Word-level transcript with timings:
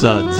Suds, 0.00 0.34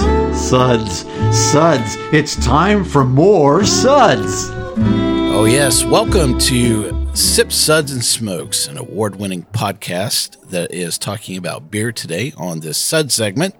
suds, 0.49 1.05
suds. 1.51 1.95
It's 2.11 2.35
time 2.43 2.83
for 2.83 3.05
more 3.05 3.63
suds. 3.63 4.49
Oh, 4.49 5.45
yes. 5.45 5.85
Welcome 5.85 6.39
to 6.39 7.07
Sip 7.13 7.51
Suds 7.51 7.91
and 7.91 8.03
Smokes, 8.03 8.67
an 8.67 8.79
award 8.79 9.17
winning 9.17 9.45
podcast 9.53 10.49
that 10.49 10.73
is 10.73 10.97
talking 10.97 11.37
about 11.37 11.69
beer 11.69 11.91
today 11.91 12.33
on 12.37 12.61
this 12.61 12.79
Sud 12.79 13.11
segment. 13.11 13.53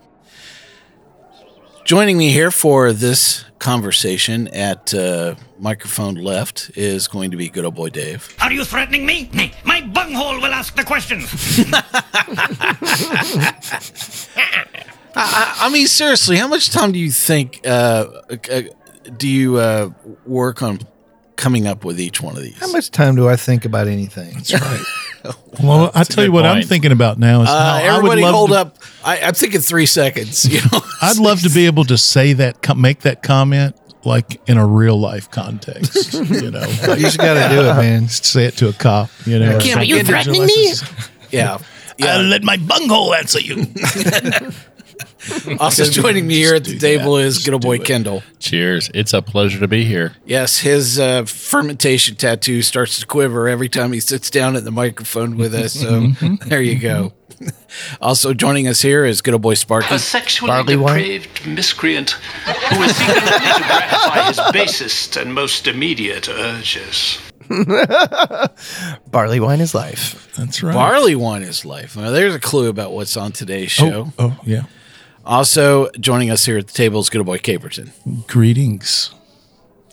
Joining 1.84 2.18
me 2.18 2.32
here 2.32 2.50
for 2.50 2.94
this 2.94 3.46
conversation 3.60 4.48
at 4.48 4.96
uh, 4.96 5.36
microphone 5.60 6.16
left 6.16 6.72
is 6.76 7.08
going 7.08 7.30
to 7.30 7.38
be 7.38 7.48
good 7.48 7.64
old 7.64 7.76
boy 7.76 7.90
Dave. 7.90 8.36
Are 8.42 8.52
you 8.52 8.66
threatening 8.66 9.06
me? 9.06 9.30
Nay, 9.34 9.52
my 9.64 9.82
bunghole 9.82 10.42
will 10.42 10.46
ask 10.52 10.76
the 10.76 10.84
questions. 10.84 11.30
I, 15.16 15.58
I 15.62 15.70
mean, 15.70 15.88
seriously, 15.88 16.38
how 16.38 16.48
much 16.48 16.70
time 16.70 16.92
do 16.92 17.00
you 17.00 17.12
think 17.12 17.62
uh, 17.66 18.06
uh, 18.52 18.62
do 19.18 19.28
you 19.28 19.58
uh, 19.58 19.90
work 20.26 20.62
on 20.62 20.80
coming 21.36 21.68
up 21.68 21.84
with 21.84 22.00
each 22.00 22.22
one 22.22 22.36
of 22.38 22.44
these? 22.44 22.58
How 22.60 22.72
much 22.72 22.92
time 22.92 23.16
do 23.16 23.28
I 23.28 23.36
think 23.36 23.66
about 23.66 23.88
anything? 23.88 24.34
That's 24.36 24.54
right. 24.54 24.82
Well, 25.62 25.92
I 25.94 26.04
tell 26.04 26.24
you 26.24 26.32
what 26.32 26.46
I'm 26.48 26.64
thinking 26.64 26.92
about 26.92 27.20
now 27.20 27.44
is 27.44 27.50
Uh, 27.50 27.52
how 27.52 27.74
I 27.76 27.82
would 27.82 27.98
everybody 27.98 28.22
love 28.24 28.34
hold 28.34 28.50
to, 28.52 28.56
up. 28.56 28.78
I, 29.06 29.20
I'm 29.22 29.36
thinking 29.36 29.62
three 29.62 29.86
seconds. 29.86 30.46
You 30.46 30.62
know, 30.72 30.80
I'd 31.02 31.18
love 31.20 31.42
to 31.44 31.50
be 31.52 31.68
able 31.68 31.84
to 31.86 31.98
say 31.98 32.34
that, 32.34 32.76
make 32.76 33.02
that 33.02 33.22
comment 33.22 33.76
like 34.04 34.42
in 34.50 34.58
a 34.58 34.66
real 34.66 35.00
life 35.00 35.30
context. 35.30 36.14
you 36.14 36.50
know, 36.50 36.62
you 36.88 36.96
just 36.96 37.20
got 37.20 37.36
to 37.36 37.56
do 37.56 37.62
it, 37.62 37.76
man. 37.76 38.08
say 38.10 38.46
it 38.46 38.58
to 38.58 38.70
a 38.70 38.74
cop. 38.74 39.12
You 39.28 39.38
know, 39.38 39.60
can't 39.60 39.86
you 39.86 40.04
threatening 40.04 40.46
me. 40.48 40.74
yeah. 41.30 41.60
I'll 42.02 42.24
let 42.24 42.42
my 42.42 42.58
bunghole 42.58 43.14
answer 43.14 43.40
you. 43.40 43.68
Also 45.60 45.86
joining 45.86 46.26
me 46.28 46.36
here 46.36 46.56
at 46.56 46.64
the 46.64 46.78
table 46.78 47.18
is 47.18 47.36
Just 47.36 47.46
good 47.46 47.54
old 47.54 47.62
boy 47.62 47.76
it. 47.76 47.86
Kendall. 47.86 48.24
Cheers. 48.40 48.90
It's 48.94 49.14
a 49.14 49.22
pleasure 49.22 49.60
to 49.60 49.68
be 49.68 49.84
here. 49.86 50.14
Yes, 50.26 50.60
his 50.60 51.00
uh, 51.00 51.26
fermentation 51.26 52.16
tattoo 52.16 52.62
starts 52.62 53.00
to 53.00 53.06
quiver 53.06 53.48
every 53.48 53.70
time 53.70 53.94
he 53.94 54.00
sits 54.00 54.30
down 54.30 54.56
at 54.56 54.64
the 54.64 54.72
microphone 54.72 55.38
with 55.38 55.54
us. 55.54 55.74
So 55.74 56.08
there 56.46 56.62
you 56.62 56.80
go. 56.80 57.14
Also 58.02 58.36
joining 58.36 58.68
us 58.68 58.82
here 58.84 59.04
is 59.04 59.22
good 59.24 59.34
old 59.34 59.42
boy 59.42 59.56
Sparky. 59.56 59.96
A 59.96 59.98
sexually 59.98 60.50
Barley 60.50 60.76
wine? 60.76 60.98
depraved 60.98 61.48
miscreant 61.48 62.12
who 62.12 62.84
is 62.84 62.96
seeking 62.96 63.16
only 63.16 63.30
to 63.32 63.64
gratify 63.64 64.28
his 64.28 64.40
basest 64.54 65.16
and 65.18 65.34
most 65.34 65.66
immediate 65.68 66.30
urges. 66.30 67.18
Barley 69.10 69.40
wine 69.40 69.62
is 69.62 69.74
life. 69.74 70.32
That's 70.36 70.62
right. 70.62 70.74
Barley 70.74 71.16
wine 71.16 71.42
is 71.44 71.66
life. 71.66 71.96
Well, 71.96 72.12
there's 72.12 72.36
a 72.36 72.40
clue 72.40 72.70
about 72.70 72.92
what's 72.92 73.18
on 73.18 73.32
today's 73.32 73.72
show. 73.72 74.12
Oh, 74.20 74.36
oh, 74.38 74.40
yeah. 74.46 74.64
Also 75.26 75.90
joining 76.00 76.30
us 76.30 76.46
here 76.46 76.58
at 76.58 76.68
the 76.68 76.74
table 76.74 77.00
is 77.00 77.10
good 77.10 77.26
boy 77.26 77.38
Caperton. 77.38 77.92
Greetings. 78.28 79.12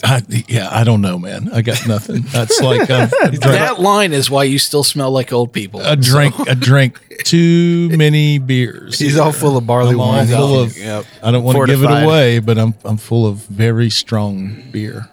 I, 0.05 0.23
yeah, 0.47 0.69
I 0.71 0.85
don't 0.85 1.01
know, 1.01 1.19
man. 1.19 1.51
I 1.53 1.61
got 1.63 1.87
nothing. 1.89 2.23
That's 2.23 2.61
like 2.61 2.89
uh, 2.89 3.09
I 3.21 3.31
drank, 3.31 3.41
That 3.41 3.81
line 3.81 4.13
is 4.13 4.31
why 4.31 4.45
you 4.45 4.59
still 4.59 4.85
smell 4.85 5.11
like 5.11 5.33
old 5.33 5.53
people. 5.53 5.81
I 5.81 5.97
drank, 5.97 6.39
I 6.49 6.55
drank 6.55 7.25
too 7.25 7.89
many 7.91 8.39
beers. 8.39 8.99
He's 8.99 9.19
all 9.19 9.33
full 9.33 9.57
of 9.57 9.67
barley 9.67 9.93
I'm 9.93 9.99
wine. 9.99 10.27
full 10.29 10.61
of. 10.61 10.79
Yep. 10.79 11.05
I 11.23 11.31
don't 11.33 11.43
want 11.43 11.59
to 11.59 11.67
give 11.67 11.83
it 11.83 11.91
away, 11.91 12.39
but 12.39 12.59
I'm 12.59 12.75
I'm 12.85 12.97
full 12.97 13.27
of 13.27 13.39
very 13.47 13.91
strong 13.91 14.71
beer. 14.71 15.09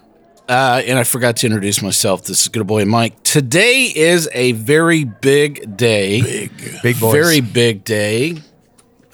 Uh, 0.48 0.80
and 0.86 0.96
I 0.96 1.02
forgot 1.02 1.36
to 1.38 1.46
introduce 1.46 1.82
myself. 1.82 2.22
This 2.22 2.42
is 2.42 2.48
good 2.48 2.66
boy 2.68 2.84
Mike. 2.84 3.20
Today 3.24 3.92
is 3.94 4.28
a 4.32 4.52
very 4.52 5.02
big 5.02 5.76
day. 5.76 6.22
Big. 6.22 6.82
Big 6.82 7.00
boys. 7.00 7.12
Very 7.12 7.40
big 7.40 7.82
day. 7.82 8.36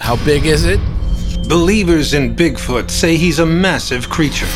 How 0.02 0.16
big 0.24 0.46
is 0.46 0.64
it? 0.64 0.80
Believers 1.48 2.12
in 2.12 2.34
Bigfoot 2.34 2.90
say 2.90 3.16
he's 3.16 3.38
a 3.38 3.46
massive 3.46 4.10
creature. 4.10 4.48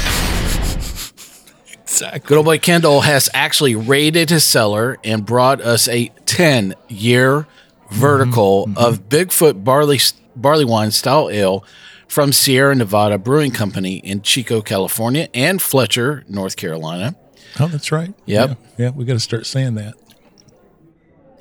Exactly. 1.83 2.19
Good 2.27 2.37
old 2.37 2.47
boy 2.47 2.59
Kendall 2.59 3.03
has 3.03 3.31
actually 3.33 3.77
raided 3.77 4.29
his 4.29 4.43
cellar 4.43 4.99
and 5.05 5.25
brought 5.25 5.61
us 5.61 5.87
a 5.87 6.09
10 6.27 6.75
year 6.89 7.47
vertical 7.93 8.69
of 8.77 9.09
Bigfoot 9.09 9.63
barley 9.63 10.01
barley 10.35 10.65
wine 10.65 10.91
style 10.91 11.31
ale 11.31 11.65
from 12.09 12.33
Sierra 12.33 12.75
Nevada 12.75 13.17
Brewing 13.17 13.53
Company 13.53 13.99
in 13.99 14.23
Chico, 14.23 14.61
California, 14.61 15.29
and 15.33 15.63
Fletcher, 15.63 16.25
North 16.29 16.57
Carolina. 16.57 17.15
Oh, 17.61 17.69
that's 17.69 17.93
right. 17.93 18.13
Yep. 18.27 18.49
Yeah, 18.49 18.85
yeah, 18.87 18.91
we 18.91 19.05
got 19.05 19.13
to 19.13 19.21
start 19.21 19.47
saying 19.47 19.77
that. 19.77 19.95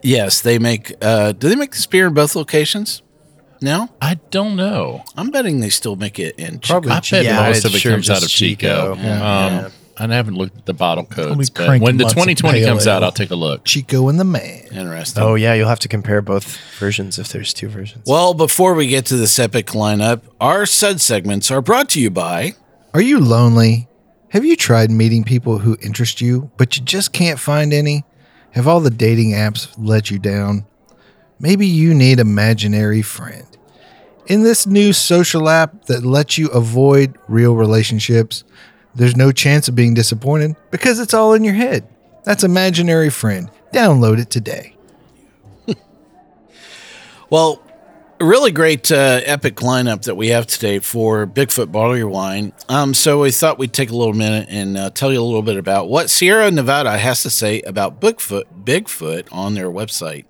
Yes, 0.04 0.42
they 0.42 0.60
make. 0.60 0.94
Uh, 1.02 1.32
do 1.32 1.50
they 1.50 1.56
make 1.56 1.72
this 1.72 1.88
beer 1.88 2.06
in 2.06 2.14
both 2.14 2.36
locations? 2.36 3.02
No, 3.62 3.90
I 4.02 4.16
don't 4.32 4.56
know. 4.56 5.04
I'm 5.16 5.32
betting 5.32 5.60
they 5.60 5.70
still 5.70 5.96
make 5.96 6.20
it 6.20 6.36
in 6.38 6.60
Chico. 6.60 6.74
Probably 6.82 6.92
I 6.92 7.00
bet 7.00 7.24
Yeah, 7.26 7.42
most 7.48 7.66
of 7.66 7.76
it 7.76 7.80
sure 7.80 7.92
comes 7.94 8.10
out 8.10 8.18
of 8.18 8.24
just 8.24 8.36
Chico. 8.36 8.96
Chico. 8.96 9.10
Um, 9.10 9.72
I 9.98 10.14
haven't 10.14 10.36
looked 10.36 10.58
at 10.58 10.66
the 10.66 10.74
bottle 10.74 11.06
codes, 11.06 11.50
but 11.50 11.80
when 11.80 11.98
the 11.98 12.04
2020 12.04 12.66
comes 12.66 12.86
out. 12.86 13.04
I'll 13.04 13.12
take 13.12 13.32
a 13.32 13.36
look. 13.36 13.64
Chico 13.66 14.10
and 14.10 14.20
the 14.20 14.26
man. 14.26 14.68
Interesting. 14.72 15.24
Oh 15.24 15.36
yeah, 15.36 15.54
you'll 15.54 15.70
have 15.70 15.80
to 15.80 15.88
compare 15.88 16.22
both 16.22 16.58
versions 16.78 17.18
if 17.18 17.30
there's 17.30 17.54
two 17.54 17.70
versions. 17.70 18.04
Well, 18.06 18.34
before 18.34 18.74
we 18.74 18.88
get 18.88 19.06
to 19.08 19.16
this 19.16 19.40
epic 19.40 19.68
lineup, 19.68 20.22
our 20.42 20.66
sud 20.66 21.00
segments 21.00 21.50
are 21.50 21.62
brought 21.62 21.90
to 21.90 22.02
you 22.02 22.10
by. 22.10 22.54
Are 22.94 23.02
you 23.02 23.20
lonely? 23.20 23.88
Have 24.30 24.44
you 24.44 24.58
tried 24.58 24.92
meeting 24.92 25.24
people 25.24 25.60
who 25.60 25.78
interest 25.82 26.20
you, 26.20 26.52
but 26.58 26.76
you 26.76 26.84
just 26.84 27.14
can't 27.14 27.40
find 27.40 27.72
any? 27.74 28.04
Have 28.52 28.68
all 28.68 28.82
the 28.82 28.90
dating 28.90 29.32
apps 29.32 29.74
let 29.78 30.12
you 30.12 30.20
down? 30.20 30.66
Maybe 31.40 31.68
you 31.68 31.94
need 31.94 32.20
imaginary 32.20 33.02
friend. 33.02 33.46
In 34.28 34.44
this 34.44 34.66
new 34.66 34.94
social 34.94 35.50
app 35.50 35.86
that 35.86 36.04
lets 36.04 36.38
you 36.38 36.48
avoid 36.50 37.18
real 37.28 37.56
relationships, 37.56 38.44
there's 38.96 39.16
no 39.16 39.32
chance 39.32 39.68
of 39.68 39.76
being 39.76 39.94
disappointed 39.94 40.56
because 40.72 41.00
it's 41.00 41.14
all 41.14 41.34
in 41.34 41.44
your 41.44 41.54
head. 41.54 41.88
That's 42.24 42.44
Imaginary 42.44 43.10
Friend. 43.12 43.50
Download 43.72 44.20
it 44.20 44.30
today. 44.30 44.76
Well, 47.30 47.62
really 48.20 48.52
great 48.52 48.92
uh, 48.92 49.20
epic 49.26 49.56
lineup 49.56 50.04
that 50.04 50.16
we 50.16 50.30
have 50.30 50.46
today 50.46 50.80
for 50.80 51.26
Bigfoot 51.26 51.72
Barley 51.72 52.04
Wine. 52.04 52.54
Um, 52.70 52.94
so 52.94 53.22
we 53.22 53.32
thought 53.32 53.58
we'd 53.58 53.74
take 53.74 53.90
a 53.90 53.96
little 53.96 54.14
minute 54.14 54.48
and 54.50 54.78
uh, 54.78 54.90
tell 54.92 55.12
you 55.12 55.20
a 55.20 55.24
little 55.24 55.42
bit 55.42 55.58
about 55.58 55.90
what 55.90 56.10
Sierra 56.10 56.52
Nevada 56.52 56.98
has 56.98 57.24
to 57.24 57.30
say 57.32 57.62
about 57.64 58.00
Bigfoot, 58.00 58.44
Bigfoot 58.64 59.28
on 59.32 59.56
their 59.56 59.70
website. 59.70 60.26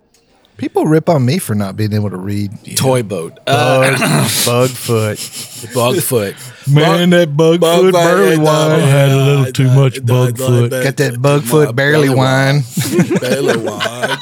People 0.58 0.86
rip 0.86 1.10
on 1.10 1.26
me 1.26 1.38
for 1.38 1.54
not 1.54 1.76
being 1.76 1.92
able 1.92 2.10
to 2.10 2.18
read. 2.18 2.52
Toy 2.78 3.04
boat, 3.04 3.38
uh, 3.46 3.94
Bugfoot. 4.46 5.18
Bugfoot. 5.74 6.74
Man, 6.74 7.10
that 7.10 7.30
bugfoot 7.36 7.60
Bug- 7.60 7.92
barley 7.92 8.38
wine 8.38 8.72
uh, 8.72 8.80
had 8.80 9.10
a 9.10 9.18
little 9.18 9.52
too 9.52 9.70
much 9.72 9.96
bugfoot. 9.96 10.70
Got 10.70 10.98
that 10.98 11.16
Bugfoot 11.16 11.76
barley 11.76 12.10
wine. 12.10 12.62
Barley 13.20 13.58
wine. 13.58 14.18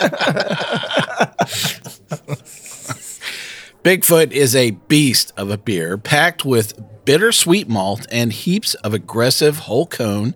Bigfoot 3.83 4.31
is 4.31 4.55
a 4.55 4.71
beast 4.71 5.33
of 5.37 5.51
a 5.51 5.57
beer 5.57 5.97
packed 5.97 6.45
with 6.45 6.73
bittersweet 7.05 7.67
malt 7.67 8.07
and 8.11 8.31
heaps 8.31 8.75
of 8.75 8.93
aggressive 8.93 9.59
whole 9.59 9.85
cone 9.85 10.33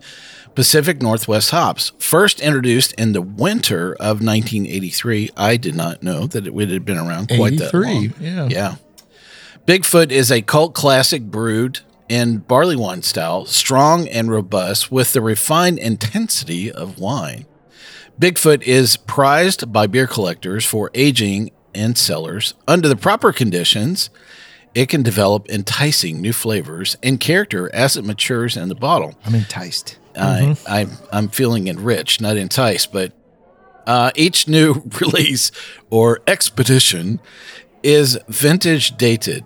Pacific 0.58 1.04
Northwest 1.04 1.52
hops. 1.52 1.92
First 2.00 2.40
introduced 2.40 2.92
in 2.94 3.12
the 3.14 3.22
winter 3.22 3.94
of 4.00 4.26
1983. 4.26 5.30
I 5.38 5.56
did 5.56 5.76
not 5.76 6.02
know 6.02 6.26
that 6.26 6.48
it 6.48 6.54
would 6.56 6.72
have 6.72 6.84
been 6.84 6.98
around 6.98 7.30
quite 7.30 7.60
that 7.60 7.72
long. 7.72 8.12
yeah. 8.20 8.48
Yeah. 8.48 8.76
Bigfoot 9.68 10.10
is 10.10 10.32
a 10.32 10.42
cult 10.42 10.74
classic 10.74 11.22
brewed 11.22 11.82
in 12.10 12.40
barley 12.40 12.76
wine 12.76 13.04
style, 13.04 13.46
strong 13.46 14.08
and 14.08 14.32
robust 14.32 14.92
with 14.92 15.14
the 15.14 15.22
refined 15.22 15.78
intensity 15.78 16.72
of 16.72 16.98
wine. 16.98 17.46
Bigfoot 18.20 18.64
is 18.64 18.98
prized 18.98 19.72
by 19.72 19.86
beer 19.86 20.08
collectors 20.08 20.66
for 20.66 20.90
aging 20.96 21.52
in 21.76 21.94
cellars. 21.94 22.56
Under 22.68 22.88
the 22.88 22.96
proper 22.96 23.32
conditions, 23.32 24.10
it 24.74 24.90
can 24.90 25.04
develop 25.04 25.48
enticing 25.52 26.20
new 26.20 26.34
flavors 26.34 26.98
and 27.04 27.20
character 27.20 27.70
as 27.76 27.96
it 27.96 28.04
matures 28.04 28.58
in 28.58 28.70
the 28.70 28.76
bottle. 28.76 29.14
I'm 29.24 29.36
enticed. 29.36 30.00
I, 30.18 30.56
I, 30.68 30.88
I'm 31.12 31.30
feeling 31.30 31.68
enriched, 31.68 32.22
not 32.22 32.38
enticed, 32.38 32.92
but 32.92 33.12
uh, 33.86 34.12
each 34.16 34.48
new 34.48 34.84
release 35.02 35.52
or 35.90 36.22
expedition 36.28 37.20
is 37.84 38.20
vintage 38.28 38.98
dated. 38.98 39.46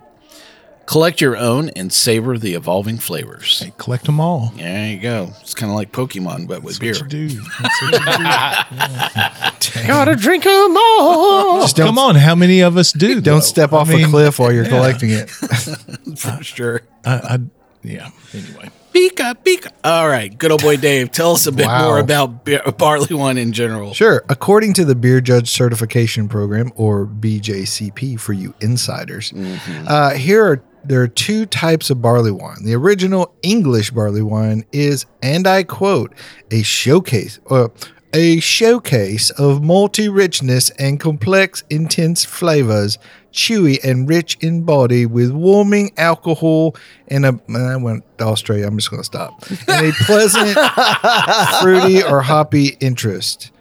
Collect 0.88 1.22
your 1.22 1.38
own 1.38 1.70
and 1.70 1.94
savor 1.94 2.38
the 2.38 2.54
evolving 2.54 2.98
flavors. 2.98 3.60
Hey, 3.60 3.72
collect 3.78 4.06
them 4.06 4.20
all. 4.20 4.52
There 4.58 4.88
you 4.90 5.00
go. 5.00 5.32
It's 5.40 5.54
kind 5.54 5.72
of 5.72 5.76
like 5.78 5.94
Pokemon, 5.94 6.50
but 6.50 6.64
with 6.64 6.82
beer. 6.82 6.92
What 6.94 7.14
you 7.14 7.30
do. 7.30 7.42
That's 7.62 7.82
what 7.82 7.94
you 7.94 9.82
do. 9.82 9.88
Gotta 9.88 10.16
drink 10.18 10.44
them 10.44 10.76
all. 10.76 11.62
Just 11.62 11.78
Come 11.78 11.98
on, 11.98 12.16
how 12.16 12.36
many 12.36 12.60
of 12.60 12.76
us 12.76 12.92
do? 12.92 13.22
don't 13.22 13.24
though? 13.24 13.40
step 13.40 13.72
I 13.72 13.78
off 13.78 13.90
a 13.90 14.04
cliff 14.04 14.40
while 14.40 14.52
you're 14.52 14.64
yeah. 14.64 14.70
collecting 14.70 15.12
it. 15.12 15.30
For 16.18 16.44
sure. 16.44 16.82
I, 17.06 17.14
I, 17.14 17.40
yeah. 17.84 18.10
Anyway, 18.34 18.70
Pika, 18.94 19.36
pika. 19.44 19.72
All 19.84 20.08
right. 20.08 20.38
Good 20.38 20.52
old 20.52 20.62
boy 20.62 20.78
Dave, 20.78 21.12
tell 21.12 21.32
us 21.32 21.48
a 21.48 21.52
bit 21.52 21.66
Wow. 21.66 21.86
more 21.88 22.00
about 22.00 22.44
beer, 22.44 22.62
uh, 22.66 22.72
barley 22.72 23.16
wine 23.16 23.38
in 23.38 23.54
general. 23.54 23.94
Sure. 23.94 24.24
According 24.30 24.74
to 24.74 24.86
the 24.86 24.96
Beer 24.96 25.22
Judge 25.22 25.50
Certification 25.50 26.28
Program, 26.28 26.72
or 26.76 27.06
BJCP 27.06 28.20
for 28.20 28.34
you 28.34 28.54
insiders, 28.60 29.32
mm-hmm. 29.32 29.88
uh, 29.88 30.12
here 30.12 30.46
are 30.46 30.64
there 30.84 31.02
are 31.02 31.08
two 31.08 31.46
types 31.46 31.90
of 31.92 32.02
barley 32.02 32.32
wine. 32.32 32.64
The 32.64 32.74
original 32.74 33.32
English 33.44 33.92
barley 33.92 34.24
wine 34.24 34.66
is, 34.72 35.06
and 35.22 35.46
I 35.46 35.62
quote, 35.64 36.12
a 36.50 36.64
showcase 36.64 37.40
or 37.46 37.72
a 38.14 38.40
showcase 38.40 39.30
of 39.32 39.60
malty 39.62 40.14
richness 40.14 40.70
and 40.72 41.00
complex, 41.00 41.64
intense 41.70 42.26
flavors, 42.26 42.98
chewy 43.32 43.84
and 43.84 44.08
rich 44.08 44.38
in 44.42 44.64
body, 44.64 45.06
with 45.06 45.32
warming 45.32 45.92
alcohol 45.98 46.76
and 47.08 47.26
a. 47.26 47.40
I 47.56 47.76
went 47.78 48.04
to 48.18 48.26
Australia. 48.26 48.68
I'm 48.68 48.78
just 48.78 48.90
going 48.90 49.02
to 49.02 49.06
stop. 49.06 49.44
And 49.68 49.88
a 49.88 49.92
pleasant, 50.06 50.58
fruity 51.62 52.04
or 52.04 52.22
hoppy 52.22 52.78
interest. 52.80 53.52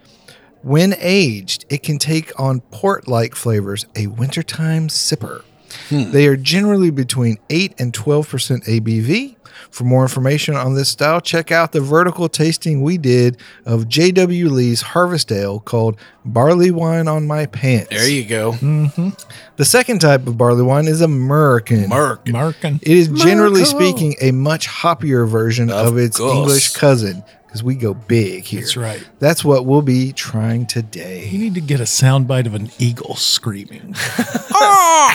When 0.63 0.93
aged, 0.99 1.65
it 1.69 1.81
can 1.81 1.97
take 1.97 2.39
on 2.39 2.61
port 2.61 3.07
like 3.07 3.35
flavors, 3.35 3.85
a 3.95 4.07
wintertime 4.07 4.89
sipper. 4.89 5.43
Hmm. 5.89 6.11
They 6.11 6.27
are 6.27 6.37
generally 6.37 6.91
between 6.91 7.37
8 7.49 7.75
and 7.79 7.93
12% 7.93 8.65
ABV. 8.65 9.35
For 9.69 9.83
more 9.83 10.01
information 10.01 10.55
on 10.55 10.75
this 10.75 10.89
style, 10.89 11.21
check 11.21 11.51
out 11.51 11.71
the 11.71 11.81
vertical 11.81 12.27
tasting 12.27 12.81
we 12.81 12.97
did 12.97 13.37
of 13.65 13.85
JW 13.85 14.49
Lee's 14.49 14.81
Harvest 14.81 15.31
Ale 15.31 15.59
called 15.59 15.97
Barley 16.25 16.71
Wine 16.71 17.07
on 17.07 17.27
My 17.27 17.45
Pants. 17.45 17.89
There 17.89 18.09
you 18.09 18.25
go. 18.25 18.53
Mm-hmm. 18.53 19.09
the 19.57 19.65
second 19.65 19.99
type 19.99 20.27
of 20.27 20.37
barley 20.37 20.63
wine 20.63 20.87
is 20.87 21.01
American. 21.01 21.87
Merc. 21.89 22.27
Markin. 22.27 22.79
It 22.81 22.97
is 22.97 23.07
generally 23.09 23.63
speaking 23.63 24.15
a 24.19 24.31
much 24.31 24.67
hoppier 24.67 25.27
version 25.27 25.69
of, 25.69 25.97
its 25.97 26.17
course. 26.17 26.35
English 26.35 26.73
cousin 26.73 27.23
because 27.51 27.63
we 27.65 27.75
go 27.75 27.93
big 27.93 28.45
here. 28.45 28.61
That's 28.61 28.77
right. 28.77 29.05
That's 29.19 29.43
what 29.43 29.65
we'll 29.65 29.81
be 29.81 30.13
trying 30.13 30.67
today. 30.67 31.27
You 31.27 31.37
need 31.37 31.53
to 31.55 31.59
get 31.59 31.81
a 31.81 31.83
soundbite 31.83 32.45
of 32.45 32.55
an 32.55 32.71
eagle 32.79 33.17
screaming. 33.17 33.87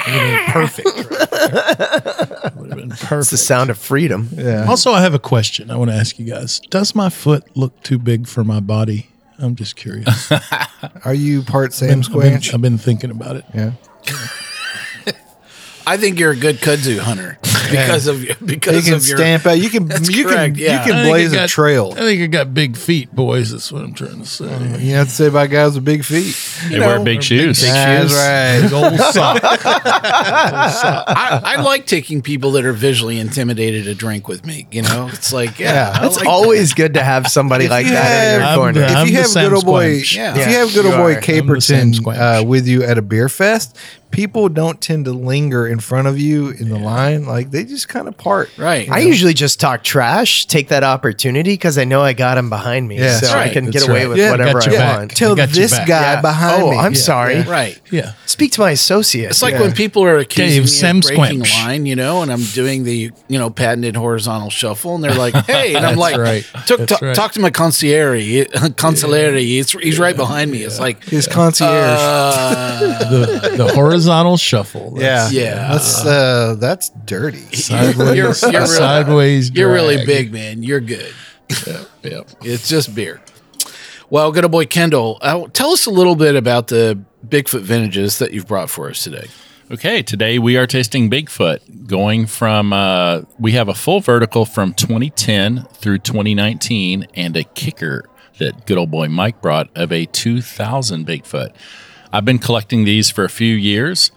Would 0.06 0.46
perfect. 0.48 0.86
Right 0.86 1.30
there. 1.30 2.52
Would 2.56 2.70
have 2.72 2.78
been 2.78 2.92
It's 2.92 3.30
the 3.30 3.38
sound 3.38 3.70
of 3.70 3.78
freedom. 3.78 4.28
Yeah. 4.34 4.66
Also, 4.68 4.92
I 4.92 5.00
have 5.00 5.14
a 5.14 5.18
question 5.18 5.70
I 5.70 5.76
want 5.76 5.90
to 5.90 5.96
ask 5.96 6.18
you 6.18 6.26
guys. 6.26 6.60
Does 6.68 6.94
my 6.94 7.08
foot 7.08 7.56
look 7.56 7.82
too 7.82 7.98
big 7.98 8.26
for 8.26 8.44
my 8.44 8.60
body? 8.60 9.08
I'm 9.38 9.54
just 9.56 9.74
curious. 9.76 10.30
Are 11.06 11.14
you 11.14 11.42
part 11.42 11.72
Sam 11.72 11.88
I've 11.88 12.12
been, 12.12 12.20
Squanch? 12.20 12.52
I've 12.52 12.60
been 12.60 12.76
thinking 12.76 13.10
about 13.10 13.36
it. 13.36 13.46
yeah. 13.54 13.72
I 15.86 15.96
think 15.96 16.18
you're 16.18 16.32
a 16.32 16.36
good 16.36 16.56
kudzu 16.56 16.98
hunter 16.98 17.38
because 17.70 18.06
of 18.08 18.22
You 18.24 18.34
because 18.44 18.84
can 18.84 18.94
of 18.94 19.06
your 19.06 19.18
stamp 19.18 19.46
out. 19.46 19.58
You 19.58 19.70
can 19.70 19.88
you 20.04 20.24
correct, 20.26 20.54
can 20.56 20.64
yeah. 20.64 20.72
I 20.72 20.78
you 20.78 20.92
can 20.92 21.02
think 21.02 21.08
blaze 21.12 21.32
I 21.32 21.36
a 21.36 21.38
got- 21.40 21.48
trail. 21.48 21.92
I 21.92 22.00
think 22.00 22.22
I 22.22 22.26
got 22.26 22.52
big 22.54 22.76
feet, 22.76 23.14
boys. 23.14 23.52
That's 23.52 23.70
what 23.70 23.82
I'm 23.82 23.94
trying 23.94 24.18
to 24.20 24.26
say. 24.26 24.46
You 24.84 24.94
have 24.96 25.06
to 25.08 25.12
say 25.12 25.26
about 25.28 25.50
guys 25.50 25.74
with 25.76 25.84
big 25.84 26.04
feet. 26.04 26.36
They 26.70 26.80
wear 26.80 26.98
big 27.04 27.22
shoes. 27.22 27.60
That's 27.62 28.12
right. 28.12 28.60
Big 28.62 28.72
old 28.72 28.98
sock. 29.12 29.40
I, 29.44 31.40
I 31.44 31.62
like 31.62 31.86
taking 31.86 32.22
people 32.22 32.52
that 32.52 32.64
are 32.64 32.72
visually 32.72 33.18
intimidated 33.18 33.84
to 33.84 33.94
drink 33.94 34.28
with 34.28 34.44
me. 34.44 34.66
You 34.70 34.82
know, 34.82 35.08
it's 35.12 35.32
like 35.32 35.58
yeah, 35.58 35.92
Yeah. 35.92 36.00
I 36.02 36.06
It's 36.06 36.16
like 36.16 36.26
always 36.28 36.74
good 36.74 36.94
to 36.94 37.02
have 37.04 37.28
somebody 37.28 37.68
like 37.68 37.86
you 37.86 37.92
that 37.92 38.34
in 38.34 38.40
your 38.46 38.56
corner. 38.56 38.82
I'm 38.84 38.86
the- 38.86 39.02
If 39.06 39.10
you 39.10 39.16
I'm 39.18 39.22
have 39.22 39.26
Sam 39.26 39.44
good 39.50 39.56
old 39.56 39.66
boy, 39.66 40.00
Squanch. 40.00 40.16
Yeah. 40.16 40.30
if 40.32 40.36
you 40.36 40.42
Yeah, 40.52 40.58
have 40.60 40.74
good 40.74 40.84
you 40.84 40.90
old 40.92 40.98
boy 40.98 41.12
are. 41.14 41.16
I'm 41.16 41.20
the 41.20 41.60
Sam 41.60 41.92
Caperton 41.92 41.94
Squanch. 41.94 42.42
uh, 42.42 42.44
with 42.44 42.66
you 42.66 42.82
at 42.82 42.98
a 42.98 43.02
beer 43.02 43.28
fest, 43.28 43.76
people 44.10 44.48
don't 44.48 44.80
tend 44.80 45.04
to 45.04 45.12
linger 45.12 45.66
in 45.66 45.78
front 45.80 46.08
of 46.08 46.18
you 46.18 46.48
in 46.48 46.68
the 46.70 46.78
line. 46.78 47.26
Like 47.26 47.50
they 47.50 47.64
just 47.64 47.88
kind 47.88 48.08
of 48.08 48.16
part. 48.16 48.50
right. 48.56 48.88
I 48.90 49.00
usually 49.00 49.34
just 49.34 49.60
talk 49.60 49.82
trash, 49.84 50.46
take 50.46 50.68
that 50.68 50.84
opportunity 50.84 51.52
because 51.54 51.76
I 51.76 51.84
know 51.84 52.00
I 52.02 52.12
got 52.14 52.38
him 52.38 52.48
behind 52.48 52.88
me, 52.88 52.98
Yeah. 52.98 53.18
so 53.18 53.36
I 53.36 53.48
can 53.50 53.66
That's 53.66 53.78
get 53.84 53.88
away 53.90 54.00
right. 54.02 54.08
with 54.08 54.18
Yeah, 54.18 54.30
whatever 54.30 54.62
I 54.62 54.66
back. 54.66 54.98
want. 54.98 55.10
Tell 55.16 55.34
this 55.34 55.72
guy 55.78 55.84
Yeah. 56.14 56.20
behind 56.22 56.62
oh, 56.62 56.70
me. 56.70 56.76
I'm 56.78 56.94
sorry. 56.94 57.36
yeah. 57.36 57.50
right. 57.50 57.80
Yeah. 57.90 58.12
Speak 58.24 58.52
to 58.52 58.60
my 58.60 58.70
associate. 58.70 59.30
It's 59.30 59.42
like 59.42 59.54
Yeah. 59.54 59.60
when 59.62 59.72
people 59.72 60.02
are 60.04 60.16
accusing 60.18 60.50
Dave, 60.54 60.62
me 60.62 60.66
Sam 60.68 60.96
of 60.98 61.02
breaking 61.02 61.40
Squanch. 61.42 61.64
line, 61.64 61.86
you 61.86 61.96
know, 61.96 62.22
and 62.22 62.32
I'm 62.32 62.42
doing 62.54 62.84
the 62.84 63.10
you 63.28 63.38
know 63.38 63.50
patented 63.50 63.96
horizontal 63.96 64.50
shuffle, 64.50 64.94
and 64.94 65.04
they're 65.04 65.14
like, 65.14 65.34
"Hey," 65.46 65.74
and 65.74 65.84
I'm 65.84 65.96
like, 65.96 66.16
right. 66.16 66.44
"Took- 66.66 66.80
That's 66.80 67.00
ta- 67.00 67.06
right. 67.06 67.14
"Talk 67.14 67.32
to 67.32 67.40
my 67.40 67.50
concierge, 67.50 68.24
consigliere. 68.76 69.38
He's 69.40 69.70
he's 69.72 69.98
right 69.98 70.16
behind 70.16 70.50
me." 70.50 70.62
It's 70.62 70.78
like, 70.80 71.02
His 71.04 71.26
concierge. 71.26 71.70
uh, 71.70 72.76
The, 73.10 73.54
the 73.56 73.68
horizontal 73.74 73.95
shuffle. 74.36 74.94
yeah, 74.96 75.28
yeah. 75.30 75.72
That's 75.72 76.04
uh, 76.04 76.56
that's 76.58 76.90
dirty. 77.04 77.38
Sideways. 77.54 77.98
You're- 78.16 78.16
you're 78.52 78.52
really- 78.52 78.66
sideways. 78.66 79.50
You're 79.50 79.72
really 79.72 80.04
big, 80.04 80.32
man. 80.32 80.62
You're 80.62 80.80
good. 80.80 81.12
Yeah. 82.02 82.22
It's 82.42 82.68
just 82.68 82.94
beer. 82.94 83.20
Well, 84.10 84.30
good 84.32 84.44
old 84.44 84.52
boy 84.52 84.66
Kendall, 84.66 85.18
uh, 85.20 85.46
tell 85.52 85.70
us 85.70 85.86
a 85.86 85.90
little 85.90 86.14
bit 86.14 86.36
about 86.36 86.68
the 86.68 86.98
Bigfoot 87.26 87.62
vintages 87.62 88.18
that 88.20 88.32
you've 88.32 88.46
brought 88.46 88.70
for 88.70 88.88
us 88.88 89.02
today. 89.02 89.26
Okay, 89.68 90.00
today 90.00 90.38
we 90.38 90.56
are 90.56 90.66
tasting 90.68 91.10
Bigfoot, 91.10 91.88
going 91.88 92.26
from 92.26 92.72
uh, 92.72 93.22
we 93.40 93.52
have 93.52 93.68
a 93.68 93.74
full 93.74 93.98
vertical 93.98 94.44
from 94.44 94.74
2010 94.74 95.64
through 95.72 95.98
2019, 95.98 97.08
and 97.14 97.36
a 97.36 97.42
kicker 97.42 98.04
that 98.38 98.64
good 98.66 98.78
old 98.78 98.92
boy 98.92 99.08
Mike 99.08 99.42
brought 99.42 99.68
of 99.74 99.90
a 99.90 100.06
2000 100.06 101.04
Bigfoot. 101.04 101.50
I've 102.16 102.24
been 102.24 102.38
collecting 102.38 102.84
these 102.84 103.10
for 103.10 103.24
a 103.24 103.28
few 103.28 103.54
years. 103.54 104.10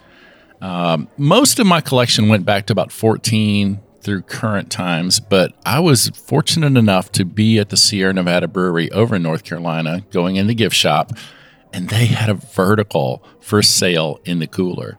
Um, 0.61 1.09
most 1.17 1.59
of 1.59 1.67
my 1.67 1.81
collection 1.81 2.29
went 2.29 2.45
back 2.45 2.65
to 2.67 2.71
about 2.73 2.93
14 2.93 3.81
through 4.01 4.21
current 4.21 4.71
times, 4.71 5.19
but 5.19 5.51
I 5.65 5.81
was 5.81 6.07
fortunate 6.07 6.77
enough 6.77 7.11
to 7.13 7.25
be 7.25 7.59
at 7.59 7.67
the 7.67 7.75
Sierra 7.75 8.13
Nevada 8.13 8.47
Brewery 8.47 8.89
over 8.91 9.17
in 9.17 9.23
North 9.23 9.43
Carolina, 9.43 10.03
going 10.11 10.37
in 10.37 10.47
the 10.47 10.55
gift 10.55 10.77
shop, 10.77 11.11
and 11.73 11.89
they 11.89 12.05
had 12.05 12.29
a 12.29 12.35
vertical 12.35 13.21
for 13.41 13.61
sale 13.61 14.21
in 14.23 14.39
the 14.39 14.47
cooler. 14.47 14.97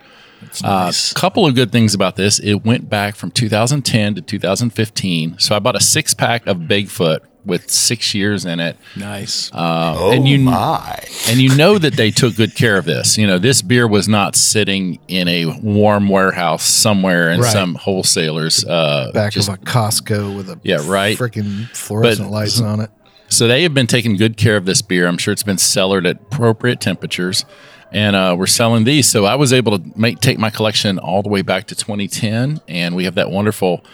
A 0.62 0.62
Nice. 0.62 1.14
couple 1.14 1.46
of 1.46 1.54
good 1.54 1.72
things 1.72 1.94
about 1.94 2.16
this. 2.16 2.38
It 2.38 2.64
went 2.66 2.90
back 2.90 3.16
from 3.16 3.30
2010 3.30 4.14
to 4.16 4.20
2015. 4.20 5.36
So 5.38 5.54
I 5.56 5.58
bought 5.58 5.76
a 5.76 5.80
six 5.80 6.12
pack 6.12 6.46
of 6.46 6.58
Bigfoot 6.58 7.20
with 7.44 7.70
six 7.70 8.14
years 8.14 8.44
in 8.44 8.60
it. 8.60 8.76
nice. 8.96 9.50
Uh, 9.52 10.10
and 10.12 10.28
you 10.28 10.48
and 10.48 11.40
you 11.40 11.54
know 11.56 11.78
that 11.78 11.94
they 11.94 12.10
took 12.10 12.36
good 12.36 12.54
care 12.54 12.76
of 12.76 12.84
this. 12.84 13.16
You 13.16 13.26
know, 13.26 13.38
this 13.38 13.62
beer 13.62 13.86
was 13.88 14.08
not 14.08 14.36
sitting 14.36 14.98
in 15.08 15.26
a 15.28 15.46
warm 15.60 16.08
warehouse 16.08 16.64
somewhere 16.64 17.30
in 17.30 17.40
Right. 17.40 17.52
some 17.52 17.74
wholesalers. 17.76 18.64
Uh, 18.64 19.10
Back 19.14 19.32
just- 19.32 19.48
of 19.48 19.54
a 19.54 19.58
Costco 19.58 20.36
with 20.36 20.50
a 20.50 20.58
Yeah, 20.62 20.82
right. 20.86 21.16
freaking 21.16 21.68
fluorescent 21.74 22.28
But- 22.28 22.34
lights 22.34 22.60
on 22.60 22.80
it. 22.80 22.90
So 23.28 23.46
they 23.46 23.62
have 23.62 23.72
been 23.74 23.86
taking 23.86 24.16
good 24.16 24.36
care 24.36 24.56
of 24.56 24.66
this 24.66 24.82
beer. 24.82 25.06
I'm 25.06 25.16
sure 25.16 25.32
it's 25.32 25.44
been 25.44 25.56
cellared 25.58 26.04
at 26.04 26.16
appropriate 26.16 26.80
temperatures, 26.80 27.44
and 27.92 28.16
uh, 28.16 28.34
we're 28.36 28.46
selling 28.48 28.82
these. 28.82 29.08
So 29.08 29.24
I 29.24 29.36
was 29.36 29.52
able 29.52 29.78
to 29.78 29.84
make 29.96 30.18
take 30.18 30.36
my 30.38 30.50
collection 30.50 30.98
all 30.98 31.22
the 31.22 31.28
way 31.28 31.40
back 31.42 31.68
to 31.68 31.76
2010, 31.76 32.60
and 32.66 32.96
we 32.96 33.04
have 33.04 33.14
that 33.14 33.30
wonderful 33.30 33.84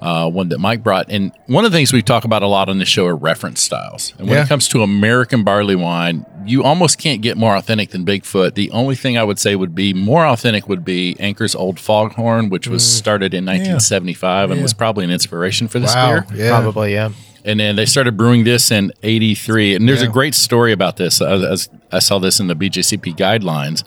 uh, 0.00 0.28
one 0.30 0.48
that 0.48 0.58
Mike 0.58 0.82
brought. 0.82 1.10
And 1.10 1.30
one 1.46 1.64
of 1.64 1.72
the 1.72 1.76
things 1.78 1.92
we 1.92 2.00
talk 2.02 2.24
about 2.24 2.42
a 2.42 2.46
lot 2.46 2.68
on 2.68 2.78
this 2.78 2.88
show 2.88 3.06
are 3.06 3.14
reference 3.16 3.60
styles. 3.60 4.14
And 4.18 4.28
when 4.28 4.36
Yeah. 4.38 4.44
it 4.44 4.48
comes 4.48 4.66
to 4.68 4.82
American 4.82 5.44
barley 5.44 5.76
wine, 5.76 6.24
you 6.46 6.62
almost 6.64 6.98
can't 6.98 7.20
get 7.20 7.36
more 7.36 7.54
authentic 7.54 7.90
than 7.90 8.04
Bigfoot. 8.06 8.54
The 8.54 8.70
only 8.70 8.94
thing 8.94 9.18
I 9.18 9.24
would 9.24 9.38
say 9.38 9.54
would 9.56 9.74
be 9.74 9.92
more 9.92 10.24
authentic 10.26 10.68
would 10.68 10.84
be 10.84 11.16
Anchor's 11.20 11.54
Old 11.54 11.78
Foghorn, 11.78 12.48
which 12.48 12.66
was 12.66 12.82
started 12.86 13.34
in 13.34 13.44
1975 13.44 14.50
and 14.50 14.62
was 14.62 14.72
probably 14.72 15.04
an 15.04 15.10
inspiration 15.10 15.68
for 15.68 15.78
this 15.78 15.94
Wow. 15.94 16.20
beer 16.20 16.26
Yeah. 16.46 16.48
Probably, 16.60 16.94
yeah. 16.94 17.10
and 17.44 17.60
then 17.60 17.76
they 17.76 17.86
started 17.86 18.16
brewing 18.16 18.44
this 18.44 18.70
in 18.70 18.92
83 19.02 19.74
and 19.74 19.88
there's 19.88 20.02
Yeah. 20.02 20.08
a 20.08 20.10
great 20.10 20.34
story 20.34 20.72
about 20.72 20.96
this 20.98 21.20
as, 21.22 21.42
as 21.42 21.68
i 21.90 21.98
saw 21.98 22.18
this 22.18 22.38
in 22.38 22.48
the 22.48 22.54
bjcp 22.54 23.16
guidelines 23.16 23.82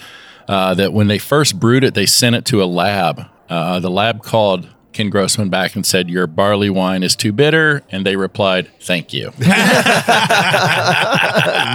uh, 0.47 0.73
that 0.73 0.91
when 0.91 1.07
they 1.07 1.19
first 1.19 1.59
brewed 1.59 1.83
it 1.83 1.93
they 1.93 2.05
sent 2.07 2.35
it 2.35 2.45
to 2.45 2.63
a 2.63 2.65
lab 2.65 3.25
uh, 3.51 3.79
the 3.79 3.91
lab 3.91 4.23
called 4.23 4.67
ken 4.93 5.09
grossman 5.09 5.49
back 5.49 5.75
and 5.75 5.85
said 5.85 6.09
your 6.09 6.27
barley 6.27 6.69
wine 6.69 7.03
is 7.03 7.15
too 7.15 7.31
bitter 7.31 7.81
and 7.91 8.05
they 8.05 8.15
replied 8.15 8.69
thank 8.79 9.11
you 9.13 9.31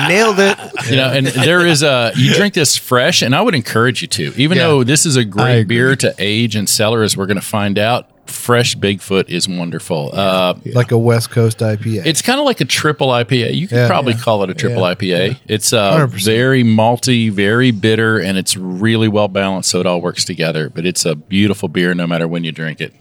Nailed 0.08 0.38
it. 0.38 0.58
you 0.90 0.96
know 0.96 1.10
and 1.12 1.26
there 1.26 1.66
is 1.66 1.82
a 1.82 2.12
you 2.16 2.34
drink 2.34 2.54
this 2.54 2.76
fresh 2.76 3.22
and 3.22 3.34
i 3.34 3.40
would 3.42 3.54
encourage 3.54 4.02
you 4.02 4.08
to 4.08 4.32
even 4.37 4.56
Yeah. 4.58 4.66
though 4.68 4.84
this 4.84 5.04
is 5.06 5.16
a 5.16 5.25
great 5.25 5.64
beer 5.64 5.96
to 5.96 6.14
age 6.18 6.56
and 6.56 6.68
cellar 6.68 7.02
as 7.02 7.16
we're 7.16 7.26
going 7.26 7.40
to 7.40 7.46
find 7.46 7.78
out 7.78 8.08
fresh 8.28 8.76
Bigfoot 8.76 9.30
is 9.30 9.48
wonderful. 9.48 10.10
Uh, 10.12 10.52
Like 10.75 10.90
a 10.92 10.98
West 10.98 11.30
Coast 11.30 11.60
IPA. 11.60 12.04
It's 12.04 12.20
kind 12.20 12.38
of 12.38 12.44
like 12.44 12.60
a 12.60 12.66
triple 12.66 13.08
IPA. 13.08 13.54
You 13.54 13.66
could 13.66 13.76
Yeah. 13.76 13.87
probably 13.87 14.12
Yeah. 14.12 14.18
call 14.20 14.42
it 14.42 14.50
a 14.50 14.54
triple 14.54 14.82
Yeah. 14.82 14.88
IPA. 14.94 15.37
It's 15.48 15.72
uh, 15.72 15.92
100%. 15.92 16.25
very 16.26 16.62
malty, 16.62 17.30
very 17.32 17.70
bitter, 17.70 18.18
and 18.18 18.37
it's 18.37 18.54
really 18.54 19.08
well 19.08 19.28
balanced, 19.28 19.70
so 19.70 19.80
it 19.80 19.87
all 19.87 20.02
works 20.02 20.26
together. 20.26 20.68
But 20.68 20.84
it's 20.84 21.06
a 21.06 21.14
beautiful 21.14 21.70
beer, 21.70 21.94
no 21.94 22.06
matter 22.06 22.28
when 22.28 22.44
you 22.44 22.52
drink 22.52 22.82
it. 22.82 22.92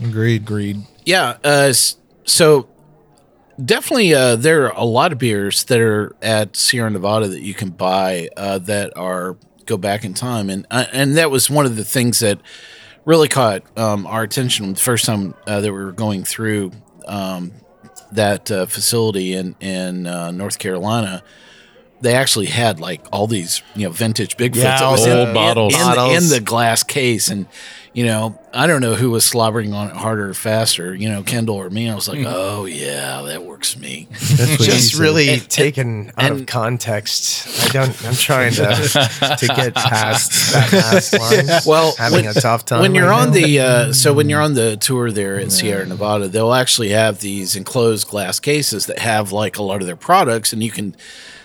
Agreed. 0.00 0.42
Agreed. 0.42 0.82
Yeah. 1.04 1.36
Uh, 1.44 1.72
so 2.24 2.68
definitely, 3.62 4.14
uh, 4.14 4.36
there 4.36 4.64
are 4.66 4.76
a 4.76 4.84
lot 4.84 5.12
of 5.12 5.18
beers 5.18 5.64
that 5.64 5.80
are 5.80 6.14
at 6.22 6.56
Sierra 6.56 6.90
Nevada 6.90 7.28
that 7.28 7.42
you 7.42 7.54
can 7.54 7.70
buy 7.70 8.28
uh, 8.36 8.58
that 8.58 8.96
are 8.96 9.36
go 9.66 9.76
back 9.76 10.04
in 10.04 10.14
time, 10.14 10.50
and 10.50 10.66
uh, 10.70 10.84
and 10.92 11.16
that 11.16 11.30
was 11.30 11.48
one 11.50 11.66
of 11.66 11.76
the 11.76 11.84
things 11.84 12.20
that 12.20 12.40
really 13.04 13.28
caught 13.28 13.62
um, 13.78 14.06
our 14.06 14.22
attention 14.22 14.72
the 14.74 14.80
first 14.80 15.04
time 15.04 15.34
uh, 15.46 15.60
that 15.60 15.72
we 15.72 15.78
were 15.78 15.92
going 15.92 16.24
through 16.24 16.70
um, 17.06 17.52
that 18.12 18.50
uh, 18.50 18.66
facility 18.66 19.34
in 19.34 19.54
in 19.60 20.06
uh, 20.06 20.30
North 20.30 20.58
Carolina. 20.58 21.22
They 22.00 22.14
actually 22.16 22.46
had 22.46 22.80
like 22.80 23.00
all 23.12 23.28
these, 23.28 23.62
you 23.76 23.84
know, 23.86 23.92
vintage 23.92 24.36
Bigfoots 24.36 24.56
Yeah, 24.56 24.80
that 24.80 24.90
was 24.90 25.06
old 25.06 25.18
in, 25.20 25.28
in- 25.28 25.34
bottles. 25.34 25.72
in, 25.74 25.78
the- 25.78 25.84
Bottles. 25.86 26.22
in 26.24 26.28
the 26.30 26.40
glass 26.40 26.82
case, 26.82 27.28
and 27.28 27.46
you 27.94 28.06
know, 28.06 28.38
I 28.54 28.66
don't 28.66 28.80
know 28.80 28.94
who 28.94 29.10
was 29.10 29.22
slobbering 29.24 29.74
on 29.74 29.88
it 29.90 29.96
harder 29.96 30.30
or 30.30 30.34
faster, 30.34 30.94
you 30.94 31.08
know, 31.10 31.22
Kendall 31.22 31.56
or 31.56 31.68
me. 31.68 31.90
I 31.90 31.94
was 31.94 32.08
like, 32.08 32.20
Hmm. 32.20 32.24
oh 32.26 32.64
yeah, 32.64 33.22
that 33.22 33.44
works 33.44 33.76
me. 33.78 34.08
That's 34.10 34.56
Just 34.64 34.98
really 34.98 35.28
And- 35.28 35.48
taken 35.50 36.08
out 36.16 36.30
and- 36.32 36.40
of 36.40 36.46
context. 36.46 37.46
I 37.64 37.68
don't. 37.68 38.04
I'm 38.06 38.14
trying 38.14 38.52
to 38.54 38.64
to 39.38 39.46
get 39.46 39.74
past 39.74 40.52
that 40.54 40.72
last 40.72 41.12
line. 41.18 41.60
Well, 41.66 41.94
having 41.98 42.24
when- 42.26 42.36
a 42.36 42.40
tough 42.40 42.64
time. 42.64 42.80
when 42.80 42.94
you're 42.94 43.08
right 43.10 43.20
on 43.22 43.28
now. 43.28 43.34
the 43.34 43.60
uh, 43.60 43.92
so 43.92 44.12
when 44.14 44.28
you're 44.30 44.40
on 44.40 44.54
the 44.54 44.76
tour 44.78 45.10
there 45.10 45.38
at 45.38 45.52
Sierra 45.52 45.84
Nevada, 45.86 46.28
they'll 46.28 46.54
actually 46.54 46.90
have 46.90 47.20
these 47.20 47.56
enclosed 47.56 48.08
glass 48.08 48.40
cases 48.40 48.86
that 48.86 48.98
have 49.00 49.32
like 49.32 49.58
a 49.58 49.62
lot 49.62 49.80
of 49.80 49.86
their 49.86 49.96
products, 49.96 50.52
and 50.52 50.62
you 50.62 50.70
can 50.70 50.94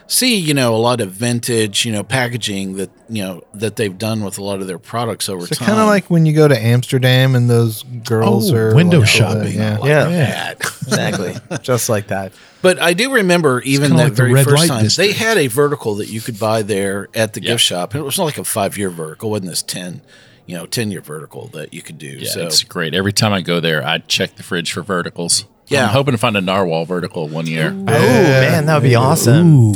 see 0.08 0.38
you 0.38 0.54
know 0.54 0.74
a 0.76 0.78
lot 0.78 1.02
of 1.02 1.12
vintage 1.12 1.86
you 1.86 1.92
know 1.92 2.02
packaging 2.04 2.78
that 2.78 2.90
you 3.10 3.22
know 3.24 3.44
that 3.54 3.76
they've 3.76 3.98
done 3.98 4.24
with 4.24 4.38
a 4.38 4.44
lot 4.44 4.62
of 4.62 4.68
their 4.68 4.80
products 4.80 5.28
over 5.30 5.46
So 5.46 5.56
time. 5.56 5.68
kind 5.68 5.80
of 5.82 5.88
like 5.88 6.10
when 6.10 6.26
you 6.26 6.34
go 6.34 6.48
to 6.48 6.58
Amsterdam 6.58 7.36
and 7.36 7.50
those 7.50 7.84
girls 7.84 8.52
Oh, 8.52 8.56
are 8.56 8.76
window 8.76 9.00
like, 9.00 9.04
oh, 9.08 9.12
shopping. 9.12 9.54
yeah. 9.54 9.78
yeah, 9.84 10.04
that. 10.06 10.60
exactly, 10.82 11.36
just 11.62 11.90
like 11.90 12.08
that. 12.08 12.32
But 12.62 12.82
I 12.82 12.94
do 12.94 13.12
remember 13.14 13.62
even 13.62 13.92
that 13.98 14.04
like 14.04 14.08
the 14.12 14.16
very 14.16 14.34
red 14.34 14.46
first 14.46 14.58
light 14.58 14.82
time 14.82 14.88
they 14.98 15.12
had 15.12 15.38
a 15.38 15.48
vertical 15.48 15.96
that 15.96 16.08
you 16.10 16.22
could 16.22 16.40
buy 16.40 16.62
there 16.64 17.08
at 17.14 17.34
the 17.34 17.42
Yeah. 17.42 17.52
gift 17.52 17.64
shop, 17.64 17.94
and 17.94 18.02
it 18.02 18.06
was 18.06 18.18
not 18.18 18.26
like 18.26 18.38
a 18.38 18.44
five 18.44 18.78
year 18.78 18.90
vertical, 18.90 19.30
wasn't 19.32 19.50
this 19.50 19.62
ten, 19.62 20.02
you 20.46 20.56
know, 20.56 20.66
ten 20.66 20.90
year 20.90 21.02
vertical 21.02 21.48
that 21.50 21.74
you 21.74 21.82
could 21.82 21.98
do. 21.98 22.08
Yeah, 22.08 22.30
so 22.30 22.46
it's 22.48 22.64
great. 22.64 22.94
Every 22.94 23.14
time 23.14 23.34
I 23.34 23.42
go 23.42 23.60
there, 23.60 23.86
I 23.86 23.98
check 24.00 24.36
the 24.38 24.44
fridge 24.44 24.72
for 24.72 24.82
verticals. 24.84 25.46
Yeah. 25.70 25.84
I'm 25.86 25.90
hoping 25.90 26.14
to 26.14 26.18
find 26.18 26.36
a 26.38 26.42
narwhal 26.42 26.86
vertical 26.86 27.28
one 27.28 27.46
year. 27.48 27.70
Oh 27.72 27.84
man, 27.84 28.66
that 28.68 28.74
would 28.82 28.88
be 28.88 28.96
awesome. 28.96 29.74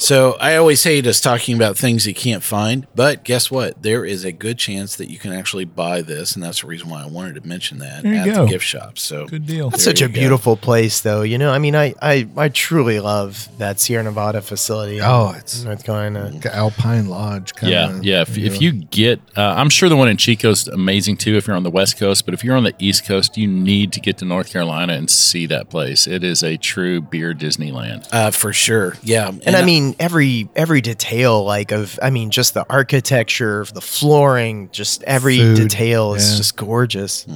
So 0.00 0.32
I 0.40 0.56
always 0.56 0.82
hate 0.82 1.06
us 1.06 1.20
talking 1.20 1.54
about 1.54 1.76
things 1.76 2.06
you 2.06 2.14
can't 2.14 2.42
find, 2.42 2.86
but 2.94 3.22
guess 3.24 3.50
what? 3.50 3.80
There 3.82 4.04
is 4.04 4.24
a 4.24 4.32
good 4.32 4.58
chance 4.58 4.96
that 4.96 5.08
you 5.10 5.18
can 5.18 5.32
actually 5.32 5.64
buy 5.66 6.02
this, 6.02 6.34
and 6.34 6.42
that's 6.42 6.62
the 6.62 6.66
reason 6.66 6.88
why 6.88 7.02
I 7.02 7.06
wanted 7.06 7.34
to 7.40 7.46
mention 7.46 7.78
that 7.78 8.02
There 8.02 8.14
at 8.14 8.26
go. 8.26 8.44
the 8.44 8.50
gift 8.50 8.64
shop. 8.64 8.98
So 8.98 9.26
Good 9.26 9.46
deal. 9.46 9.70
That's 9.70 9.84
There 9.84 9.92
such 9.92 10.02
a 10.02 10.08
go. 10.08 10.14
beautiful 10.14 10.56
place, 10.56 11.00
though. 11.00 11.22
You 11.22 11.38
know, 11.38 11.52
I 11.52 11.58
mean, 11.58 11.76
I, 11.76 11.94
I, 12.02 12.26
I 12.36 12.48
truly 12.48 12.98
love 13.00 13.48
that 13.58 13.78
Sierra 13.80 14.02
Nevada 14.02 14.40
facility. 14.42 15.00
Oh, 15.00 15.30
it's- 15.30 15.62
North 15.62 15.84
Carolina. 15.84 16.30
Like 16.34 16.46
Alpine 16.46 17.06
Lodge. 17.08 17.54
Kind 17.54 17.72
Yeah, 17.72 17.98
yeah. 18.02 18.20
If, 18.22 18.36
if 18.36 18.60
you 18.60 18.72
get, 18.72 19.20
uh, 19.36 19.54
I'm 19.56 19.70
sure 19.70 19.88
the 19.88 19.96
one 19.96 20.08
in 20.08 20.16
Chico's 20.16 20.66
amazing 20.68 21.18
too. 21.18 21.36
If 21.36 21.46
you're 21.46 21.56
on 21.56 21.62
the 21.62 21.70
West 21.70 21.98
Coast, 21.98 22.24
but 22.24 22.34
if 22.34 22.42
you're 22.42 22.56
on 22.56 22.64
the 22.64 22.74
East 22.78 23.06
Coast, 23.06 23.36
you 23.36 23.46
need 23.46 23.92
to 23.92 24.00
get 24.00 24.18
to 24.18 24.24
North 24.24 24.50
Carolina 24.52 24.94
and 24.94 25.08
see 25.08 25.33
that 25.46 25.68
place. 25.68 26.06
It 26.06 26.22
is 26.22 26.42
a 26.42 26.56
true 26.56 27.00
beer 27.00 27.34
Disneyland. 27.34 28.08
uh, 28.12 28.30
for 28.30 28.52
sure, 28.52 28.96
yeah. 29.02 29.28
And, 29.28 29.56
I 29.56 29.64
mean, 29.64 29.94
every 29.98 30.48
every 30.54 30.80
detail, 30.80 31.44
like 31.44 31.72
of, 31.72 31.98
I 32.00 32.10
mean, 32.10 32.30
just 32.30 32.54
the 32.54 32.64
architecture, 32.70 33.64
the 33.74 33.80
flooring, 33.80 34.70
just 34.70 35.02
every 35.02 35.38
Food, 35.38 35.56
detail 35.56 36.14
is 36.14 36.30
yeah. 36.30 36.36
just 36.38 36.56
gorgeous. 36.56 37.26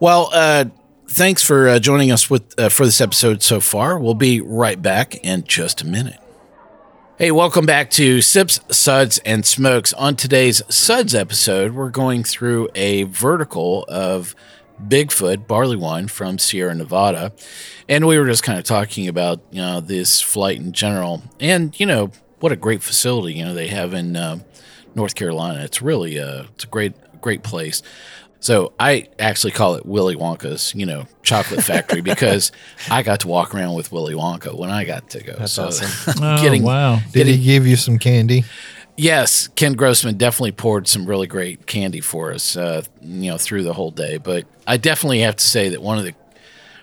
Well, 0.00 0.30
uh, 0.32 0.64
thanks 1.08 1.42
for 1.42 1.68
uh, 1.68 1.78
joining 1.78 2.10
us 2.10 2.30
with 2.30 2.58
uh, 2.58 2.70
for 2.70 2.86
this 2.86 3.00
episode 3.00 3.42
so 3.42 3.60
far. 3.60 3.98
We'll 3.98 4.14
be 4.14 4.40
right 4.40 4.80
back 4.80 5.14
in 5.24 5.44
just 5.44 5.82
a 5.82 5.86
minute. 5.86 6.18
Hey, 7.18 7.30
welcome 7.30 7.66
back 7.66 7.90
to 7.90 8.20
Sips, 8.20 8.58
Suds, 8.70 9.18
and 9.18 9.46
Smokes. 9.46 9.92
On 9.92 10.16
today's 10.16 10.60
Suds 10.68 11.14
episode, 11.14 11.72
we're 11.72 11.90
going 11.90 12.24
through 12.24 12.68
a 12.74 13.04
vertical 13.04 13.84
of 13.86 14.34
Bigfoot 14.86 15.46
barley 15.46 15.76
wine 15.76 16.08
from 16.08 16.38
Sierra 16.38 16.74
Nevada, 16.74 17.32
and 17.88 18.06
we 18.06 18.18
were 18.18 18.26
just 18.26 18.42
kind 18.42 18.58
of 18.58 18.64
talking 18.64 19.08
about 19.08 19.40
you 19.50 19.60
know 19.60 19.80
this 19.80 20.20
flight 20.20 20.58
in 20.58 20.72
general, 20.72 21.22
and 21.40 21.78
you 21.78 21.86
know 21.86 22.10
what 22.40 22.52
a 22.52 22.56
great 22.56 22.82
facility 22.82 23.34
you 23.34 23.44
know 23.44 23.54
they 23.54 23.68
have 23.68 23.94
in 23.94 24.16
uh, 24.16 24.38
North 24.94 25.14
Carolina. 25.14 25.62
It's 25.64 25.80
really 25.82 26.18
uh, 26.18 26.44
it's 26.54 26.64
a 26.64 26.68
great 26.68 26.94
great 27.20 27.42
place. 27.42 27.82
So 28.40 28.72
I 28.80 29.06
actually 29.20 29.52
call 29.52 29.76
it 29.76 29.86
Willy 29.86 30.16
Wonka's, 30.16 30.74
you 30.74 30.84
know, 30.84 31.06
chocolate 31.22 31.62
factory 31.62 32.00
because 32.12 32.50
I 32.90 33.04
got 33.04 33.20
to 33.20 33.28
walk 33.28 33.54
around 33.54 33.74
with 33.74 33.92
Willy 33.92 34.14
Wonka 34.14 34.52
when 34.58 34.68
I 34.68 34.82
got 34.82 35.10
to 35.10 35.22
go. 35.22 35.36
That's 35.38 35.52
so 35.52 35.66
awesome. 35.66 36.14
Oh, 36.24 36.42
getting 36.42 36.64
wow. 36.64 36.98
Did 37.12 37.28
he 37.28 37.38
give 37.42 37.68
you 37.68 37.76
some 37.76 38.00
candy? 38.00 38.42
Yes, 38.96 39.48
Ken 39.48 39.74
Grossman 39.74 40.16
definitely 40.16 40.52
poured 40.52 40.88
some 40.88 41.06
really 41.06 41.26
great 41.26 41.66
candy 41.66 42.00
for 42.00 42.32
us, 42.32 42.56
uh, 42.56 42.82
you 43.00 43.30
know, 43.30 43.38
through 43.38 43.62
the 43.62 43.72
whole 43.72 43.90
day. 43.90 44.18
But 44.18 44.44
I 44.66 44.76
definitely 44.76 45.20
have 45.20 45.36
to 45.36 45.44
say 45.44 45.70
that 45.70 45.82
one 45.82 45.98
of 45.98 46.04
the 46.04 46.14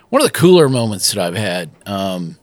one 0.08 0.22
of 0.22 0.26
the 0.26 0.32
cooler 0.38 0.68
moments 0.68 1.12
that 1.12 1.24
I've 1.24 1.36
had 1.36 1.70
um, 1.86 2.36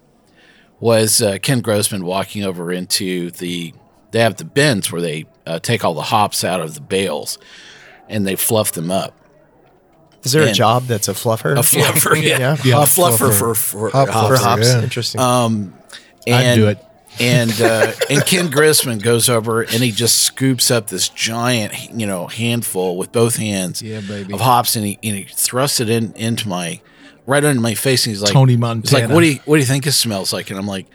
was 0.79 1.21
uh, 1.21 1.37
Ken 1.41 1.61
Grossman 1.61 2.05
walking 2.05 2.43
over 2.43 2.71
into 2.71 3.31
the 3.31 3.73
they 4.11 4.19
have 4.19 4.37
the 4.37 4.45
bins 4.45 4.91
where 4.91 5.01
they 5.01 5.25
uh, 5.45 5.59
take 5.59 5.83
all 5.83 5.93
the 5.93 6.01
hops 6.01 6.43
out 6.43 6.61
of 6.61 6.75
the 6.75 6.81
bales 6.81 7.37
and 8.07 8.25
they 8.25 8.35
fluff 8.35 8.71
them 8.71 8.89
up. 8.89 9.13
Is 10.23 10.31
there 10.31 10.43
a 10.43 10.51
job 10.51 10.83
that's 10.83 11.07
a 11.07 11.13
fluffer? 11.13 11.53
A 11.57 11.61
fluffer, 11.61 12.21
yeah, 12.21 12.57
Yeah. 12.63 12.81
a 12.81 12.85
fluffer 12.85 13.29
fluffer. 13.29 13.55
for 13.55 13.55
for 13.55 13.89
hops. 13.89 14.11
For 14.27 14.37
hops? 14.37 14.67
yeah. 14.67 14.81
Interesting. 14.81 15.21
Um, 15.21 15.73
I'd 16.27 16.31
and, 16.33 16.59
do 16.59 16.67
it. 16.67 16.83
And 17.19 17.61
uh, 17.61 17.91
and 18.09 18.25
Ken 18.25 18.49
Grossman 18.49 18.99
goes 18.99 19.29
over 19.29 19.61
and 19.61 19.83
he 19.83 19.91
just 19.91 20.17
scoops 20.23 20.71
up 20.71 20.87
this 20.87 21.09
giant, 21.09 21.73
you 21.91 22.05
know, 22.05 22.27
handful 22.27 22.97
with 22.97 23.11
both 23.11 23.35
hands 23.37 23.81
Yeah, 23.81 23.99
of 23.99 24.41
hops, 24.41 24.75
and 24.75 24.85
he 24.85 24.99
and 25.03 25.15
he 25.15 25.23
thrusts 25.23 25.79
it 25.79 25.89
in 25.89 26.13
into 26.13 26.47
my 26.47 26.81
right 27.25 27.43
under 27.43 27.61
my 27.61 27.73
face, 27.73 28.05
and 28.05 28.11
he's 28.13 28.21
like, 28.21 28.31
Tony 28.33 28.55
Montana. 28.57 28.81
He's 28.99 29.07
like, 29.07 29.13
what 29.15 29.21
do 29.21 29.27
you 29.27 29.39
what 29.45 29.55
do 29.57 29.59
you 29.59 29.65
think 29.67 29.87
it 29.87 29.93
smells 29.93 30.31
like? 30.33 30.49
And 30.49 30.59
I'm 30.59 30.67
like. 30.67 30.87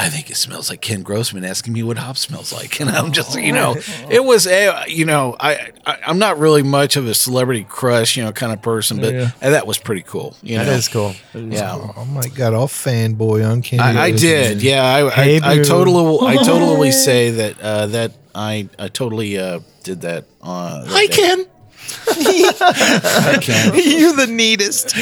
I 0.00 0.08
think 0.10 0.30
it 0.30 0.36
smells 0.36 0.70
like 0.70 0.80
Ken 0.80 1.02
Grossman 1.02 1.44
asking 1.44 1.72
me 1.72 1.82
what 1.82 1.98
hop 1.98 2.16
smells 2.16 2.52
like, 2.52 2.80
and 2.80 2.88
I'm 2.88 3.10
just, 3.10 3.36
you 3.36 3.50
know, 3.52 3.74
it 4.08 4.24
was, 4.24 4.46
a, 4.46 4.84
you 4.86 5.04
know, 5.04 5.34
I, 5.40 5.72
I 5.84 5.98
I'm 6.06 6.20
not 6.20 6.38
really 6.38 6.62
much 6.62 6.94
of 6.94 7.08
a 7.08 7.14
celebrity 7.14 7.64
crush, 7.68 8.16
you 8.16 8.22
know, 8.24 8.30
kind 8.30 8.52
of 8.52 8.62
person, 8.62 8.98
but 9.00 9.12
Yeah. 9.12 9.30
that 9.40 9.66
was 9.66 9.76
pretty 9.76 10.02
cool. 10.02 10.36
You 10.40 10.58
that 10.58 10.66
know, 10.66 10.72
is 10.72 10.86
cool. 10.86 11.14
yeah. 11.34 11.74
Oh 11.96 12.04
my 12.04 12.28
god, 12.28 12.54
all 12.54 12.68
fanboy 12.68 13.44
on 13.44 13.60
Ken. 13.60 13.80
I, 13.80 13.88
I 14.04 14.10
Grossman. 14.10 14.20
did, 14.20 14.62
yeah. 14.62 14.84
I, 14.84 15.10
Hey, 15.10 15.40
I, 15.40 15.50
I 15.52 15.56
boo. 15.56 15.64
totally, 15.64 16.28
I 16.28 16.36
totally 16.44 16.92
say 16.92 17.30
that 17.32 17.60
uh, 17.60 17.86
that 17.88 18.12
I, 18.36 18.68
I 18.78 18.86
totally 18.88 19.36
uh, 19.36 19.58
did 19.82 20.02
that. 20.02 20.26
Uh, 20.40 20.84
that 20.84 20.90
Hi, 20.92 21.06
day. 21.06 21.12
Ken. 21.16 21.46
I 22.08 23.38
can. 23.42 23.74
You're 23.98 24.12
the 24.14 24.26
neatest. 24.28 24.94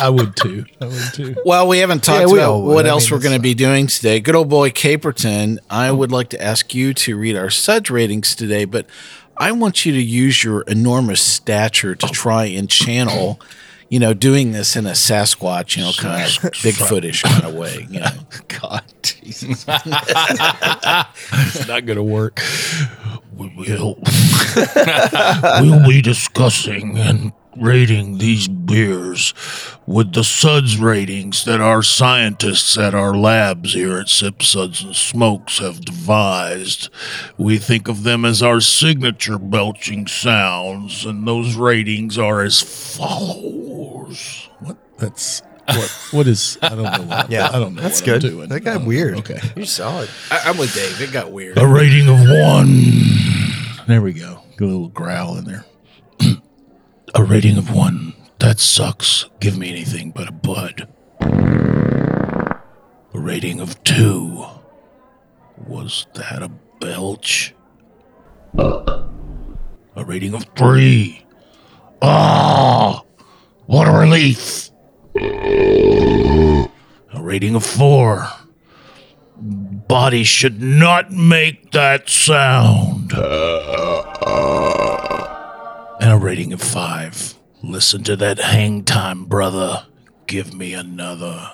I 0.00 0.08
would 0.08 0.36
too. 0.36 0.64
I 0.80 0.86
would 0.86 1.12
too. 1.12 1.36
Well, 1.44 1.68
we 1.68 1.78
haven't 1.78 2.02
talked 2.02 2.20
Yeah, 2.20 2.32
we 2.32 2.40
about 2.40 2.60
what 2.60 2.86
I 2.86 2.88
else 2.88 3.10
mean, 3.10 3.18
we're 3.18 3.22
going 3.22 3.36
to 3.36 3.42
be 3.42 3.54
doing 3.54 3.86
today. 3.86 4.20
Good 4.20 4.34
old 4.34 4.48
boy 4.48 4.70
Caperton. 4.70 5.58
I 5.68 5.92
would 5.92 6.10
like 6.10 6.30
to 6.30 6.42
ask 6.42 6.74
you 6.74 6.94
to 6.94 7.16
read 7.16 7.36
our 7.36 7.50
Suds 7.50 7.90
ratings 7.90 8.34
today, 8.34 8.64
but 8.64 8.86
I 9.36 9.52
want 9.52 9.84
you 9.84 9.92
to 9.92 10.00
use 10.00 10.42
your 10.42 10.62
enormous 10.62 11.20
stature 11.20 11.94
to 11.94 12.06
oh. 12.06 12.10
try 12.10 12.46
and 12.46 12.68
channel. 12.68 13.40
You 13.88 13.98
know, 13.98 14.14
doing 14.14 14.52
this 14.52 14.76
in 14.76 14.86
a 14.86 14.92
Sasquatch, 14.92 15.76
you 15.76 15.82
know, 15.82 15.92
kind 15.92 16.24
of 16.24 16.52
Bigfootish 16.52 17.24
kind 17.24 17.44
of 17.44 17.54
way. 17.54 17.86
You 17.90 18.00
know, 18.00 18.10
God, 18.48 18.84
Jesus. 19.02 19.64
it's 19.66 21.66
not 21.66 21.86
going 21.86 21.96
to 21.96 22.02
work. 22.02 22.40
we 23.36 23.52
will 23.56 23.98
we'll 25.60 25.88
be 25.88 26.00
discussing 26.00 26.96
and 26.98 27.32
rating 27.56 28.18
these 28.18 28.46
beers 28.48 29.34
with 29.86 30.12
the 30.12 30.22
suds 30.22 30.78
ratings 30.78 31.44
that 31.44 31.60
our 31.60 31.82
scientists 31.82 32.78
at 32.78 32.94
our 32.94 33.14
labs 33.16 33.72
here 33.74 33.98
at 33.98 34.08
sip 34.08 34.42
suds 34.42 34.82
and 34.84 34.94
smokes 34.94 35.58
have 35.58 35.84
devised 35.84 36.88
we 37.38 37.58
think 37.58 37.88
of 37.88 38.04
them 38.04 38.24
as 38.24 38.40
our 38.42 38.60
signature 38.60 39.38
belching 39.38 40.06
sounds 40.06 41.04
and 41.04 41.26
those 41.26 41.56
ratings 41.56 42.16
are 42.16 42.40
as 42.42 42.62
follows 42.62 44.48
What? 44.60 44.76
That's 44.98 45.42
what? 45.66 45.90
What 46.10 46.26
is? 46.26 46.58
I 46.62 46.68
don't 46.70 46.82
know. 46.82 47.02
What, 47.04 47.30
Yeah, 47.30 47.48
I 47.48 47.58
don't 47.60 47.74
know. 47.76 47.82
that's 47.82 48.00
what 48.00 48.08
I'm 48.10 48.18
good. 48.20 48.30
doing. 48.30 48.48
That 48.48 48.60
got 48.60 48.76
I 48.76 48.80
know. 48.80 48.86
weird. 48.88 49.18
Okay. 49.18 49.38
You're 49.54 49.66
solid. 49.66 50.08
I, 50.30 50.40
I'm 50.46 50.56
with 50.58 50.74
Dave. 50.74 51.00
It 51.00 51.12
got 51.12 51.30
weird. 51.30 51.58
a 51.58 51.66
rating 51.66 52.08
of 52.08 52.18
one. 52.18 52.82
There 53.86 54.02
we 54.02 54.12
go. 54.12 54.40
Get 54.52 54.62
a 54.62 54.66
little 54.66 54.88
growl 54.88 55.36
in 55.36 55.44
there. 55.44 55.64
A 57.14 57.22
rating 57.22 57.56
of 57.56 57.74
one. 57.74 58.14
That 58.38 58.58
sucks. 58.58 59.26
Give 59.40 59.58
me 59.58 59.68
anything 59.68 60.10
but 60.10 60.28
a 60.28 60.32
bud. 60.32 60.88
A 61.20 63.18
rating 63.18 63.60
of 63.60 63.82
two. 63.84 64.46
Was 65.66 66.06
that 66.14 66.42
a 66.42 66.50
belch? 66.80 67.54
A 68.56 70.04
rating 70.04 70.34
of 70.34 70.44
three. 70.56 71.24
Ah, 72.00 73.02
what 73.66 73.86
a 73.86 73.92
relief. 73.92 74.70
A 75.16 76.68
rating 77.14 77.54
of 77.54 77.64
four. 77.64 78.26
Body 79.36 80.24
should 80.24 80.62
not 80.62 81.10
make 81.10 81.72
that 81.72 82.08
sound. 82.08 83.12
And 86.10 86.20
a 86.20 86.24
rating 86.24 86.52
of 86.52 86.60
five. 86.60 87.34
Listen 87.62 88.02
to 88.02 88.16
that 88.16 88.40
hang 88.40 88.82
time, 88.82 89.26
brother. 89.26 89.86
Give 90.26 90.52
me 90.52 90.74
another. 90.74 91.52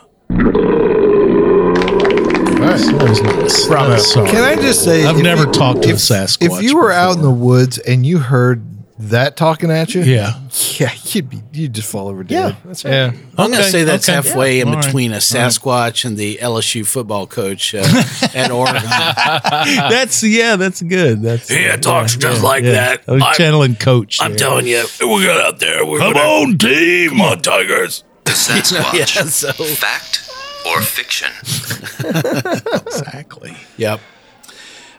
Bravo. 3.68 4.26
Can 4.26 4.44
I 4.44 4.56
just 4.56 4.82
say, 4.82 5.04
I've 5.04 5.18
if 5.18 5.22
never 5.22 5.44
you- 5.44 5.52
talked 5.52 5.82
to 5.82 5.90
if, 5.90 5.96
a 5.96 5.98
Sasquatch 5.98 6.58
If 6.58 6.62
you 6.62 6.78
were 6.78 6.90
out 6.90 7.16
in 7.16 7.22
the 7.22 7.30
woods 7.30 7.76
and 7.76 8.06
you 8.06 8.16
heard 8.16 8.64
that 8.98 9.36
talking 9.36 9.70
at 9.70 9.94
you, 9.94 10.02
Yeah. 10.02 10.40
yeah, 10.78 10.90
you'd 11.04 11.28
be 11.28 11.42
you'd 11.52 11.74
just 11.74 11.90
fall 11.90 12.08
over 12.08 12.24
Yeah, 12.26 12.48
dead. 12.48 12.56
that's 12.64 12.84
right. 12.84 12.90
Yeah, 12.92 13.12
I'm 13.36 13.50
going 13.50 13.62
to 13.62 13.70
say 13.70 13.84
that's 13.84 14.08
okay. 14.08 14.14
halfway 14.16 14.60
in 14.60 14.68
All 14.68 14.74
right, 14.76 14.84
between 14.84 15.12
a 15.12 15.16
Sasquatch 15.16 16.04
and 16.06 16.16
the 16.16 16.38
LSU 16.38 16.86
football 16.86 17.26
coach 17.26 17.74
uh, 17.74 17.78
at 18.34 18.50
Oregon. 18.50 18.82
That's 19.90 20.22
yeah, 20.22 20.56
that's 20.56 20.80
good. 20.82 21.22
That's 21.22 21.48
He 21.48 21.66
talks 21.78 22.16
just 22.16 22.42
like 22.42 22.64
that. 22.64 23.02
I 23.06 23.12
was 23.12 23.22
I'm- 23.22 23.34
channeling 23.36 23.76
coach. 23.76 24.18
I'm 24.20 24.30
there. 24.30 24.38
telling 24.38 24.66
you, 24.66 24.84
we 25.00 25.24
got 25.24 25.40
out 25.44 25.58
there. 25.60 25.84
We're 25.84 25.98
Come 25.98 26.14
gonna- 26.14 26.24
on, 26.50 26.58
team. 26.58 27.10
Come 27.10 27.20
on, 27.20 27.42
Tigers. 27.42 28.02
The 28.24 28.32
Sasquatch. 28.32 28.94
yeah, 28.94 29.24
so 29.24 29.52
Fact 29.52 30.28
or 30.66 30.80
fiction? 30.82 31.30
Exactly. 32.86 33.56
yep. 33.76 34.00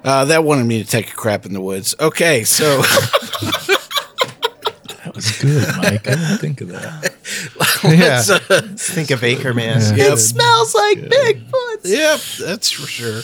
Uh, 0.04 0.26
that 0.26 0.44
wanted 0.44 0.66
me 0.66 0.82
to 0.84 0.90
take 0.90 1.10
a 1.12 1.16
crap 1.16 1.46
in 1.46 1.54
the 1.54 1.60
woods. 1.62 1.96
Okay, 2.00 2.44
so 2.44 2.78
That 2.82 3.87
was 5.18 5.42
good, 5.42 5.68
Mike. 5.78 6.08
I 6.08 6.16
didn't 6.16 6.38
think 6.38 6.62
of 6.62 6.70
that. 6.70 7.14
yeah. 7.84 7.90
let's, 7.92 8.30
uh, 8.30 8.40
Let's 8.50 8.90
think 8.90 9.12
of 9.12 9.20
Acreman. 9.22 9.98
Yep. 9.98 10.14
It 10.14 10.18
smells 10.18 10.74
like 10.74 11.00
Bigfoot. 11.00 11.80
Yep, 11.84 12.48
that's 12.48 12.72
for 12.72 12.88
sure. 12.88 13.22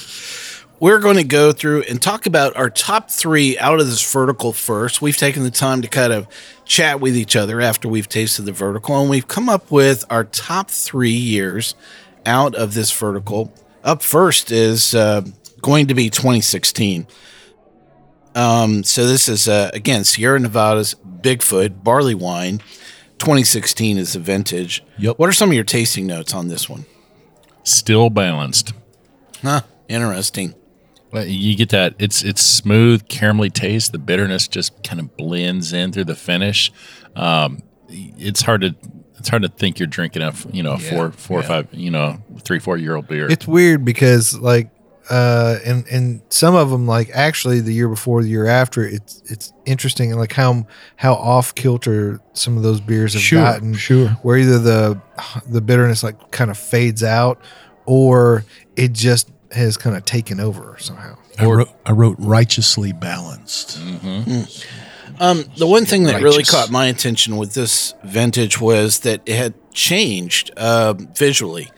We're 0.80 1.00
going 1.00 1.16
to 1.16 1.24
go 1.24 1.54
through 1.54 1.84
and 1.84 2.02
talk 2.02 2.26
about 2.26 2.58
our 2.58 2.70
top 2.70 3.10
three 3.10 3.58
out 3.58 3.80
of 3.80 3.88
this 3.88 4.12
vertical 4.12 4.52
first. 4.52 5.02
We've 5.02 5.16
taken 5.16 5.44
the 5.44 5.52
time 5.52 5.82
to 5.82 5.88
kind 5.88 6.12
of 6.12 6.28
chat 6.66 7.00
with 7.00 7.16
each 7.16 7.38
other 7.38 7.62
after 7.62 7.88
we've 7.88 8.10
tasted 8.10 8.42
the 8.42 8.52
vertical, 8.52 9.00
and 9.00 9.10
we've 9.10 9.28
come 9.28 9.48
up 9.48 9.72
with 9.72 10.04
our 10.10 10.26
top 10.26 10.70
three 10.70 11.12
years 11.12 11.76
out 12.26 12.54
of 12.56 12.74
this 12.74 12.92
vertical. 12.92 13.54
Up 13.84 14.02
first 14.02 14.52
is 14.52 14.94
uh, 14.94 15.22
going 15.62 15.88
to 15.88 15.94
be 15.94 16.10
2016. 16.10 17.08
Um, 18.36 18.84
so 18.84 19.06
this 19.06 19.28
is 19.28 19.48
uh, 19.48 19.70
again 19.74 20.04
Sierra 20.04 20.40
Nevada's 20.40 20.96
Bigfoot 21.22 21.84
barley 21.84 22.16
wine. 22.16 22.60
2016 23.20 23.98
is 23.98 24.14
the 24.14 24.20
vintage. 24.20 24.84
Yep. 24.98 25.18
What 25.18 25.30
are 25.30 25.34
some 25.34 25.50
of 25.50 25.56
your 25.56 25.64
tasting 25.64 26.08
notes 26.08 26.34
on 26.34 26.48
this 26.50 26.68
one? 26.68 26.86
Still 27.64 28.10
balanced. 28.10 28.74
Huh. 29.42 29.62
Interesting. 29.88 30.56
Well, 31.12 31.26
You 31.26 31.56
get 31.56 31.70
that. 31.70 31.94
It's 32.00 32.24
it's 32.24 32.42
smooth, 32.42 33.08
caramelly 33.08 33.54
taste. 33.54 33.92
The 33.92 34.00
bitterness 34.00 34.48
just 34.48 34.84
kind 34.84 35.00
of 35.00 35.16
blends 35.16 35.72
in 35.72 35.92
through 35.92 36.06
the 36.06 36.16
finish. 36.16 36.72
Um, 37.16 37.62
it's 37.88 38.42
hard 38.42 38.62
to 38.62 38.76
it's 39.20 39.30
hard 39.30 39.44
to 39.44 39.50
think 39.50 39.80
you're 39.80 39.88
drinking 39.88 40.24
a 40.24 40.34
you 40.52 40.64
know 40.64 40.74
a 40.74 40.80
four 40.80 41.12
four 41.12 41.40
or 41.40 41.44
five 41.44 41.68
you 41.72 41.92
know 41.92 42.22
three 42.42 42.60
four 42.60 42.78
year 42.78 42.96
old 42.96 43.08
beer. 43.08 43.30
It's 43.30 43.48
weird 43.48 43.86
because 43.86 44.38
like 44.38 44.70
uh 45.10 45.58
and 45.66 45.86
and 45.88 46.22
some 46.30 46.56
of 46.56 46.70
them 46.70 46.88
like 46.88 47.10
actually 47.14 47.60
the 47.60 47.74
year 47.74 47.90
before 47.90 48.22
the 48.24 48.30
year 48.30 48.46
after 48.46 48.86
it's 48.86 49.22
it's 49.26 49.52
interesting 49.66 50.12
and 50.12 50.20
like 50.20 50.32
how 50.34 50.66
how 50.96 51.14
off 51.16 51.54
kilter 51.56 52.22
some 52.34 52.56
of 52.56 52.64
those 52.64 52.80
beers 52.80 53.14
have 53.14 53.22
Sure, 53.22 53.42
gotten 53.42 53.74
sure. 53.74 54.08
where 54.22 54.38
either 54.38 54.60
the 54.60 55.02
the 55.48 55.60
bitterness 55.62 56.04
like 56.04 56.32
kind 56.32 56.50
of 56.50 56.58
fades 56.58 57.04
out 57.04 57.42
or 57.86 58.46
it 58.78 58.94
just 58.94 59.30
has 59.52 59.76
kind 59.76 59.96
of 59.98 60.06
taken 60.06 60.40
over 60.40 60.78
somehow 60.80 61.18
I 61.38 61.46
wrote, 61.46 61.70
I 61.86 61.92
wrote 61.94 62.16
righteously 62.20 62.94
balanced. 62.94 63.80
Um, 65.20 65.46
the 65.58 65.68
one 65.68 65.86
thing 65.86 66.04
that 66.04 66.22
really 66.22 66.44
caught 66.44 66.70
my 66.72 66.88
attention 66.88 67.38
with 67.38 67.54
this 67.54 67.94
vintage 68.04 68.60
was 68.60 69.00
that 69.02 69.22
it 69.26 69.36
had 69.36 69.54
changed 69.74 70.52
uh, 70.58 70.94
visually. 70.94 71.72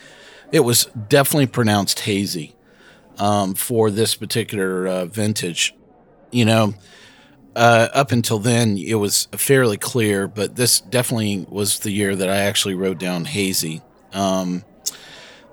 It 0.51 0.61
was 0.61 0.85
definitely 1.09 1.47
pronounced 1.47 2.01
hazy 2.01 2.55
um, 3.17 3.54
for 3.54 3.89
this 3.91 4.15
particular 4.15 4.88
uh, 4.88 5.06
vintage. 5.06 5.75
You 6.32 6.45
know, 6.45 6.73
uh, 7.56 7.88
up 7.93 8.12
until 8.12 8.39
then, 8.39 8.78
it 8.78 8.95
was 8.95 9.28
fairly 9.34 9.78
clear, 9.78 10.28
but 10.28 10.56
this 10.56 10.82
definitely 10.82 11.45
was 11.49 11.80
the 11.80 11.91
year 11.91 12.15
that 12.15 12.30
I 12.30 12.38
actually 12.38 12.75
wrote 12.75 12.99
down 12.99 13.25
hazy. 13.25 13.82
Um, 14.13 14.63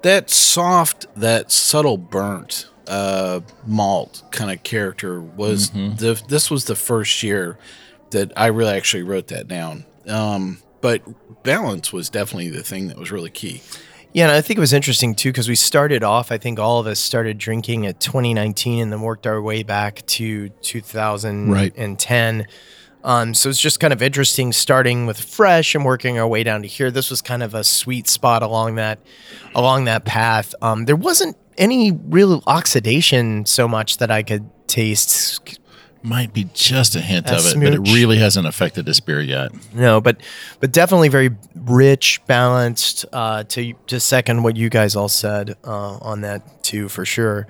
that 0.02 0.30
soft, 0.30 1.06
that 1.14 1.52
subtle 1.52 1.98
burnt 1.98 2.68
uh, 2.88 3.40
malt 3.64 4.24
kind 4.32 4.50
of 4.50 4.62
character 4.64 5.20
was 5.20 5.70
the. 5.70 6.20
This 6.28 6.50
was 6.50 6.64
the 6.64 6.74
first 6.74 7.22
year 7.22 7.58
that 8.10 8.32
I 8.36 8.46
really 8.46 8.74
actually 8.74 9.04
wrote 9.04 9.28
that 9.28 9.46
down. 9.48 9.84
Um, 10.08 10.58
but 10.80 11.02
balance 11.44 11.92
was 11.92 12.10
definitely 12.10 12.50
the 12.50 12.62
thing 12.64 12.88
that 12.88 12.98
was 12.98 13.12
really 13.12 13.30
key. 13.30 13.62
Yeah, 14.14 14.24
and 14.24 14.32
I 14.32 14.42
think 14.42 14.58
it 14.58 14.60
was 14.60 14.74
interesting 14.74 15.14
too 15.14 15.30
because 15.30 15.48
we 15.48 15.54
started 15.54 16.04
off. 16.04 16.30
I 16.30 16.36
think 16.36 16.58
all 16.58 16.78
of 16.78 16.86
us 16.86 17.00
started 17.00 17.38
drinking 17.38 17.86
at 17.86 17.98
2019 17.98 18.82
and 18.82 18.92
then 18.92 19.00
worked 19.00 19.26
our 19.26 19.40
way 19.40 19.62
back 19.62 20.04
to 20.06 20.50
2010. 20.50 22.46
Um, 23.04 23.34
so 23.34 23.48
it's 23.48 23.60
just 23.60 23.80
kind 23.80 23.92
of 23.92 24.02
interesting 24.02 24.52
starting 24.52 25.06
with 25.06 25.18
fresh 25.18 25.74
and 25.74 25.84
working 25.84 26.18
our 26.18 26.28
way 26.28 26.44
down 26.44 26.62
to 26.62 26.68
here. 26.68 26.90
This 26.90 27.10
was 27.10 27.20
kind 27.22 27.42
of 27.42 27.54
a 27.54 27.64
sweet 27.64 28.06
spot 28.06 28.42
along 28.42 28.76
that 28.76 29.00
along 29.54 29.86
that 29.86 30.04
path. 30.04 30.54
Um, 30.62 30.84
there 30.84 30.94
wasn't 30.96 31.36
any 31.58 31.92
real 31.92 32.42
oxidation 32.46 33.46
so 33.46 33.66
much 33.66 33.98
that 33.98 34.10
I 34.10 34.22
could 34.22 34.48
taste. 34.66 35.58
Might 36.04 36.32
be 36.32 36.48
just 36.52 36.96
a 36.96 37.00
hint 37.00 37.28
A 37.30 37.36
of 37.36 37.46
it, 37.46 37.54
but 37.54 37.74
it 37.74 37.92
really 37.94 38.18
hasn't 38.18 38.46
affected 38.46 38.86
this 38.86 38.98
beer 38.98 39.20
yet. 39.20 39.52
No, 39.72 40.00
but 40.00 40.16
but 40.58 40.72
definitely 40.72 41.08
very 41.08 41.30
rich, 41.54 42.20
balanced. 42.26 43.04
Uh, 43.12 43.44
to 43.44 43.72
to 43.86 44.00
second 44.00 44.42
what 44.42 44.56
you 44.56 44.68
guys 44.68 44.96
all 44.96 45.08
said 45.08 45.56
uh, 45.64 45.98
on 45.98 46.22
that 46.22 46.64
too, 46.64 46.88
for 46.88 47.04
sure. 47.04 47.46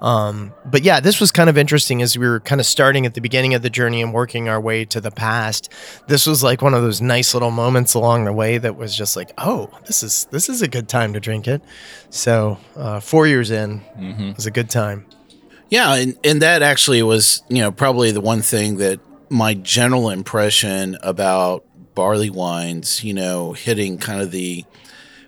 Um, 0.00 0.52
but 0.64 0.84
yeah, 0.84 1.00
this 1.00 1.20
was 1.20 1.32
kind 1.32 1.50
of 1.50 1.58
interesting 1.58 2.02
as 2.02 2.16
we 2.16 2.28
were 2.28 2.38
kind 2.40 2.60
of 2.60 2.66
starting 2.66 3.04
at 3.04 3.14
the 3.14 3.20
beginning 3.20 3.54
of 3.54 3.62
the 3.62 3.70
journey 3.70 4.00
and 4.00 4.14
working 4.14 4.48
our 4.48 4.60
way 4.60 4.84
to 4.84 5.00
the 5.00 5.10
past. 5.10 5.72
This 6.06 6.24
was 6.24 6.42
like 6.42 6.62
one 6.62 6.74
of 6.74 6.82
those 6.82 7.00
nice 7.00 7.34
little 7.34 7.50
moments 7.50 7.94
along 7.94 8.24
the 8.24 8.32
way 8.32 8.58
that 8.58 8.76
was 8.76 8.96
just 8.96 9.16
like, 9.16 9.32
oh, 9.38 9.70
this 9.86 10.04
is 10.04 10.26
this 10.30 10.48
is 10.48 10.62
a 10.62 10.68
good 10.68 10.88
time 10.88 11.14
to 11.14 11.20
drink 11.20 11.48
it. 11.48 11.62
So 12.10 12.58
uh, 12.76 13.00
four 13.00 13.26
years 13.26 13.50
in 13.50 13.82
was 14.36 14.46
a 14.46 14.52
good 14.52 14.70
time. 14.70 15.04
Yeah, 15.70 15.94
and, 15.94 16.18
and 16.24 16.42
that 16.42 16.62
actually 16.62 17.02
was, 17.02 17.42
you 17.48 17.58
know, 17.58 17.70
probably 17.70 18.10
the 18.10 18.20
one 18.20 18.40
thing 18.42 18.78
that 18.78 19.00
my 19.30 19.54
general 19.54 20.08
impression 20.10 20.96
about 21.02 21.64
barley 21.94 22.30
wines, 22.30 23.04
you 23.04 23.12
know, 23.12 23.52
hitting 23.52 23.98
kind 23.98 24.20
of 24.22 24.30
the 24.30 24.64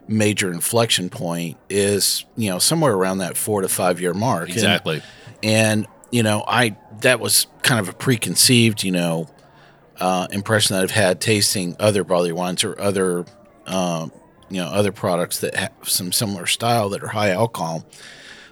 major 0.09 0.50
inflection 0.50 1.11
point 1.11 1.59
is, 1.68 2.24
you 2.37 2.50
know, 2.50 2.59
somewhere 2.59 2.94
around 2.94 3.18
that 3.18 3.37
four 3.37 3.61
to 3.61 3.68
five 3.68 4.00
year 4.00 4.14
mark. 4.14 4.44
And- 4.48 4.53
Exactly. 4.53 5.03
And, 5.42 5.87
you 6.11 6.22
know, 6.22 6.44
I 6.46 6.76
that 7.03 7.20
was 7.20 7.46
kind 7.62 7.81
of 7.81 7.88
a 7.88 7.92
preconceived, 7.94 8.83
you 8.83 8.92
know, 8.92 9.29
uh, 9.98 10.26
impression 10.31 10.76
that 10.76 10.83
I've 10.83 10.90
had 10.90 11.20
tasting 11.20 11.76
other 11.79 12.05
barley 12.05 12.33
wines 12.33 12.62
or 12.64 12.79
other, 12.81 13.24
um, 13.66 14.12
you 14.50 14.61
know, 14.61 14.66
other 14.68 14.92
products 14.92 15.40
that 15.40 15.55
have 15.55 15.72
some 15.85 16.12
similar 16.12 16.46
style 16.46 16.88
that 16.90 17.03
are 17.03 17.09
high 17.09 17.31
alcohol 17.31 17.87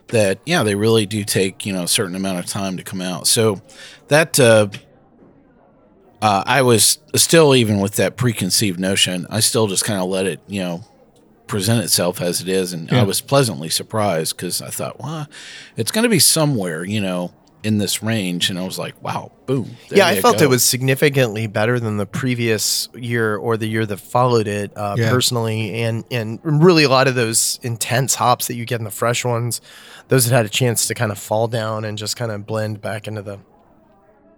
that 0.09 0.38
yeah 0.47 0.62
they 0.62 0.75
really 0.75 1.07
do 1.07 1.25
take 1.25 1.64
you 1.66 1.73
know 1.73 1.83
a 1.83 1.88
certain 1.88 2.14
amount 2.16 2.38
of 2.38 2.47
time 2.47 2.77
to 2.77 2.83
come 2.83 3.01
out 3.01 3.27
so 3.27 3.61
that 4.09 4.38
uh, 4.40 4.68
uh, 6.23 6.42
i 6.47 6.62
was 6.62 6.99
still 7.14 7.55
even 7.55 7.81
with 7.81 7.94
that 7.97 8.16
preconceived 8.16 8.79
notion 8.81 9.27
i 9.31 9.40
still 9.40 9.66
just 9.66 9.85
kind 9.85 10.01
of 10.01 10.09
let 10.09 10.27
it 10.27 10.40
you 10.47 10.61
know 10.61 10.85
present 11.47 11.83
itself 11.83 12.21
as 12.21 12.40
it 12.42 12.49
is 12.49 12.73
and 12.75 12.90
i 12.90 13.03
was 13.03 13.21
pleasantly 13.23 13.68
surprised 13.71 14.37
because 14.37 14.61
i 14.61 14.68
thought 14.68 15.01
well 15.01 15.27
it's 15.77 15.90
going 15.90 16.03
to 16.03 16.09
be 16.11 16.18
somewhere 16.18 16.85
you 16.85 17.01
know 17.01 17.33
in 17.64 17.79
this 17.79 18.03
range 18.03 18.51
and 18.51 18.59
i 18.59 18.62
was 18.64 18.79
like 18.79 19.01
wow 19.03 19.33
boom 19.47 19.68
yeah, 19.90 20.07
I 20.07 20.21
felt 20.21 20.38
go. 20.38 20.44
it 20.44 20.49
was 20.49 20.62
significantly 20.62 21.47
better 21.47 21.81
than 21.81 21.97
the 21.97 22.05
previous 22.07 22.88
year 22.94 23.37
or 23.37 23.57
the 23.57 23.66
year 23.66 23.87
that 23.87 23.97
followed 23.97 24.47
it, 24.47 24.77
uh, 24.77 24.94
Yeah. 24.99 25.09
personally, 25.11 25.83
and 25.83 26.05
and 26.11 26.38
really 26.44 26.85
a 26.85 26.88
lot 26.90 27.09
of 27.09 27.14
those 27.14 27.59
intense 27.62 28.14
hops 28.14 28.47
that 28.49 28.55
you 28.57 28.66
get 28.66 28.79
in 28.79 28.85
the 28.85 28.90
fresh 28.90 29.25
ones, 29.25 29.62
those 30.09 30.27
that 30.27 30.35
had 30.35 30.47
a 30.47 30.51
chance 30.51 30.87
to 30.87 30.94
kind 30.94 31.12
of 31.12 31.18
fall 31.18 31.49
down 31.49 31.85
and 31.85 31.97
just 31.97 32.16
kind 32.16 32.33
of 32.33 32.47
blend 32.47 32.81
back 32.81 33.07
into 33.07 33.23
the 33.23 33.38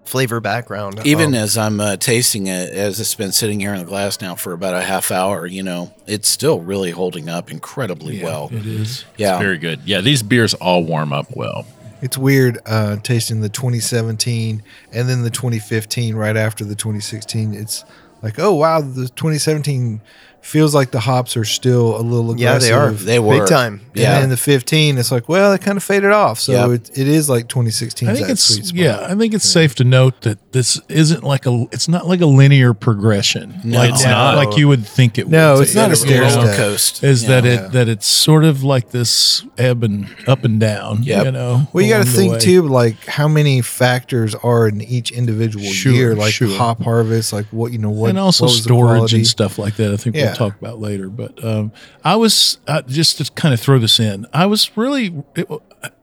flavor 0.04 0.40
background. 0.40 1.00
Even 1.04 1.28
Um, 1.28 1.34
as 1.34 1.56
I'm 1.56 1.80
uh, 1.80 1.96
tasting 1.96 2.46
it, 2.46 2.70
as 2.70 2.98
it's 3.00 3.14
been 3.14 3.32
sitting 3.32 3.60
here 3.60 3.72
in 3.72 3.78
the 3.78 3.84
glass 3.84 4.20
now 4.20 4.34
for 4.34 4.52
about 4.52 4.74
a 4.74 4.82
half 4.82 5.10
hour, 5.10 5.46
you 5.46 5.62
know, 5.62 5.94
it's 6.06 6.28
still 6.28 6.60
really 6.60 6.90
holding 6.90 7.28
up 7.28 7.50
incredibly 7.50 8.22
well. 8.22 8.48
It 8.52 8.66
is. 8.66 9.04
Yeah. 9.16 9.38
Very 9.38 9.58
good. 9.58 9.80
Yeah, 9.84 10.00
these 10.00 10.22
beers 10.22 10.54
all 10.54 10.84
warm 10.84 11.12
up 11.12 11.34
well. 11.36 11.66
It's 12.02 12.16
weird 12.16 12.58
uh, 12.66 12.96
tasting 12.96 13.40
the 13.42 13.50
2017 13.50 14.62
and 14.92 15.08
then 15.08 15.22
the 15.22 15.30
2015 15.30 16.14
right 16.14 16.36
after 16.36 16.64
the 16.64 16.74
2016. 16.74 17.54
It's 17.54 17.84
like, 18.22 18.38
oh 18.38 18.54
wow, 18.54 18.80
the 18.80 19.08
2017 19.08 20.00
feels 20.42 20.74
like 20.74 20.90
the 20.90 21.00
hops 21.00 21.36
are 21.36 21.44
still 21.44 21.96
a 21.96 22.02
little 22.02 22.32
aggressive. 22.32 22.40
Yeah, 22.40 22.58
they 22.58 22.72
are. 22.72 22.90
They 22.92 23.18
were. 23.18 23.40
Big 23.40 23.48
time. 23.48 23.80
And 23.90 23.96
Yeah. 24.00 24.20
then 24.20 24.30
the 24.30 24.36
15, 24.36 24.98
it's 24.98 25.12
like, 25.12 25.28
well, 25.28 25.52
it 25.52 25.60
kind 25.60 25.76
of 25.76 25.82
faded 25.84 26.10
off. 26.12 26.40
So 26.40 26.52
Yep. 26.52 26.70
it, 26.70 26.98
it 26.98 27.08
is 27.08 27.28
like 27.28 27.48
2016. 27.48 28.08
I 28.08 28.14
think 28.14 28.28
it's 28.28 28.42
sweet 28.42 28.66
spot. 28.66 28.78
yeah. 28.78 29.06
I 29.08 29.14
think 29.14 29.34
it's 29.34 29.48
safe 29.48 29.74
to 29.76 29.84
note 29.84 30.22
that 30.22 30.38
this 30.52 30.80
isn't 30.88 31.22
like 31.22 31.46
a. 31.46 31.66
It's 31.72 31.88
not 31.88 32.08
like 32.08 32.20
a 32.20 32.26
linear 32.26 32.72
progression. 32.74 33.60
No. 33.64 33.78
like, 33.78 33.90
It's 33.90 34.04
not. 34.04 34.36
Like 34.36 34.56
you 34.56 34.66
would 34.68 34.86
think 34.86 35.18
it. 35.18 35.26
Would 35.26 35.30
be. 35.30 35.36
No, 35.36 35.54
would 35.54 35.62
it's 35.64 35.74
not 35.74 35.90
a 35.92 35.96
stair 35.96 36.22
roller 36.22 36.46
step. 36.46 36.56
coast. 36.56 37.04
Is 37.04 37.26
that 37.26 37.44
Yeah. 37.44 37.66
it? 37.66 37.72
That 37.72 37.88
it's 37.88 38.06
sort 38.06 38.44
of 38.44 38.64
like 38.64 38.90
this 38.90 39.44
ebb 39.58 39.84
and 39.84 40.06
up 40.26 40.44
and 40.44 40.58
down. 40.58 41.02
Yeah, 41.02 41.22
You 41.24 41.32
know. 41.32 41.68
Well, 41.72 41.84
you 41.84 41.92
got 41.92 42.04
to 42.04 42.10
think 42.10 42.32
way. 42.34 42.38
too, 42.40 42.62
like 42.62 43.04
how 43.06 43.28
many 43.28 43.60
factors 43.60 44.34
are 44.42 44.66
in 44.68 44.80
each 44.80 45.10
individual 45.12 45.66
Sure, 45.66 45.92
year, 45.92 46.14
like 46.16 46.32
sure. 46.32 46.48
hop 46.56 46.82
harvest, 46.82 47.32
like 47.32 47.46
what 47.50 47.72
you 47.72 47.78
know, 47.78 47.90
what 47.90 48.10
and 48.10 48.18
also 48.18 48.46
what 48.46 48.52
storage 48.54 49.12
and 49.14 49.26
stuff 49.26 49.58
like 49.58 49.76
that. 49.76 49.92
I 49.92 49.96
think 49.96 50.16
Yeah. 50.16 50.29
We'll 50.38 50.50
talk 50.50 50.60
about 50.60 50.80
later. 50.80 51.08
But 51.08 51.42
um, 51.44 51.72
I 52.04 52.16
was 52.16 52.58
uh, 52.66 52.82
just 52.82 53.18
to 53.18 53.32
kind 53.32 53.54
of 53.54 53.60
throw 53.60 53.78
this 53.78 54.00
in. 54.00 54.26
I 54.32 54.46
was 54.46 54.76
really 54.76 55.22
it, 55.34 55.48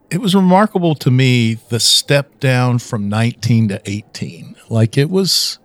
it 0.09 0.21
was 0.21 0.35
remarkable 0.35 0.95
to 0.95 1.11
me 1.11 1.55
the 1.69 1.79
step 1.79 2.39
down 2.39 2.79
from 2.79 3.09
19 3.09 3.69
to 3.69 3.81
18. 3.85 4.55
Like 4.69 4.97
it 4.97 5.09
was. 5.09 5.59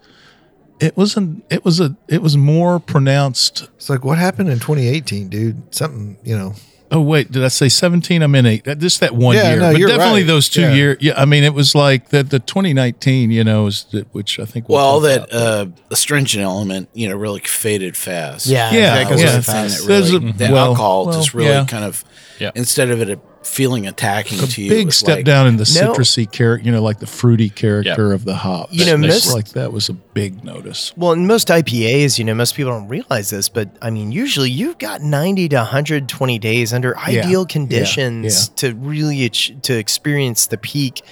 It 0.81 0.97
wasn't 0.97 1.45
It 1.49 1.65
was 1.65 1.79
a. 1.79 1.97
It 2.09 2.23
was 2.23 2.37
more 2.37 2.81
pronounced. 2.81 3.69
It's 3.77 3.89
like 3.89 4.05
what 4.05 4.19
happened 4.19 4.49
in 4.49 4.59
2018, 4.59 5.29
dude? 5.29 5.75
Something, 5.75 6.19
you 6.25 6.37
know. 6.37 6.55
Oh 6.95 7.01
wait, 7.01 7.33
did 7.33 7.43
I 7.43 7.49
say 7.49 7.71
17? 7.71 8.21
I'm 8.23 8.35
in 8.35 8.45
eight. 8.45 8.65
Just 8.79 9.01
that 9.01 9.15
one 9.15 9.35
Yeah, 9.35 9.49
year, 9.53 9.61
no, 9.61 9.73
but 9.73 9.79
you're 9.81 9.89
definitely 9.89 10.21
right. 10.21 10.27
those 10.27 10.51
two 10.51 10.61
Yeah. 10.61 10.75
year. 10.75 10.97
Yeah, 11.01 11.15
I 11.17 11.25
mean, 11.25 11.43
it 11.43 11.55
was 11.55 11.75
like 11.75 12.11
the 12.11 12.23
the 12.23 12.39
2019. 12.39 13.31
You 13.31 13.43
know, 13.45 13.67
is 13.67 13.87
the, 13.91 14.07
which 14.13 14.39
I 14.39 14.45
think. 14.45 14.69
we'll 14.69 14.77
Well, 15.01 15.01
talk 15.01 15.31
that 15.31 15.35
uh, 15.35 15.67
astringent 15.91 16.45
element, 16.45 16.91
you 16.93 17.09
know, 17.09 17.17
really 17.17 17.41
faded 17.41 17.97
fast. 17.97 18.47
Yeah, 18.47 18.71
Yeah, 18.73 18.95
that 18.97 19.09
goes 19.09 19.23
was 19.23 19.87
really 19.89 20.19
the 20.19 20.33
that 20.33 20.39
really, 20.41 20.51
a- 20.51 20.53
well, 20.53 20.65
alcohol 20.67 21.07
well, 21.07 21.15
just 21.15 21.33
really 21.33 21.49
yeah. 21.51 21.65
kind 21.65 21.85
of, 21.85 22.05
Yeah. 22.43 22.51
instead 22.55 22.91
of 22.91 23.01
it 23.01 23.19
feeling 23.45 23.87
attacking 23.89 24.39
a 24.41 24.47
to 24.47 24.63
you, 24.63 24.67
it 24.73 24.75
big 24.77 24.93
step 24.93 25.17
like- 25.17 25.25
down 25.25 25.47
in 25.49 25.57
the 25.57 25.71
No. 25.81 25.93
citrusy 25.93 26.31
character, 26.31 26.65
you 26.65 26.71
know, 26.73 26.83
like 26.83 26.99
the 27.01 27.07
fruity 27.07 27.49
character 27.49 28.13
of 28.13 28.25
the 28.25 28.35
hop. 28.35 28.69
You 28.71 28.85
know, 28.87 28.97
most- 28.97 29.33
like 29.33 29.49
that 29.51 29.73
was 29.73 29.89
a 29.89 29.93
big 29.95 30.45
notice. 30.45 30.93
Well, 30.97 31.13
in 31.13 31.27
most 31.27 31.49
IPAs, 31.51 32.19
you 32.19 32.25
know, 32.25 32.35
most 32.35 32.55
people 32.55 32.73
don't 32.73 32.89
realize 32.89 33.31
this, 33.31 33.49
but 33.49 33.69
I 33.83 33.91
mean, 33.91 34.13
usually 34.13 34.51
you've 34.51 34.79
got 34.79 35.03
90 35.03 35.49
to 35.51 35.57
120 35.57 36.39
days 36.39 36.73
under 36.73 36.95
Yeah, 37.09 37.21
ideal 37.25 37.41
yeah, 37.41 37.47
conditions 37.53 38.49
to 38.57 38.75
really 38.75 39.25
ach- 39.25 39.53
to 39.63 39.77
experience 39.77 40.47
the 40.47 40.59
peak 40.59 41.03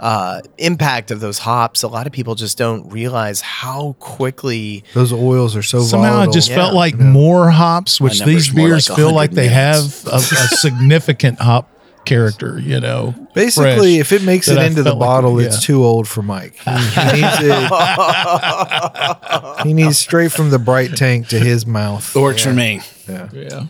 uh, 0.00 0.40
impact 0.58 1.10
of 1.10 1.20
those 1.20 1.38
hops. 1.38 1.82
A 1.82 1.88
lot 1.88 2.06
of 2.06 2.12
people 2.12 2.34
just 2.34 2.56
don't 2.58 2.88
realize 2.90 3.40
how 3.40 3.96
quickly 3.98 4.84
Those 4.94 5.12
oils 5.12 5.56
are 5.56 5.62
so 5.62 5.80
Somehow 5.82 6.10
volatile. 6.12 6.30
it 6.30 6.34
just 6.34 6.48
felt 6.50 6.72
Yeah. 6.72 6.78
like 6.78 6.98
more 6.98 7.50
hops, 7.50 8.00
which 8.00 8.20
these 8.22 8.48
beers 8.52 8.88
like 8.88 8.96
feel 8.96 9.12
like 9.12 9.30
they 9.32 9.48
minutes. 9.48 10.04
have 10.04 10.12
a, 10.12 10.16
a 10.16 10.20
significant 10.56 11.40
hop 11.40 11.68
character. 12.04 12.58
You 12.60 12.80
know, 12.80 13.14
Basically, 13.34 13.96
fresh, 13.98 14.00
if 14.00 14.12
it 14.12 14.22
makes 14.22 14.48
it 14.48 14.56
I 14.58 14.64
into 14.66 14.82
the 14.82 14.90
felt 14.90 14.98
like- 15.00 15.06
bottle, 15.08 15.40
yeah. 15.40 15.48
it's 15.48 15.62
too 15.64 15.84
old 15.84 16.06
for 16.08 16.22
Mike. 16.22 16.54
He, 16.56 16.70
he 16.70 16.76
needs 17.22 17.38
it. 17.40 17.70
he 19.66 19.72
needs 19.74 19.98
straight 19.98 20.32
from 20.32 20.50
the 20.50 20.58
bright 20.58 20.96
tank 20.96 21.28
to 21.28 21.38
his 21.38 21.66
mouth. 21.66 22.14
Works 22.14 22.44
for 22.44 22.52
me. 22.52 22.80
Yeah. 23.08 23.28
Yeah. 23.32 23.66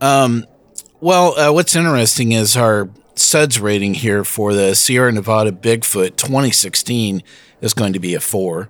Um, 0.00 0.44
well, 1.00 1.38
uh, 1.38 1.52
what's 1.52 1.74
interesting 1.76 2.32
is 2.32 2.56
our 2.56 2.88
SUDS 3.18 3.60
rating 3.60 3.94
here 3.94 4.24
for 4.24 4.52
the 4.54 4.74
Sierra 4.74 5.12
Nevada 5.12 5.52
Bigfoot 5.52 6.16
2016 6.16 7.22
is 7.60 7.74
going 7.74 7.92
to 7.92 7.98
be 7.98 8.14
a 8.14 8.20
four. 8.20 8.68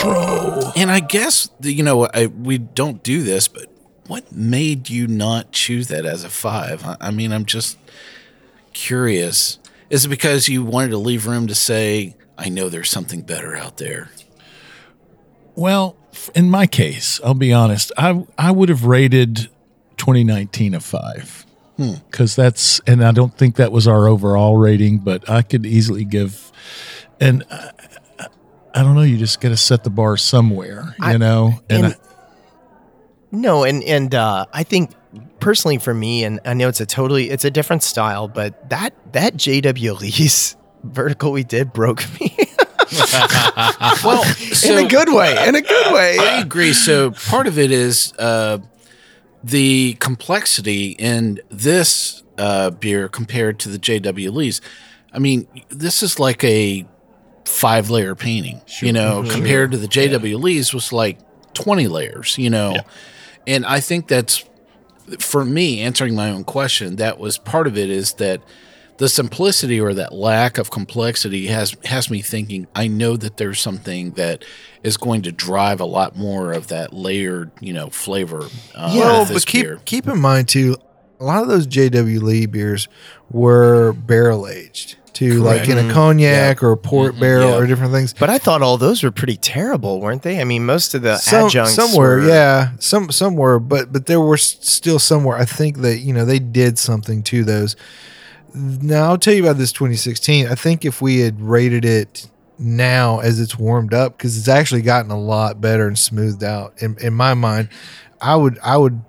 Quattro. 0.00 0.72
And 0.76 0.90
I 0.90 1.00
guess 1.00 1.50
you 1.62 1.82
know 1.82 2.08
I, 2.12 2.26
we 2.26 2.58
don't 2.58 3.02
do 3.02 3.22
this, 3.22 3.48
but 3.48 3.66
what 4.06 4.30
made 4.32 4.88
you 4.88 5.06
not 5.06 5.52
choose 5.52 5.88
that 5.88 6.04
as 6.06 6.24
a 6.24 6.30
five? 6.30 6.84
I, 6.84 6.96
I 7.00 7.10
mean, 7.10 7.32
I'm 7.32 7.44
just 7.44 7.78
curious. 8.72 9.58
Is 9.88 10.04
it 10.04 10.08
because 10.08 10.48
you 10.48 10.64
wanted 10.64 10.90
to 10.90 10.98
leave 10.98 11.26
room 11.26 11.46
to 11.48 11.54
say, 11.54 12.16
"I 12.38 12.48
know 12.48 12.68
there's 12.68 12.90
something 12.90 13.22
better 13.22 13.56
out 13.56 13.78
there"? 13.78 14.10
Well, 15.56 15.96
in 16.34 16.48
my 16.50 16.66
case, 16.66 17.20
I'll 17.24 17.34
be 17.34 17.52
honest. 17.52 17.90
I 17.96 18.24
I 18.38 18.52
would 18.52 18.68
have 18.68 18.84
rated 18.84 19.48
2019 19.96 20.74
a 20.74 20.80
five 20.80 21.46
Hmm. 21.80 21.94
because 22.10 22.36
that's, 22.36 22.78
and 22.86 23.02
I 23.02 23.10
don't 23.12 23.32
think 23.34 23.56
that 23.56 23.72
was 23.72 23.88
our 23.88 24.06
overall 24.06 24.58
rating, 24.58 24.98
but 24.98 25.28
I 25.30 25.40
could 25.40 25.64
easily 25.64 26.04
give, 26.04 26.52
and 27.18 27.42
I, 27.50 27.70
I- 28.18 28.26
I 28.74 28.82
don't 28.82 28.94
know. 28.94 29.02
You 29.02 29.16
just 29.16 29.40
got 29.40 29.48
to 29.48 29.56
set 29.56 29.82
the 29.82 29.90
bar 29.90 30.16
somewhere, 30.18 30.94
you 30.98 31.04
I- 31.06 31.16
know. 31.16 31.54
And, 31.70 31.86
and- 31.86 31.96
no, 33.32 33.64
and 33.64 33.82
and 33.84 34.14
uh, 34.14 34.44
I 34.52 34.62
think 34.62 34.90
personally 35.40 35.78
for 35.78 35.94
me, 35.94 36.22
and 36.24 36.38
I 36.44 36.54
know 36.54 36.68
it's 36.68 36.80
a 36.80 36.86
totally 36.86 37.30
it's 37.30 37.44
a 37.44 37.50
different 37.50 37.82
style, 37.82 38.28
but 38.28 38.68
that 38.70 38.92
that 39.12 39.34
JW 39.34 40.00
Lee's 40.00 40.56
vertical 40.84 41.32
we 41.32 41.44
did 41.44 41.72
broke 41.72 42.04
me. 42.20 42.36
Well, 44.04 44.24
in 44.66 44.84
a 44.84 44.88
good 44.88 45.12
way. 45.12 45.36
In 45.48 45.54
a 45.54 45.60
good 45.62 45.92
way. 45.94 46.18
I 46.18 46.40
agree. 46.40 46.72
So 46.72 47.12
part 47.12 47.46
of 47.46 47.58
it 47.58 47.70
is 47.70 48.12
uh, 48.18 48.58
the 49.42 49.94
complexity 49.94 50.90
in 50.92 51.40
this 51.50 52.22
uh, 52.38 52.70
beer 52.70 53.08
compared 53.08 53.58
to 53.60 53.68
the 53.68 53.78
JW 53.78 54.32
Lee's. 54.32 54.60
I 55.12 55.18
mean, 55.18 55.46
this 55.68 56.02
is 56.02 56.18
like 56.18 56.42
a 56.44 56.86
five 57.44 57.90
layer 57.90 58.14
painting, 58.14 58.60
you 58.80 58.92
know, 58.92 59.24
Sure. 59.24 59.32
compared 59.34 59.72
to 59.72 59.76
the 59.76 59.88
JW 59.88 60.40
Lee's 60.40 60.72
was 60.72 60.92
like 60.92 61.18
20 61.54 61.88
layers, 61.88 62.38
you 62.38 62.50
know. 62.50 62.76
And 63.46 63.66
I 63.66 63.80
think 63.80 64.06
that's 64.08 64.44
for 65.18 65.44
me 65.44 65.80
answering 65.80 66.14
my 66.14 66.30
own 66.30 66.44
question, 66.44 66.96
that 66.96 67.18
was 67.18 67.38
part 67.38 67.66
of 67.66 67.76
it 67.76 67.90
is 67.90 68.14
that 68.14 68.40
the 69.00 69.08
simplicity 69.08 69.80
or 69.80 69.94
that 69.94 70.12
lack 70.12 70.58
of 70.58 70.70
complexity 70.70 71.46
has 71.46 71.74
has 71.86 72.10
me 72.10 72.20
thinking 72.20 72.66
I 72.74 72.86
know 72.86 73.16
that 73.16 73.38
there's 73.38 73.58
something 73.58 74.10
that 74.12 74.44
is 74.82 74.98
going 74.98 75.22
to 75.22 75.32
drive 75.32 75.80
a 75.80 75.86
lot 75.86 76.16
more 76.16 76.52
of 76.52 76.68
that 76.68 76.92
layered, 76.92 77.50
you 77.60 77.72
know, 77.72 77.88
flavor. 77.88 78.42
Uh, 78.74 78.92
well, 78.94 79.20
with 79.20 79.28
this 79.30 79.44
but 79.44 79.50
keep 79.50 79.64
beer. 79.64 79.80
keep 79.86 80.06
in 80.06 80.20
mind 80.20 80.48
too, 80.48 80.76
a 81.18 81.24
lot 81.24 81.40
of 81.42 81.48
those 81.48 81.66
JW 81.66 82.20
Lee 82.20 82.44
beers 82.44 82.88
were 83.30 83.94
barrel 83.94 84.46
aged 84.46 84.96
too, 85.14 85.40
like 85.40 85.66
in 85.66 85.78
a 85.78 85.80
Correct. 85.80 85.94
cognac 85.94 86.62
or 86.62 86.72
a 86.72 86.76
port 86.76 87.18
barrel 87.18 87.52
Yeah. 87.52 87.56
or 87.56 87.66
different 87.66 87.92
things. 87.94 88.12
But 88.12 88.28
I 88.28 88.36
thought 88.36 88.60
all 88.60 88.76
those 88.76 89.02
were 89.02 89.10
pretty 89.10 89.38
terrible, 89.38 90.02
weren't 90.02 90.20
they? 90.22 90.42
I 90.42 90.44
mean, 90.44 90.66
most 90.66 90.92
of 90.92 91.00
the 91.00 91.16
some, 91.16 91.46
adjuncts 91.46 91.74
some 91.74 91.94
were, 91.96 92.18
were, 92.18 92.28
yeah, 92.28 92.72
some 92.80 93.10
some 93.10 93.34
were, 93.36 93.58
but 93.58 93.94
but 93.94 94.04
there 94.04 94.20
were 94.20 94.36
still 94.36 94.98
somewhere. 94.98 95.38
I 95.38 95.46
think 95.46 95.78
that 95.78 96.00
you 96.00 96.12
know 96.12 96.26
they 96.26 96.38
did 96.38 96.78
something 96.78 97.22
to 97.24 97.44
those. 97.44 97.76
Now 98.54 99.10
I'll 99.10 99.18
tell 99.18 99.34
you 99.34 99.42
about 99.42 99.58
this 99.58 99.72
2016. 99.72 100.46
I 100.46 100.54
think 100.54 100.84
if 100.84 101.00
we 101.00 101.20
had 101.20 101.40
rated 101.40 101.84
it 101.84 102.28
now 102.58 103.20
as 103.20 103.40
it's 103.40 103.58
warmed 103.58 103.94
up, 103.94 104.16
because 104.16 104.36
it's 104.36 104.48
actually 104.48 104.82
gotten 104.82 105.10
a 105.10 105.18
lot 105.18 105.60
better 105.60 105.86
and 105.86 105.98
smoothed 105.98 106.44
out. 106.44 106.74
In, 106.82 106.96
in 107.00 107.14
my 107.14 107.34
mind, 107.34 107.68
I 108.20 108.36
would 108.36 108.58
I 108.62 108.76
would 108.76 109.00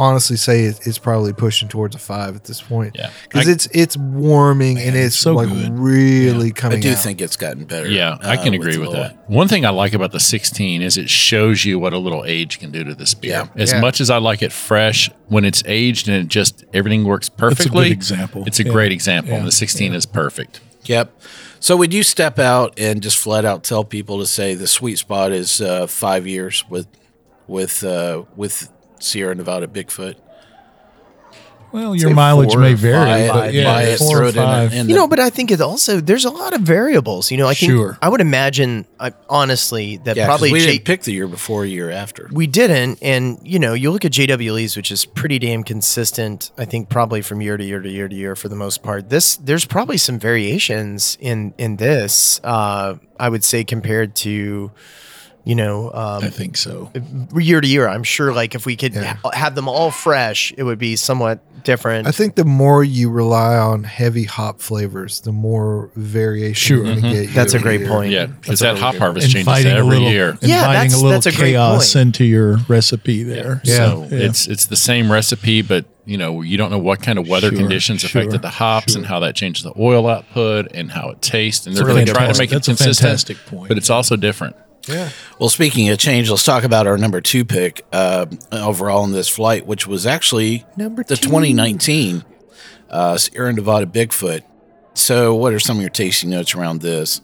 honestly 0.00 0.36
say 0.36 0.64
it, 0.64 0.86
it's 0.86 0.98
probably 0.98 1.32
pushing 1.34 1.68
towards 1.68 1.94
a 1.94 1.98
five 1.98 2.34
at 2.34 2.44
this 2.44 2.60
point. 2.62 2.96
Yeah. 2.98 3.10
because 3.24 3.46
it's 3.48 3.68
it's 3.72 3.96
warming 3.96 4.78
and 4.78 4.96
it's 4.96 5.14
so 5.14 5.34
like 5.34 5.48
good. 5.48 5.78
really 5.78 6.48
I 6.48 6.50
coming. 6.52 6.78
I 6.78 6.80
do 6.80 6.92
out. 6.92 6.98
think 6.98 7.20
it's 7.20 7.36
gotten 7.36 7.64
better. 7.64 7.86
Yeah, 7.88 8.16
I 8.22 8.36
uh, 8.36 8.42
can 8.42 8.54
agree 8.54 8.72
the 8.76 8.80
with 8.80 8.92
that. 8.92 9.28
One 9.30 9.46
thing 9.46 9.66
I 9.66 9.70
like 9.70 9.92
about 9.92 10.12
the 10.12 10.20
16 10.20 10.80
is 10.82 10.96
it 10.96 11.10
shows 11.10 11.64
you 11.64 11.78
what 11.78 11.92
a 11.92 11.98
little 11.98 12.24
age 12.24 12.58
can 12.58 12.70
do 12.70 12.82
to 12.84 12.94
this 12.94 13.12
beer. 13.14 13.30
Yeah. 13.56 13.62
As 13.62 13.72
Yeah. 13.72 13.80
much 13.80 14.00
as 14.00 14.08
I 14.10 14.16
like 14.18 14.42
it 14.42 14.52
fresh, 14.52 15.10
when 15.28 15.44
it's 15.44 15.62
aged 15.66 16.08
and 16.08 16.16
it 16.16 16.28
just 16.28 16.64
everything 16.72 17.04
works 17.04 17.28
perfectly. 17.28 17.90
example. 17.90 18.44
It's 18.46 18.58
a 18.58 18.64
Yeah. 18.64 18.72
great 18.72 18.92
example. 18.92 19.34
and 19.34 19.46
the 19.46 19.52
16 19.52 19.92
is 19.94 20.06
perfect. 20.06 20.60
Yep. 20.84 21.12
So 21.60 21.76
would 21.76 21.92
you 21.92 22.02
step 22.02 22.38
out 22.38 22.72
and 22.78 23.02
just 23.02 23.18
flat 23.18 23.44
out 23.44 23.62
tell 23.64 23.84
people 23.84 24.18
to 24.20 24.26
say 24.26 24.54
the 24.54 24.66
sweet 24.66 24.96
spot 24.98 25.30
is 25.30 25.60
uh, 25.60 25.86
five 25.86 26.26
years 26.26 26.64
with 26.70 26.86
with 27.46 27.84
uh, 27.84 28.22
with 28.34 28.70
Sierra 29.00 29.34
Nevada 29.34 29.66
Bigfoot? 29.66 30.16
Well, 31.72 31.94
your 31.94 32.12
mileage 32.12 32.56
may 32.56 32.74
vary, 32.74 33.28
five, 33.28 33.32
but 33.32 33.54
yeah, 33.54 33.62
buy 33.62 33.94
four 33.96 34.22
or 34.22 34.24
it 34.24 34.28
in 34.30 34.34
five. 34.42 34.72
in 34.74 34.88
You 34.88 34.96
know, 34.96 35.06
but 35.06 35.20
I 35.20 35.30
think 35.30 35.52
it 35.52 35.60
also 35.60 36.00
there's 36.00 36.24
a 36.24 36.30
lot 36.30 36.52
of 36.52 36.62
variables. 36.62 37.30
You 37.30 37.36
know, 37.36 37.46
I 37.46 37.54
think 37.54 37.70
Sure. 37.70 37.96
I 38.02 38.08
would 38.08 38.20
imagine, 38.20 38.86
I, 38.98 39.12
honestly, 39.28 39.98
that 39.98 40.16
yeah, 40.16 40.24
'cause 40.26 40.30
probably 40.30 40.52
we 40.52 40.58
J- 40.58 40.66
didn't 40.72 40.84
pick 40.84 41.02
the 41.04 41.12
year 41.12 41.28
before, 41.28 41.64
year 41.64 41.88
after. 41.88 42.28
we 42.32 42.48
didn't. 42.48 42.98
And 43.02 43.38
you 43.44 43.60
know, 43.60 43.72
you 43.74 43.92
look 43.92 44.04
at 44.04 44.10
JW 44.10 44.52
Lee's, 44.52 44.76
which 44.76 44.90
is 44.90 45.04
pretty 45.04 45.38
damn 45.38 45.62
consistent. 45.62 46.50
I 46.58 46.64
think 46.64 46.88
probably 46.88 47.22
from 47.22 47.40
year 47.40 47.56
to 47.56 47.64
year 47.64 47.78
to 47.80 47.88
year 47.88 48.08
to 48.08 48.16
year 48.16 48.34
for 48.34 48.48
the 48.48 48.56
most 48.56 48.82
part. 48.82 49.08
This 49.08 49.36
there's 49.36 49.64
probably 49.64 49.96
some 49.96 50.18
variations 50.18 51.16
in 51.20 51.54
in 51.56 51.76
this. 51.76 52.40
Uh, 52.42 52.96
I 53.20 53.28
would 53.28 53.44
say 53.44 53.62
compared 53.62 54.16
to. 54.16 54.72
You 55.44 55.54
know, 55.54 55.86
um, 55.92 56.22
I 56.22 56.28
think 56.28 56.56
so. 56.58 56.92
year 57.34 57.60
to 57.62 57.66
year, 57.66 57.88
I'm 57.88 58.02
sure. 58.02 58.32
Like 58.32 58.54
if 58.54 58.66
we 58.66 58.76
could 58.76 58.94
ha- 58.94 59.18
have 59.32 59.54
them 59.54 59.68
all 59.68 59.90
fresh, 59.90 60.52
it 60.56 60.62
would 60.64 60.78
be 60.78 60.96
somewhat 60.96 61.40
different. 61.64 62.06
I 62.06 62.10
think 62.10 62.34
the 62.34 62.44
more 62.44 62.84
you 62.84 63.08
rely 63.10 63.56
on 63.56 63.84
heavy 63.84 64.24
hop 64.24 64.60
flavors, 64.60 65.20
the 65.22 65.32
more 65.32 65.90
variation 65.96 66.54
Sure. 66.54 66.76
you're 66.84 66.84
going 66.84 67.02
to 67.02 67.08
Mhm. 67.08 67.12
get. 67.26 67.34
That's 67.34 67.54
a 67.54 67.56
year 67.56 67.60
over 67.60 67.62
great 67.68 67.80
year. 67.80 67.88
point. 67.88 68.10
Yeah, 68.12 68.26
because 68.26 68.60
that 68.60 68.78
hop 68.78 68.96
harvest 68.96 69.26
changes 69.30 69.40
Inviting 69.48 69.72
a 69.72 69.76
every 69.76 69.90
little, 69.96 70.10
year. 70.10 70.38
Yeah, 70.42 70.58
inviting 70.58 70.72
that's- 70.74 70.92
a 70.92 70.96
little 70.96 71.10
that's 71.10 71.26
a 71.26 71.32
great 71.32 71.52
chaos 71.52 71.92
point. 71.94 72.02
into 72.02 72.24
your 72.24 72.56
recipe 72.68 73.22
there. 73.22 73.60
yeah. 73.64 73.76
So 73.76 74.08
Yeah. 74.10 74.18
it's 74.18 74.46
it's 74.46 74.66
the 74.66 74.76
same 74.76 75.10
recipe, 75.10 75.62
but 75.62 75.86
you 76.04 76.16
know 76.18 76.42
you 76.42 76.58
don't 76.58 76.70
know 76.70 76.78
what 76.78 77.02
kind 77.02 77.18
of 77.18 77.26
weather 77.28 77.48
Sure, 77.48 77.58
conditions 77.58 78.00
sure, 78.02 78.08
affected 78.20 78.42
the 78.42 78.50
hops 78.50 78.94
and 78.94 79.06
how 79.06 79.20
that 79.20 79.34
changed 79.34 79.64
the 79.64 79.72
oil 79.78 80.06
output 80.06 80.68
and 80.74 80.90
how 80.92 81.08
it 81.10 81.22
tastes. 81.22 81.66
And 81.66 81.74
they're 81.76 81.84
really 81.84 82.04
trying 82.04 82.06
to 82.06 82.12
good 82.12 82.18
try 82.18 82.26
to 82.26 82.28
point. 82.32 82.38
make 82.40 82.50
That's 82.50 82.68
a 82.68 82.70
it 82.72 82.76
consistent, 82.76 83.06
fantastic 83.06 83.36
point. 83.46 83.68
but 83.68 83.78
it's 83.78 83.90
also 83.90 84.16
different. 84.16 84.54
Well, 85.38 85.48
speaking 85.48 85.88
of 85.90 85.98
change, 85.98 86.30
let's 86.30 86.44
talk 86.44 86.64
about 86.64 86.86
our 86.86 86.96
number 86.98 87.20
two 87.20 87.44
pick 87.44 87.84
uh, 87.92 88.26
overall 88.52 89.04
in 89.04 89.12
this 89.12 89.28
flight, 89.28 89.66
which 89.66 89.86
was 89.86 90.06
actually 90.06 90.64
Number 90.76 91.04
the 91.04 91.16
two. 91.16 91.28
2019 91.28 92.24
uh, 92.88 93.16
Sierra 93.16 93.52
Nevada 93.52 93.86
Bigfoot. 93.86 94.42
So, 94.94 95.34
what 95.34 95.52
are 95.52 95.60
some 95.60 95.76
of 95.76 95.80
your 95.82 95.90
tasting 95.90 96.30
notes 96.30 96.54
around 96.54 96.80
this? 96.80 97.20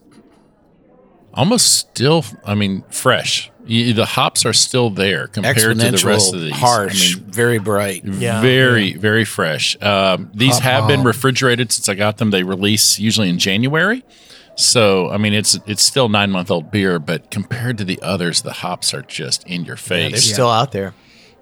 Almost 1.34 1.76
still, 1.90 2.24
I 2.44 2.54
mean, 2.54 2.82
fresh. 2.90 3.50
Y- 3.68 3.92
The 3.92 4.06
hops 4.06 4.46
are 4.46 4.52
still 4.54 4.88
there 4.90 5.26
compared 5.26 5.56
to 5.58 5.74
the 5.74 6.02
rest 6.06 6.32
of 6.32 6.40
Exponential, 6.40 6.44
these. 6.44 6.52
harsh, 6.56 7.16
I 7.16 7.18
mean, 7.20 7.30
very 7.30 7.58
bright. 7.58 8.04
Yeah. 8.04 8.40
very, 8.40 8.94
very 8.94 9.24
fresh. 9.24 9.76
Um, 9.82 10.30
these 10.32 10.54
Hop 10.54 10.62
have 10.62 10.88
been 10.88 11.02
refrigerated 11.02 11.72
since 11.72 11.88
I 11.88 11.94
got 11.94 12.16
them. 12.18 12.30
They 12.30 12.42
release 12.44 12.98
usually 12.98 13.28
in 13.28 13.38
January. 13.38 14.02
So, 14.56 15.10
I 15.10 15.18
mean, 15.18 15.34
it's 15.34 15.58
it's 15.66 15.82
still 15.82 16.08
nine 16.08 16.30
month 16.30 16.50
old 16.50 16.70
beer, 16.70 16.98
but 16.98 17.30
compared 17.30 17.78
to 17.78 17.84
the 17.84 18.00
others, 18.02 18.42
the 18.42 18.52
hops 18.52 18.94
are 18.94 19.02
just 19.02 19.46
in 19.46 19.64
your 19.64 19.76
face. 19.76 20.10
they're 20.12 20.20
face. 20.20 20.32
still 20.32 20.48
out 20.50 20.72
there. 20.72 20.94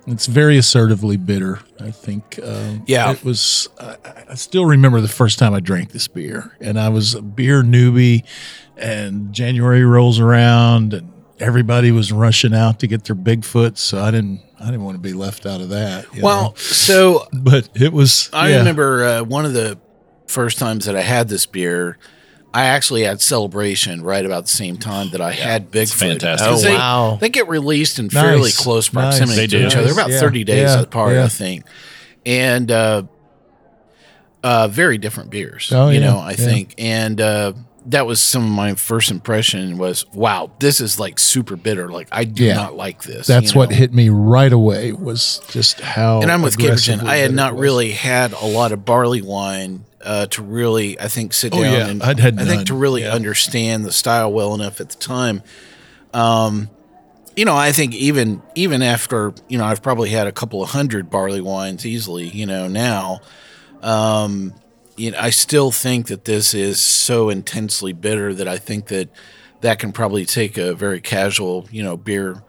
It's 0.07 0.27
very 0.27 0.59
assertively 0.59 1.17
bitter. 1.17 1.61
I 1.81 1.91
think. 1.91 2.39
Um, 2.43 2.83
Yeah. 2.87 3.13
it 3.13 3.25
was. 3.25 3.69
I, 3.81 3.97
I 4.31 4.35
still 4.35 4.67
remember 4.67 5.01
the 5.01 5.09
first 5.09 5.39
time 5.39 5.55
I 5.55 5.61
drank 5.61 5.93
this 5.93 6.09
beer, 6.09 6.57
and 6.61 6.79
I 6.79 6.89
was 6.91 7.15
a 7.15 7.23
beer 7.23 7.63
newbie. 7.63 8.25
And 8.77 9.33
January 9.33 9.85
rolls 9.85 10.19
around, 10.19 10.93
and 10.95 11.13
everybody 11.39 11.93
was 11.93 12.11
rushing 12.11 12.53
out 12.53 12.81
to 12.81 12.89
get 12.89 13.05
their 13.05 13.15
Bigfoot. 13.17 13.79
So 13.79 14.03
I 14.03 14.11
didn't. 14.11 14.43
I 14.61 14.67
didn't 14.67 14.83
want 14.85 14.97
to 14.97 15.01
be 15.01 15.13
left 15.13 15.47
out 15.47 15.61
of 15.61 15.69
that. 15.69 16.13
you 16.15 16.23
Well, 16.23 16.43
know. 16.51 16.55
so 16.57 17.27
but 17.33 17.69
it 17.75 17.93
was. 17.93 18.29
I 18.33 18.51
yeah. 18.51 18.59
remember 18.59 19.05
uh, 19.05 19.23
one 19.23 19.45
of 19.45 19.53
the 19.53 19.79
first 20.27 20.59
times 20.59 20.87
that 20.87 20.97
I 20.97 21.03
had 21.03 21.29
this 21.29 21.47
beer. 21.47 21.97
I 22.55 22.67
actually 22.67 23.03
had 23.03 23.21
celebration 23.21 24.03
right 24.03 24.25
about 24.25 24.45
the 24.45 24.51
same 24.51 24.77
time 24.79 25.11
that 25.11 25.21
I 25.21 25.33
had 25.33 25.73
Bigfoot. 25.73 25.93
fantastic. 25.93 26.49
'Cause 26.49 26.65
Oh, 26.65 26.69
they, 26.69 26.75
wow. 26.77 27.19
They 27.21 27.29
get 27.29 27.49
released 27.49 27.99
in 27.99 28.09
fairly 28.11 28.43
Nice. 28.43 28.57
close 28.57 28.93
Nice. 28.93 29.19
proximity 29.19 29.41
They 29.41 29.47
to 29.49 29.59
do. 29.59 29.67
each 29.67 29.77
other, 29.77 29.91
about 29.93 30.11
Yeah. 30.11 30.21
30 30.21 30.45
days 30.45 30.71
Yeah. 30.71 30.81
apart, 30.83 31.15
Yeah. 31.15 31.25
I 31.25 31.29
think. 31.29 31.65
And 32.25 32.71
uh, 32.71 33.03
uh, 34.43 34.69
very 34.69 34.99
different 34.99 35.31
beers, 35.31 35.71
Oh, 35.75 35.89
you 35.89 36.01
yeah. 36.01 36.11
know, 36.11 36.19
I 36.19 36.31
Yeah. 36.31 36.37
think. 36.37 36.75
And 36.79 37.21
uh, 37.21 37.53
that 37.87 38.07
was 38.07 38.21
some 38.21 38.45
of 38.45 38.51
my 38.51 38.75
first 38.75 39.11
impression 39.11 39.77
was, 39.79 40.07
wow, 40.13 40.51
this 40.61 40.81
is 40.81 40.99
like 41.01 41.19
super 41.19 41.57
bitter. 41.57 41.89
Like, 41.89 42.09
I 42.13 42.25
do 42.25 42.45
Yeah. 42.45 42.55
not 42.55 42.77
like 42.77 43.03
this. 43.03 43.27
That's 43.27 43.53
you 43.53 43.59
what 43.59 43.73
hit 43.73 43.93
me 43.93 44.11
right 44.11 44.53
away 44.53 44.93
was 44.93 45.41
just 45.51 45.81
how. 45.81 46.21
and 46.21 46.31
I'm 46.31 46.43
with 46.43 46.57
Caperton. 46.57 47.03
I 47.05 47.17
had 47.17 47.35
not 47.35 47.59
really 47.59 47.91
had 47.93 48.33
a 48.33 48.47
lot 48.47 48.73
of 48.73 48.85
barley 48.85 49.23
wine 49.23 49.85
uh, 50.05 50.27
to 50.27 50.43
really, 50.43 50.99
I 51.01 51.09
think, 51.09 51.33
sit 51.33 51.53
Oh, 51.55 51.63
down 51.63 51.73
yeah. 51.73 51.87
and 51.89 52.03
I'd 52.03 52.19
had 52.21 52.35
I 52.39 52.45
think 52.45 52.57
none. 52.59 52.65
to 52.67 52.75
really 52.75 53.03
Yeah. 53.03 53.13
understand 53.15 53.85
the 53.85 53.93
style 53.93 54.33
well 54.33 54.55
enough 54.55 54.81
at 54.81 54.91
the 54.91 54.97
time. 54.97 55.43
Um, 56.13 56.69
you 57.37 57.45
know, 57.45 57.57
I 57.57 57.73
think 57.73 57.95
even 57.95 58.43
even 58.55 58.83
after 58.83 59.35
you 59.49 59.59
know, 59.59 59.65
I've 59.65 59.83
probably 59.83 60.11
had 60.11 60.27
a 60.27 60.33
couple 60.33 60.63
of 60.63 60.71
hundred 60.71 61.11
barley 61.11 61.41
wines 61.41 61.85
easily. 61.85 62.29
You 62.29 62.47
know, 62.47 62.69
now, 62.69 63.21
um, 63.83 64.55
you 64.97 65.11
know, 65.11 65.19
I 65.19 65.31
still 65.31 65.71
think 65.73 66.07
that 66.07 66.25
this 66.25 66.55
is 66.55 66.81
so 66.81 67.29
intensely 67.31 67.93
bitter 67.93 68.33
that 68.35 68.47
I 68.47 68.59
think 68.59 68.87
that 68.87 69.09
that 69.63 69.79
can 69.81 69.91
probably 69.93 70.25
take 70.25 70.57
a 70.59 70.75
very 70.75 71.01
casual, 71.01 71.67
you 71.73 71.83
know, 71.83 71.97
beer 71.97 72.43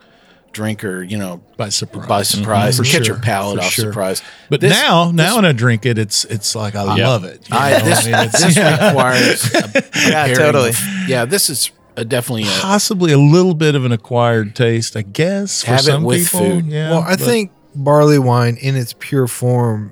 drinker, 0.56 1.04
you 1.04 1.18
know, 1.18 1.42
by 1.58 1.70
surprise. 1.70 2.08
by 2.08 2.22
surprise, 2.24 2.76
Mhm. 2.76 2.80
and 2.80 2.88
catch 2.88 3.06
sure, 3.06 3.16
your 3.16 3.22
palate 3.22 3.60
for 3.60 3.66
off 3.66 3.72
sure. 3.74 3.86
surprise. 3.92 4.22
But 4.50 4.62
This- 4.62 4.72
now, 4.72 5.12
now 5.12 5.26
this- 5.28 5.36
when 5.36 5.46
I 5.46 5.52
drink 5.52 5.86
it, 5.86 5.98
it's 6.00 6.24
it's 6.26 6.56
like 6.56 6.76
I 6.76 6.96
Yeah. 6.98 7.08
love 7.10 7.24
it. 7.26 7.42
I, 7.52 7.80
this, 7.82 8.00
I 8.00 8.06
mean, 8.06 8.14
it's- 8.16 8.44
this 8.44 8.56
yeah. 8.58 8.88
requires 8.88 9.54
a 9.54 9.84
Yeah, 10.10 10.34
totally. 10.34 10.70
of- 10.70 10.80
yeah, 11.08 11.26
this 11.26 11.50
is 11.50 11.70
a, 11.98 12.04
definitely 12.06 12.44
a, 12.44 12.60
possibly 12.62 13.12
a 13.12 13.18
little 13.18 13.54
bit 13.54 13.76
of 13.76 13.86
an 13.86 13.92
acquired 13.92 14.56
taste, 14.56 14.96
I 14.98 15.02
guess. 15.04 15.62
For 15.64 15.68
Have 15.72 15.80
it 15.82 15.84
some 15.84 16.04
with 16.04 16.24
people, 16.32 16.40
food. 16.40 16.66
yeah. 16.68 16.90
well, 16.92 17.02
I 17.02 17.12
but- 17.18 17.20
think 17.20 17.52
barley 17.76 18.18
wine 18.20 18.58
in 18.60 18.76
its 18.78 18.96
pure 18.98 19.28
form 19.28 19.92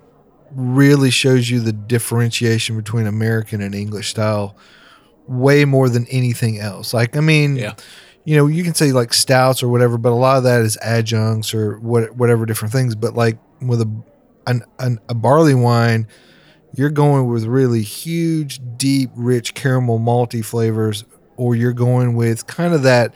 really 0.55 1.09
shows 1.09 1.49
you 1.49 1.59
the 1.59 1.73
differentiation 1.73 2.75
between 2.77 3.07
American 3.07 3.61
and 3.61 3.73
English 3.75 4.09
style 4.09 4.55
way 5.27 5.65
more 5.65 5.89
than 5.89 6.05
anything 6.11 6.59
else. 6.59 6.93
Like, 6.93 7.15
I 7.17 7.21
mean, 7.21 7.55
Yeah. 7.55 7.73
You 8.25 8.37
know, 8.37 8.47
you 8.47 8.63
can 8.63 8.73
say 8.73 8.91
like 8.91 9.13
stouts 9.13 9.61
or 9.61 9.67
whatever, 9.67 9.97
but 9.97 10.11
a 10.11 10.15
lot 10.15 10.37
of 10.37 10.43
that 10.43 10.61
is 10.61 10.77
adjuncts 10.81 11.53
or 11.53 11.77
what, 11.79 12.15
whatever 12.15 12.45
different 12.45 12.71
things. 12.71 12.95
But 12.95 13.15
like 13.15 13.37
with 13.61 13.81
a 13.81 14.03
an, 14.47 14.63
an, 14.79 14.99
a 15.09 15.13
barley 15.13 15.55
wine, 15.55 16.07
you're 16.73 16.89
going 16.89 17.27
with 17.27 17.45
really 17.45 17.81
huge, 17.81 18.59
deep, 18.77 19.11
rich 19.15 19.53
caramel 19.53 19.99
malty 19.99 20.43
flavors, 20.43 21.05
or 21.37 21.55
you're 21.55 21.73
going 21.73 22.15
with 22.15 22.47
kind 22.47 22.73
of 22.73 22.83
that 22.83 23.13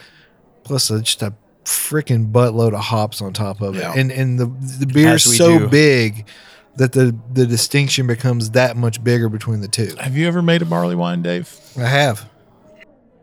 plus 0.64 0.90
a, 0.90 1.02
just 1.02 1.22
a 1.22 1.34
freaking 1.64 2.32
buttload 2.32 2.74
of 2.74 2.80
hops 2.80 3.22
on 3.22 3.34
top 3.34 3.62
of 3.62 3.76
it. 3.76 3.80
Yeah. 3.80 3.94
And 3.96 4.12
and 4.12 4.40
the 4.40 4.46
the 4.46 4.86
beer's 4.86 5.26
As 5.26 5.38
so 5.38 5.60
do. 5.60 5.68
big 5.68 6.26
that 6.76 6.92
the 6.92 7.16
the 7.34 7.46
distinction 7.46 8.08
becomes 8.08 8.52
that 8.52 8.78
much 8.78 9.04
bigger 9.04 9.30
between 9.30 9.62
the 9.62 9.68
two. 9.68 9.96
have 10.00 10.16
you 10.16 10.28
ever 10.28 10.42
made 10.42 10.62
a 10.62 10.66
barley 10.66 10.96
wine, 10.96 11.22
Dave? 11.22 11.60
I 11.78 11.88
have. 11.88 12.30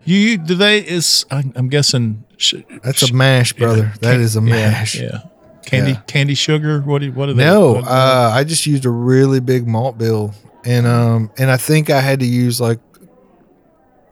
You, 0.04 0.18
you 0.18 0.38
do 0.38 0.54
they? 0.54 0.78
Is 0.78 1.24
I'm, 1.30 1.52
I'm 1.56 1.68
guessing 1.68 2.24
sh- 2.36 2.54
That's 2.82 3.08
a 3.08 3.12
mash, 3.14 3.52
brother. 3.54 3.84
yeah, 3.84 3.92
that 4.00 4.12
can- 4.12 4.20
is 4.20 4.36
a 4.36 4.40
mash. 4.40 5.00
Yeah, 5.00 5.18
candy 5.66 5.92
Yeah. 5.92 6.00
candy 6.06 6.34
sugar. 6.34 6.80
What 6.80 7.00
do 7.02 7.10
what 7.12 7.28
are 7.28 7.34
they? 7.34 7.44
No, 7.44 7.72
what- 7.74 7.84
uh, 7.88 8.30
I 8.34 8.44
just 8.44 8.66
used 8.66 8.84
a 8.84 8.90
really 8.90 9.40
big 9.40 9.66
malt 9.66 9.96
bill, 9.98 10.34
and 10.64 10.86
um, 10.86 11.30
and 11.38 11.50
I 11.50 11.56
think 11.56 11.90
I 11.90 12.00
had 12.00 12.20
to 12.20 12.26
use 12.26 12.60
like 12.60 12.80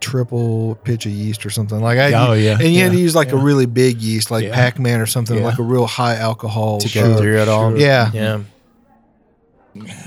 triple 0.01 0.75
pitch 0.83 1.07
of 1.07 1.13
yeast 1.13 1.47
or 1.47 1.51
something. 1.51 1.81
Like 1.81 1.99
I, 1.99 2.13
Oh, 2.29 2.33
yeah, 2.33 2.59
and 2.61 2.75
you 2.75 2.83
had 2.83 2.91
to 2.93 2.99
use 2.99 3.15
like 3.15 3.31
a 3.33 3.37
really 3.37 3.67
big 3.67 4.01
yeast, 4.03 4.31
like 4.33 4.45
Yeah. 4.45 4.55
Pac 4.55 4.79
Man 4.81 5.01
or 5.01 5.07
something, 5.07 5.39
Yeah. 5.39 5.45
like 5.45 5.59
a 5.61 5.63
real 5.63 5.87
high 5.87 6.17
alcohol 6.17 6.79
to 6.81 6.89
go 6.93 7.13
uh, 7.13 7.17
through 7.19 7.39
it 7.41 7.49
all. 7.49 7.79
Yeah, 7.79 8.11
Yeah. 8.13 8.41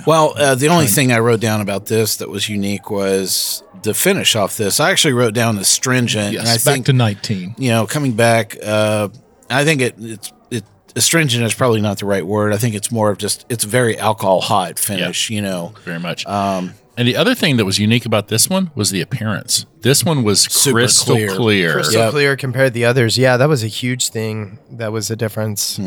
Well, 0.05 0.33
uh, 0.37 0.53
the 0.55 0.67
only 0.67 0.85
thing 0.87 1.11
I 1.11 1.19
wrote 1.19 1.39
down 1.39 1.59
about 1.61 1.87
this 1.87 2.17
that 2.17 2.29
was 2.29 2.47
unique 2.49 2.91
was 2.91 3.63
the 3.85 3.93
finish 3.93 4.35
off 4.35 4.57
this. 4.57 4.79
I 4.81 4.91
actually 4.91 5.13
wrote 5.13 5.33
down 5.33 5.57
astringent, 5.57 6.33
yes, 6.33 6.41
and 6.41 6.49
I 6.49 6.53
back 6.55 6.61
think 6.61 6.85
to 6.87 6.93
19. 6.93 7.55
you 7.57 7.69
know, 7.69 7.87
coming 7.87 8.11
back, 8.13 8.57
uh, 8.63 9.07
I 9.49 9.63
think 9.63 9.81
it 9.81 9.95
it's 9.97 10.33
it 10.51 10.63
astringent 10.95 11.43
is 11.45 11.53
probably 11.53 11.79
not 11.81 11.99
the 11.99 12.05
right 12.05 12.25
word. 12.25 12.51
I 12.53 12.57
think 12.57 12.75
it's 12.75 12.91
more 12.91 13.09
of 13.11 13.17
just 13.17 13.45
it's 13.49 13.63
very 13.63 13.97
alcohol 13.97 14.41
hot 14.41 14.77
finish. 14.77 15.29
You 15.29 15.41
know, 15.41 15.73
very 15.85 15.99
much. 15.99 16.25
um, 16.25 16.73
and 16.97 17.07
the 17.07 17.17
other 17.17 17.35
thing 17.35 17.57
that 17.57 17.65
was 17.65 17.77
unique 17.77 18.05
about 18.05 18.29
this 18.29 18.49
one 18.49 18.71
was 18.75 18.89
the 18.89 19.01
appearance. 19.01 19.65
This 19.81 20.03
one 20.05 20.23
was 20.23 20.41
Super 20.43 20.75
crystal 20.79 21.15
clear. 21.15 21.35
clear. 21.35 21.73
Crystal 21.73 22.01
Yep. 22.01 22.11
clear 22.11 22.35
compared 22.37 22.67
to 22.67 22.73
the 22.73 22.85
others. 22.85 23.17
Yeah, 23.17 23.35
that 23.37 23.49
was 23.49 23.63
a 23.63 23.67
huge 23.67 24.09
thing. 24.09 24.59
That 24.71 24.91
was 24.93 25.11
a 25.11 25.15
difference. 25.17 25.77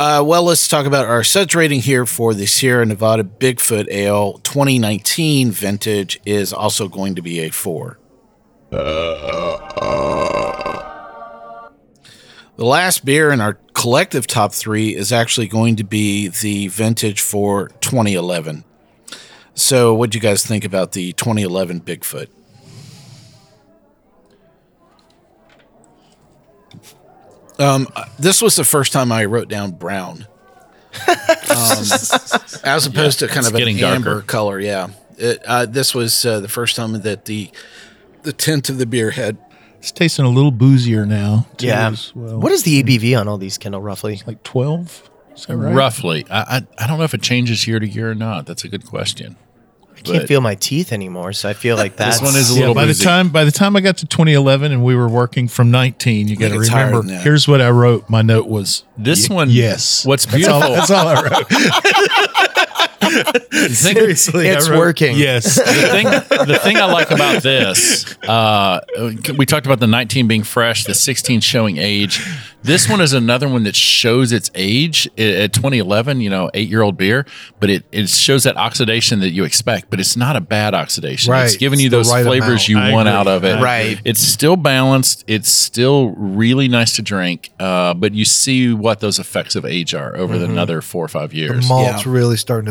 Uh, 0.00 0.22
well, 0.24 0.44
let's 0.44 0.66
talk 0.66 0.86
about 0.86 1.04
our 1.04 1.22
suds 1.22 1.54
rating 1.54 1.80
here 1.80 2.06
for 2.06 2.32
the 2.32 2.46
Sierra 2.46 2.86
Nevada 2.86 3.22
Bigfoot 3.22 3.86
Ale 3.90 4.38
2019 4.38 5.50
vintage 5.50 6.18
is 6.24 6.54
also 6.54 6.88
going 6.88 7.16
to 7.16 7.20
be 7.20 7.40
a 7.40 7.50
four. 7.50 7.98
The 12.56 12.64
last 12.64 13.04
beer 13.04 13.30
in 13.30 13.42
our 13.42 13.58
collective 13.74 14.26
top 14.26 14.54
three 14.54 14.96
is 14.96 15.12
actually 15.12 15.48
going 15.48 15.76
to 15.76 15.84
be 15.84 16.28
the 16.28 16.68
vintage 16.68 17.20
for 17.20 17.68
2011. 17.82 18.64
So, 19.52 19.92
what 19.92 20.08
do 20.08 20.16
you 20.16 20.22
guys 20.22 20.46
think 20.46 20.64
about 20.64 20.92
the 20.92 21.12
2011 21.12 21.82
Bigfoot? 21.82 22.28
Um, 27.60 27.86
this 28.18 28.40
was 28.42 28.56
the 28.56 28.64
first 28.64 28.92
time 28.92 29.12
I 29.12 29.24
wrote 29.26 29.48
down 29.48 29.72
brown. 29.72 30.26
um, 31.08 31.16
as 32.64 32.86
opposed 32.86 33.20
to 33.20 33.28
kind 33.28 33.46
of 33.46 33.52
an 33.54 33.58
getting 33.58 33.80
amber 33.82 34.10
darker. 34.14 34.26
color. 34.26 34.58
Yeah, 34.58 34.88
it, 35.18 35.40
uh, 35.46 35.66
this 35.66 35.94
was 35.94 36.24
uh, 36.26 36.40
the 36.40 36.48
first 36.48 36.74
time 36.74 36.92
that 37.00 37.26
the 37.26 37.50
the 38.22 38.32
tint 38.32 38.68
of 38.70 38.78
the 38.78 38.86
beer 38.86 39.10
had. 39.12 39.38
It's 39.78 39.92
tasting 39.92 40.24
a 40.26 40.28
little 40.28 40.52
boozier 40.52 41.06
now. 41.06 41.46
too, 41.56 41.66
Yeah. 41.68 41.88
as 41.90 42.14
well. 42.14 42.38
What 42.38 42.52
is 42.52 42.64
the 42.64 42.82
ABV 42.82 43.18
on 43.18 43.28
all 43.28 43.38
these, 43.38 43.56
Kendall, 43.56 43.80
roughly? 43.80 44.20
like 44.26 44.42
twelve? 44.42 45.08
Is 45.34 45.46
that 45.46 45.56
right? 45.56 45.74
Roughly, 45.74 46.26
I, 46.30 46.40
I 46.58 46.66
I 46.84 46.86
don't 46.88 46.98
know 46.98 47.04
if 47.04 47.14
it 47.14 47.22
changes 47.22 47.66
year 47.68 47.78
to 47.78 47.86
year 47.88 48.10
or 48.10 48.14
not. 48.16 48.46
That's 48.46 48.64
a 48.64 48.68
good 48.68 48.84
question. 48.84 49.36
I 50.00 50.02
can't 50.02 50.18
But- 50.20 50.28
feel 50.28 50.40
my 50.40 50.54
teeth 50.54 50.92
anymore, 50.92 51.32
so 51.34 51.48
I 51.48 51.52
feel 51.52 51.76
like 51.76 51.96
that's 51.96 52.20
This 52.20 52.32
one 52.32 52.40
is 52.40 52.50
a 52.50 52.54
Yeah, 52.54 52.60
little 52.60 52.74
by 52.74 52.86
the 52.86 52.94
time 52.94 53.28
by 53.28 53.44
the 53.44 53.50
time 53.52 53.76
I 53.76 53.80
got 53.80 53.98
to 53.98 54.06
2011 54.06 54.72
and 54.72 54.82
we 54.82 54.96
were 54.96 55.08
working 55.08 55.46
from 55.46 55.70
19, 55.70 56.26
you 56.28 56.36
got 56.36 56.46
to 56.46 56.50
think 56.52 56.60
it's 56.62 56.70
higher 56.70 56.86
remember. 56.86 57.06
than. 57.08 57.20
Here's 57.20 57.46
what 57.46 57.60
I 57.60 57.68
wrote. 57.70 58.08
My 58.08 58.22
note 58.22 58.46
was 58.46 58.84
This 58.96 59.28
y- 59.28 59.34
one- 59.34 59.50
Yes, 59.50 60.04
what's 60.06 60.24
That's 60.24 60.48
all- 60.48 60.60
beautiful- 60.60 60.74
That's 60.76 60.90
all, 60.90 61.08
I 61.08 61.22
wrote. 61.22 62.66
Seriously, 63.68 64.48
I 64.50 64.54
it's 64.54 64.68
wrote, 64.68 64.78
working. 64.78 65.16
Yes, 65.16 65.56
the 65.56 65.62
thing 65.64 66.04
the 66.46 66.58
thing 66.62 66.76
I 66.76 66.84
like 66.86 67.10
about 67.10 67.42
this, 67.42 68.16
uh, 68.28 68.80
we 69.36 69.46
talked 69.46 69.66
about 69.66 69.80
the 69.80 69.86
19 69.86 70.28
being 70.28 70.42
fresh, 70.42 70.84
the 70.84 70.94
16 70.94 71.40
showing 71.40 71.78
age. 71.78 72.24
This 72.62 72.90
one 72.90 73.00
is 73.00 73.14
another 73.14 73.48
one 73.48 73.62
that 73.64 73.74
shows 73.74 74.32
its 74.32 74.50
age 74.54 75.08
I- 75.18 75.22
at 75.22 75.52
2011. 75.54 76.20
You 76.20 76.28
know, 76.28 76.50
eight 76.52 76.68
year 76.68 76.82
old 76.82 76.96
beer, 76.98 77.24
but 77.58 77.70
it 77.70 77.84
it 77.90 78.08
shows 78.10 78.44
that 78.44 78.56
oxidation 78.56 79.20
that 79.20 79.30
you 79.30 79.44
expect. 79.44 79.88
But 79.90 79.98
it's 79.98 80.16
not 80.16 80.36
a 80.36 80.40
bad 80.42 80.74
oxidation. 80.74 81.32
It's 81.34 81.56
giving 81.56 81.80
you 81.80 81.86
It's 81.86 81.90
the 81.92 81.96
those 81.98 82.12
right 82.12 82.24
flavors 82.24 82.48
amount. 82.48 82.68
you 82.68 82.78
I 82.78 82.92
want 82.92 83.08
agree. 83.08 83.18
out 83.18 83.26
of 83.28 83.44
it. 83.44 83.62
Right. 83.62 83.98
It's 84.04 84.20
still 84.20 84.56
balanced. 84.56 85.24
It's 85.26 85.50
still 85.50 86.10
really 86.10 86.68
nice 86.68 86.96
to 86.96 87.02
drink. 87.02 87.50
Uh, 87.58 87.94
but 87.94 88.12
you 88.14 88.24
see 88.26 88.72
what 88.74 89.00
those 89.00 89.18
effects 89.18 89.56
of 89.56 89.64
age 89.64 89.94
are 89.94 90.14
over 90.16 90.34
Mm-hmm. 90.34 90.52
another 90.52 90.80
four 90.80 91.04
or 91.04 91.08
five 91.08 91.30
The 91.30 91.36
years. 91.38 91.68
malt's 91.68 92.04
Yeah. 92.06 92.12
really 92.12 92.36
starting 92.36 92.66
to 92.66 92.69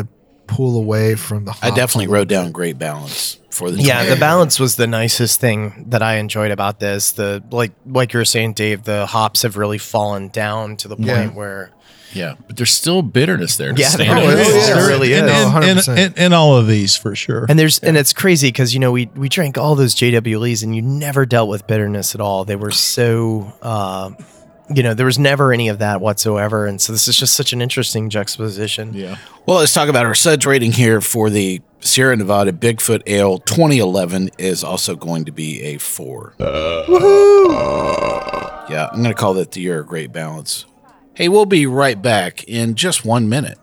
pull 0.50 0.76
away 0.76 1.14
from 1.14 1.44
the. 1.46 1.56
I 1.62 1.70
definitely 1.70 2.08
wrote 2.08 2.28
bit. 2.28 2.34
down 2.34 2.52
great 2.52 2.78
balance 2.78 3.38
for 3.50 3.70
the 3.70 3.80
Yeah, 3.82 4.04
the 4.04 4.16
balance 4.16 4.58
was 4.60 4.76
the 4.76 4.86
nicest 4.86 5.40
thing 5.40 5.86
that 5.88 6.02
I 6.02 6.16
enjoyed 6.16 6.50
about 6.50 6.80
this. 6.80 7.12
The 7.12 7.42
like 7.50 7.72
like 7.86 8.12
you 8.12 8.18
were 8.18 8.24
saying, 8.24 8.54
Dave, 8.54 8.82
the 8.84 9.06
hops 9.06 9.42
have 9.42 9.56
really 9.56 9.78
fallen 9.78 10.28
down 10.28 10.76
to 10.78 10.88
the 10.88 10.96
point 10.96 11.08
Yeah. 11.08 11.28
where 11.28 11.70
Yeah, 12.12 12.34
but 12.46 12.56
there's 12.56 12.72
still 12.72 13.02
bitterness 13.02 13.56
there. 13.56 13.72
Yeah, 13.76 13.90
there 13.96 14.10
out. 14.16 14.22
is. 14.24 14.68
yeah. 14.68 14.74
There 14.74 14.88
really 14.88 15.12
is. 15.12 15.18
and, 15.20 15.26
No, 15.28 15.60
and, 15.62 15.78
100%. 15.78 15.96
and, 16.06 16.18
and 16.18 16.34
all 16.34 16.56
of 16.56 16.66
these 16.66 16.96
for 16.96 17.14
sure. 17.14 17.46
and 17.48 17.56
there's 17.58 17.78
and 17.78 17.96
it's 17.96 18.12
crazy 18.12 18.48
because 18.48 18.74
you 18.74 18.80
know 18.80 18.90
we 18.92 19.06
we 19.14 19.28
drank 19.28 19.56
all 19.58 19.74
those 19.76 19.94
JWLs 19.94 20.62
and 20.64 20.74
you 20.74 20.82
never 20.82 21.24
dealt 21.26 21.48
with 21.48 21.66
bitterness 21.68 22.14
at 22.16 22.20
all. 22.20 22.44
They 22.44 22.56
were 22.56 22.72
so 22.72 23.52
uh, 23.62 24.10
you 24.74 24.82
know 24.82 24.94
there 24.94 25.06
was 25.06 25.18
never 25.18 25.52
any 25.52 25.68
of 25.68 25.78
that 25.78 26.00
whatsoever, 26.00 26.66
and 26.66 26.80
so 26.80 26.92
this 26.92 27.08
is 27.08 27.16
just 27.16 27.34
such 27.34 27.52
an 27.52 27.60
interesting 27.60 28.10
juxtaposition. 28.10 28.92
yeah, 28.94 29.16
Well, 29.46 29.58
let's 29.58 29.72
talk 29.74 29.88
about 29.88 30.06
our 30.06 30.14
suds 30.14 30.46
rating 30.46 30.72
here 30.72 31.00
for 31.00 31.30
the 31.30 31.60
Sierra 31.80 32.16
Nevada 32.16 32.52
Bigfoot 32.52 33.02
Ale 33.06 33.38
2011 33.38 34.30
is 34.38 34.62
also 34.62 34.94
going 34.96 35.24
to 35.24 35.32
be 35.32 35.62
a 35.62 35.78
four. 35.78 36.34
Woohoo! 36.38 37.50
Yeah, 38.70 38.88
I'm 38.92 39.02
going 39.02 39.14
to 39.14 39.20
call 39.20 39.34
that 39.34 39.52
the 39.52 39.60
year 39.60 39.80
of 39.80 39.86
great 39.86 40.12
balance. 40.12 40.66
Hey, 41.14 41.28
we'll 41.28 41.46
be 41.46 41.66
right 41.66 42.00
back 42.00 42.44
in 42.44 42.74
just 42.76 43.04
one 43.04 43.28
minute. 43.28 43.58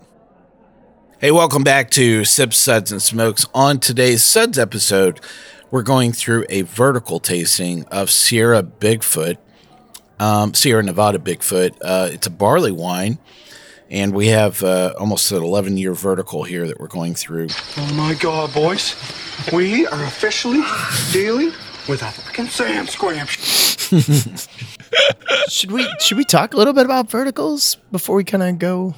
Hey, 1.20 1.32
welcome 1.32 1.64
back 1.64 1.90
to 1.92 2.26
Sips, 2.26 2.58
Suds, 2.58 2.92
and 2.92 3.02
Smokes. 3.02 3.46
On 3.54 3.80
today's 3.80 4.22
Suds 4.22 4.60
episode, 4.60 5.20
we're 5.72 5.82
going 5.84 6.12
through 6.12 6.46
a 6.50 6.62
vertical 6.64 7.20
tasting 7.20 7.86
of 7.86 8.10
Sierra 8.12 8.62
Bigfoot, 8.62 9.38
um, 10.20 10.54
Sierra 10.54 10.84
Nevada 10.84 11.20
Bigfoot. 11.20 11.76
Uh, 11.82 12.10
it's 12.12 12.28
a 12.28 12.32
barley 12.32 12.72
wine, 12.72 13.18
and 13.90 14.14
we 14.14 14.28
have 14.28 14.64
uh, 14.64 14.94
almost 15.00 15.32
an 15.32 15.44
11 15.44 15.78
year 15.78 15.94
vertical 15.94 16.44
here 16.44 16.68
that 16.68 16.80
we're 16.80 16.88
going 16.88 17.16
through. 17.16 17.48
Oh 17.78 17.94
my 17.94 18.14
god, 18.16 18.54
boys. 18.54 18.96
We 19.54 19.86
are 19.88 20.04
officially 20.04 20.62
dealing 21.12 21.52
with 21.88 22.02
a 22.02 22.12
fucking 22.12 22.48
sand 22.48 22.90
scram. 22.90 23.28
Should 25.50 25.72
we 25.72 25.88
should 26.00 26.18
we 26.18 26.24
talk 26.26 26.54
a 26.54 26.58
little 26.58 26.74
bit 26.74 26.86
about 26.86 27.10
verticals 27.10 27.76
before 27.92 28.16
we 28.16 28.24
kind 28.24 28.44
of 28.44 28.60
go? 28.60 28.96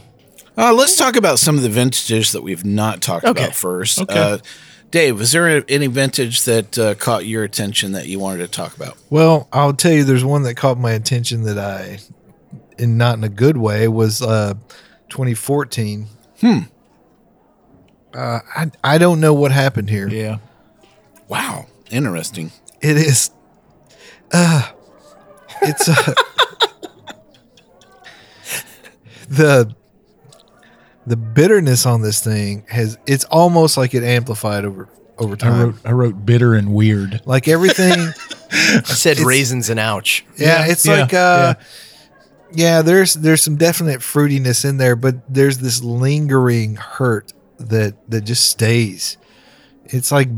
Uh, 0.58 0.74
let's 0.74 0.96
talk 0.96 1.16
about 1.16 1.40
some 1.40 1.56
of 1.58 1.64
the 1.64 1.70
vintages 1.70 2.32
that 2.32 2.42
we've 2.42 2.66
not 2.66 3.02
talked 3.02 3.26
Okay. 3.26 3.44
about 3.44 3.56
first. 3.56 4.02
Uh, 4.10 4.40
Dave, 4.92 5.20
was 5.20 5.32
there 5.32 5.64
any 5.70 5.88
vintage 5.88 6.44
that 6.46 6.78
uh, 6.80 6.96
caught 6.96 7.26
your 7.26 7.44
attention 7.44 7.92
that 7.92 8.08
you 8.08 8.20
wanted 8.20 8.40
to 8.40 8.48
talk 8.48 8.76
about? 8.76 8.98
Well, 9.10 9.48
I'll 9.54 9.74
tell 9.74 9.92
you, 9.92 10.04
there's 10.04 10.26
one 10.26 10.44
that 10.44 10.56
caught 10.56 10.80
my 10.80 10.92
attention 10.92 11.44
that 11.44 11.60
I, 11.60 12.00
and 12.80 12.98
not 12.98 13.18
in 13.18 13.24
a 13.24 13.30
good 13.30 13.58
way, 13.58 13.88
was 13.88 14.22
uh, 14.22 14.56
2014. 15.10 16.08
Hmm. 16.42 16.58
Uh, 18.14 18.40
I 18.56 18.72
I 18.84 18.98
don't 18.98 19.20
know 19.20 19.34
what 19.36 19.52
happened 19.52 19.90
here. 19.92 20.08
yeah. 20.08 20.38
Wow, 21.28 21.68
interesting. 21.92 22.52
It 22.82 22.98
is. 22.98 23.30
Uh, 24.34 24.72
it's 25.62 25.88
uh, 25.88 26.14
the 29.30 29.76
the 31.08 31.16
bitterness 31.18 31.86
on 31.86 32.02
this 32.02 32.24
thing 32.24 32.66
has. 32.70 32.98
It's 33.08 33.26
almost 33.26 33.78
like 33.78 33.94
it 33.94 34.04
amplified 34.04 34.66
over 34.66 34.90
over 35.18 35.36
time. 35.36 35.52
I 35.52 35.56
time. 35.58 35.66
wrote 35.66 35.76
I 35.86 35.92
wrote 35.92 36.26
bitter 36.26 36.54
and 36.54 36.74
weird. 36.74 37.22
like 37.26 37.48
everything. 37.48 37.92
I 38.52 38.82
said 38.84 39.20
raisins 39.20 39.70
and 39.70 39.80
ouch. 39.80 40.26
Yeah, 40.38 40.66
Yeah, 40.66 40.72
it's 40.72 40.86
yeah, 40.86 40.94
like 41.02 41.14
uh 41.14 41.56
yeah. 42.52 42.82
there's 42.82 43.14
there's 43.14 43.44
some 43.44 43.58
definite 43.58 44.00
fruitiness 44.00 44.68
in 44.68 44.78
there, 44.78 44.96
but 44.96 45.16
there's 45.32 45.60
this 45.60 45.84
lingering 45.84 46.76
hurt 46.76 47.34
that 47.60 47.96
that 48.10 48.22
just 48.22 48.48
stays. 48.48 49.18
It's 49.86 50.12
like 50.12 50.30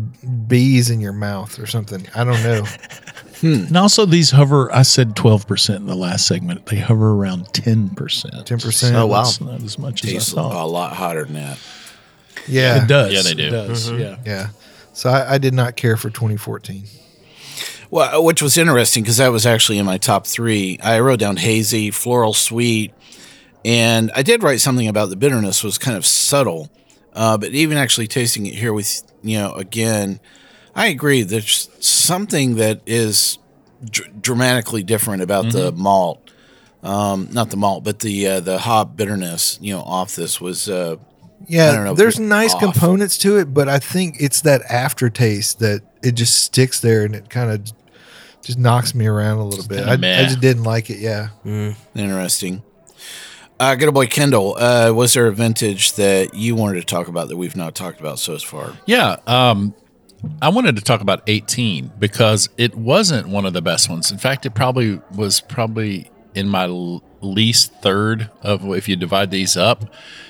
bees 0.47 0.89
in 0.89 1.01
your 1.01 1.13
mouth 1.13 1.59
or 1.59 1.65
something. 1.67 2.07
I 2.15 2.23
don't 2.23 2.41
know. 2.43 2.65
And 3.43 3.75
also 3.77 4.05
these 4.05 4.31
hover. 4.31 4.71
I 4.73 4.83
said 4.83 5.15
twelve 5.15 5.47
percent 5.47 5.79
in 5.81 5.87
the 5.87 5.95
last 5.95 6.27
segment. 6.27 6.65
They 6.67 6.77
hover 6.77 7.11
around 7.11 7.53
ten 7.53 7.89
percent. 7.89 8.33
10%. 8.33 8.93
Oh, 8.93 9.07
wow. 9.07 9.23
That's 9.23 9.41
not 9.41 9.61
as 9.63 9.79
much 9.79 10.03
as 10.03 10.11
Tastes 10.11 10.37
I 10.37 10.41
a 10.41 10.43
thought. 10.49 10.65
lot 10.67 10.93
hotter 10.93 11.25
than 11.25 11.33
that. 11.33 11.57
Yeah. 12.47 12.83
It 12.83 12.87
does. 12.87 13.13
Yeah, 13.13 13.21
they 13.23 13.33
do. 13.33 13.47
It 13.47 13.49
does. 13.51 13.91
Yeah. 13.91 14.17
Yeah. 14.25 14.49
So 14.93 15.09
I, 15.09 15.33
I 15.33 15.37
did 15.37 15.53
not 15.53 15.75
care 15.75 15.97
for 15.97 16.09
2014. 16.09 16.83
Well, 17.89 18.19
uh, 18.19 18.21
which 18.21 18.41
was 18.41 18.57
interesting 18.57 19.03
because 19.03 19.17
that 19.17 19.29
was 19.29 19.45
actually 19.45 19.77
in 19.77 19.85
my 19.85 19.97
top 19.97 20.25
three. 20.27 20.79
I 20.83 20.99
wrote 21.01 21.19
down 21.19 21.37
hazy, 21.37 21.91
floral, 21.91 22.33
sweet, 22.33 22.93
and 23.65 24.11
I 24.15 24.21
did 24.21 24.43
write 24.43 24.61
something 24.61 24.87
about 24.87 25.09
the 25.09 25.15
bitterness 25.17 25.63
was 25.63 25.77
kind 25.77 25.97
of 25.97 26.05
subtle. 26.05 26.69
Uh, 27.13 27.37
but 27.37 27.49
even 27.49 27.77
actually 27.77 28.07
tasting 28.07 28.45
it 28.45 28.53
here 28.55 28.71
with 28.71 29.03
you 29.23 29.37
know 29.37 29.53
again, 29.55 30.19
I 30.75 30.87
agree. 30.87 31.23
There's 31.23 31.69
something 31.85 32.55
that 32.55 32.81
is 32.85 33.37
dr- 33.83 34.21
dramatically 34.21 34.83
different 34.83 35.21
about 35.23 35.51
the 35.51 35.71
malt. 35.71 36.31
Um, 36.83 37.27
not 37.31 37.49
the 37.51 37.57
malt, 37.57 37.83
but 37.83 37.99
the 37.99 38.27
uh, 38.27 38.39
the 38.39 38.57
hop 38.59 38.95
bitterness. 38.95 39.59
You 39.61 39.73
know, 39.73 39.81
off 39.81 40.15
this 40.15 40.41
was 40.41 40.67
uh, 40.69 40.95
I 40.95 40.95
don't 40.95 41.45
Yeah, 41.47 41.83
know, 41.83 41.93
there's 41.93 42.19
nice 42.19 42.53
off. 42.55 42.61
components 42.61 43.17
to 43.19 43.37
it, 43.37 43.53
but 43.53 43.67
I 43.69 43.77
think 43.79 44.15
it's 44.19 44.41
that 44.41 44.61
aftertaste 44.63 45.59
that 45.59 45.81
it 46.01 46.13
just 46.13 46.39
sticks 46.43 46.79
there 46.79 47.03
and 47.05 47.15
it 47.15 47.29
kind 47.29 47.51
of 47.51 47.71
just 48.41 48.57
knocks 48.57 48.95
me 48.95 49.05
around 49.05 49.37
a 49.37 49.45
little 49.45 49.67
bit. 49.67 49.85
I, 49.85 49.93
I 49.93 50.23
just 50.23 50.39
didn't 50.41 50.63
like 50.63 50.89
it. 50.89 50.97
Yeah. 50.97 51.29
Interesting. 51.95 52.63
Uh, 53.59 53.75
good 53.75 53.85
old 53.85 53.93
boy 53.93 54.07
Kendall, 54.07 54.55
uh, 54.57 54.91
was 54.91 55.13
there 55.13 55.27
a 55.27 55.31
vintage 55.31 55.93
that 55.93 56.33
you 56.33 56.55
wanted 56.55 56.79
to 56.79 56.85
talk 56.85 57.07
about 57.07 57.27
that 57.27 57.37
we've 57.37 57.55
not 57.55 57.75
talked 57.75 57.99
about 57.99 58.17
so 58.17 58.39
far? 58.39 58.73
Yeah. 58.87 59.17
Um, 59.27 59.75
I 60.41 60.49
wanted 60.49 60.75
to 60.75 60.81
talk 60.81 61.01
about 61.01 61.23
18 61.27 61.93
because 61.99 62.49
it 62.57 62.75
wasn't 62.75 63.27
one 63.27 63.45
of 63.45 63.53
the 63.53 63.61
best 63.61 63.89
ones. 63.89 64.11
In 64.11 64.17
fact, 64.17 64.45
it 64.45 64.53
probably 64.53 64.99
was 65.15 65.41
probably 65.41 66.09
in 66.35 66.47
my 66.47 66.65
least 67.21 67.73
third 67.81 68.29
of 68.41 68.63
if 68.75 68.87
you 68.89 68.95
divide 68.95 69.31
these 69.31 69.55
up. 69.57 69.85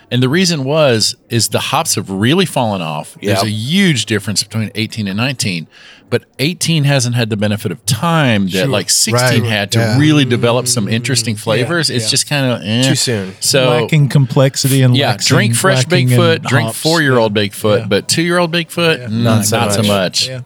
And 0.09 0.21
the 0.21 0.27
reason 0.29 0.65
was 0.65 1.15
is 1.29 1.49
the 1.49 1.59
hops 1.59 1.95
have 1.95 2.09
really 2.09 2.45
fallen 2.45 2.81
off. 2.81 3.17
There's 3.21 3.43
a 3.43 3.49
huge 3.49 4.05
difference 4.05 4.43
between 4.43 4.69
18 4.75 5.07
and 5.07 5.15
19, 5.15 5.67
but 6.09 6.25
18 6.39 6.83
hasn't 6.83 7.15
had 7.15 7.29
the 7.29 7.37
benefit 7.37 7.71
of 7.71 7.85
time 7.85 8.43
that 8.45 8.51
Sure. 8.51 8.67
like 8.67 8.89
16 8.89 9.43
Right. 9.43 9.49
had 9.49 9.71
to 9.71 9.79
Yeah. 9.79 9.97
really 9.97 10.25
develop 10.25 10.67
some 10.67 10.89
interesting 10.89 11.37
flavors. 11.37 11.89
it's 11.89 12.05
yeah. 12.05 12.09
just 12.09 12.27
kind 12.27 12.45
of 12.51 12.61
eh. 12.61 12.89
Too 12.89 12.95
soon. 12.95 13.35
So 13.39 13.69
lacking 13.83 14.09
complexity 14.09 14.81
and 14.81 14.97
yeah, 14.97 15.11
lacking- 15.11 15.25
drink 15.27 15.55
fresh 15.55 15.77
lacking 15.85 16.11
in 16.11 16.19
Bigfoot, 16.19 16.43
drink 16.43 16.73
four 16.73 17.01
year 17.01 17.17
old 17.17 17.33
Bigfoot, 17.33 17.79
Yeah. 17.79 17.85
but 17.87 18.09
two 18.09 18.21
year 18.21 18.37
old 18.37 18.51
Bigfoot, 18.51 19.07
mm, 19.07 19.11
Not 19.11 19.45
so 19.45 19.59
not 19.59 19.71
so 19.71 19.79
much. 19.83 19.87
much. 19.87 20.27
Yeah. 20.27 20.41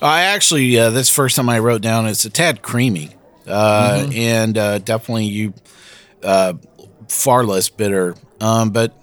I 0.00 0.22
actually, 0.22 0.76
uh, 0.76 0.90
this 0.90 1.08
first 1.08 1.36
time 1.36 1.48
I 1.48 1.60
wrote 1.60 1.82
down, 1.82 2.06
it's 2.08 2.24
a 2.24 2.30
tad 2.30 2.62
creamy. 2.62 3.10
Uh, 3.46 4.08
And 4.14 4.58
uh, 4.58 4.78
definitely 4.78 5.26
you 5.26 5.54
uh, 6.22 6.54
far 7.08 7.44
less 7.44 7.68
bitter. 7.68 8.14
Um, 8.40 8.70
but 8.70 8.96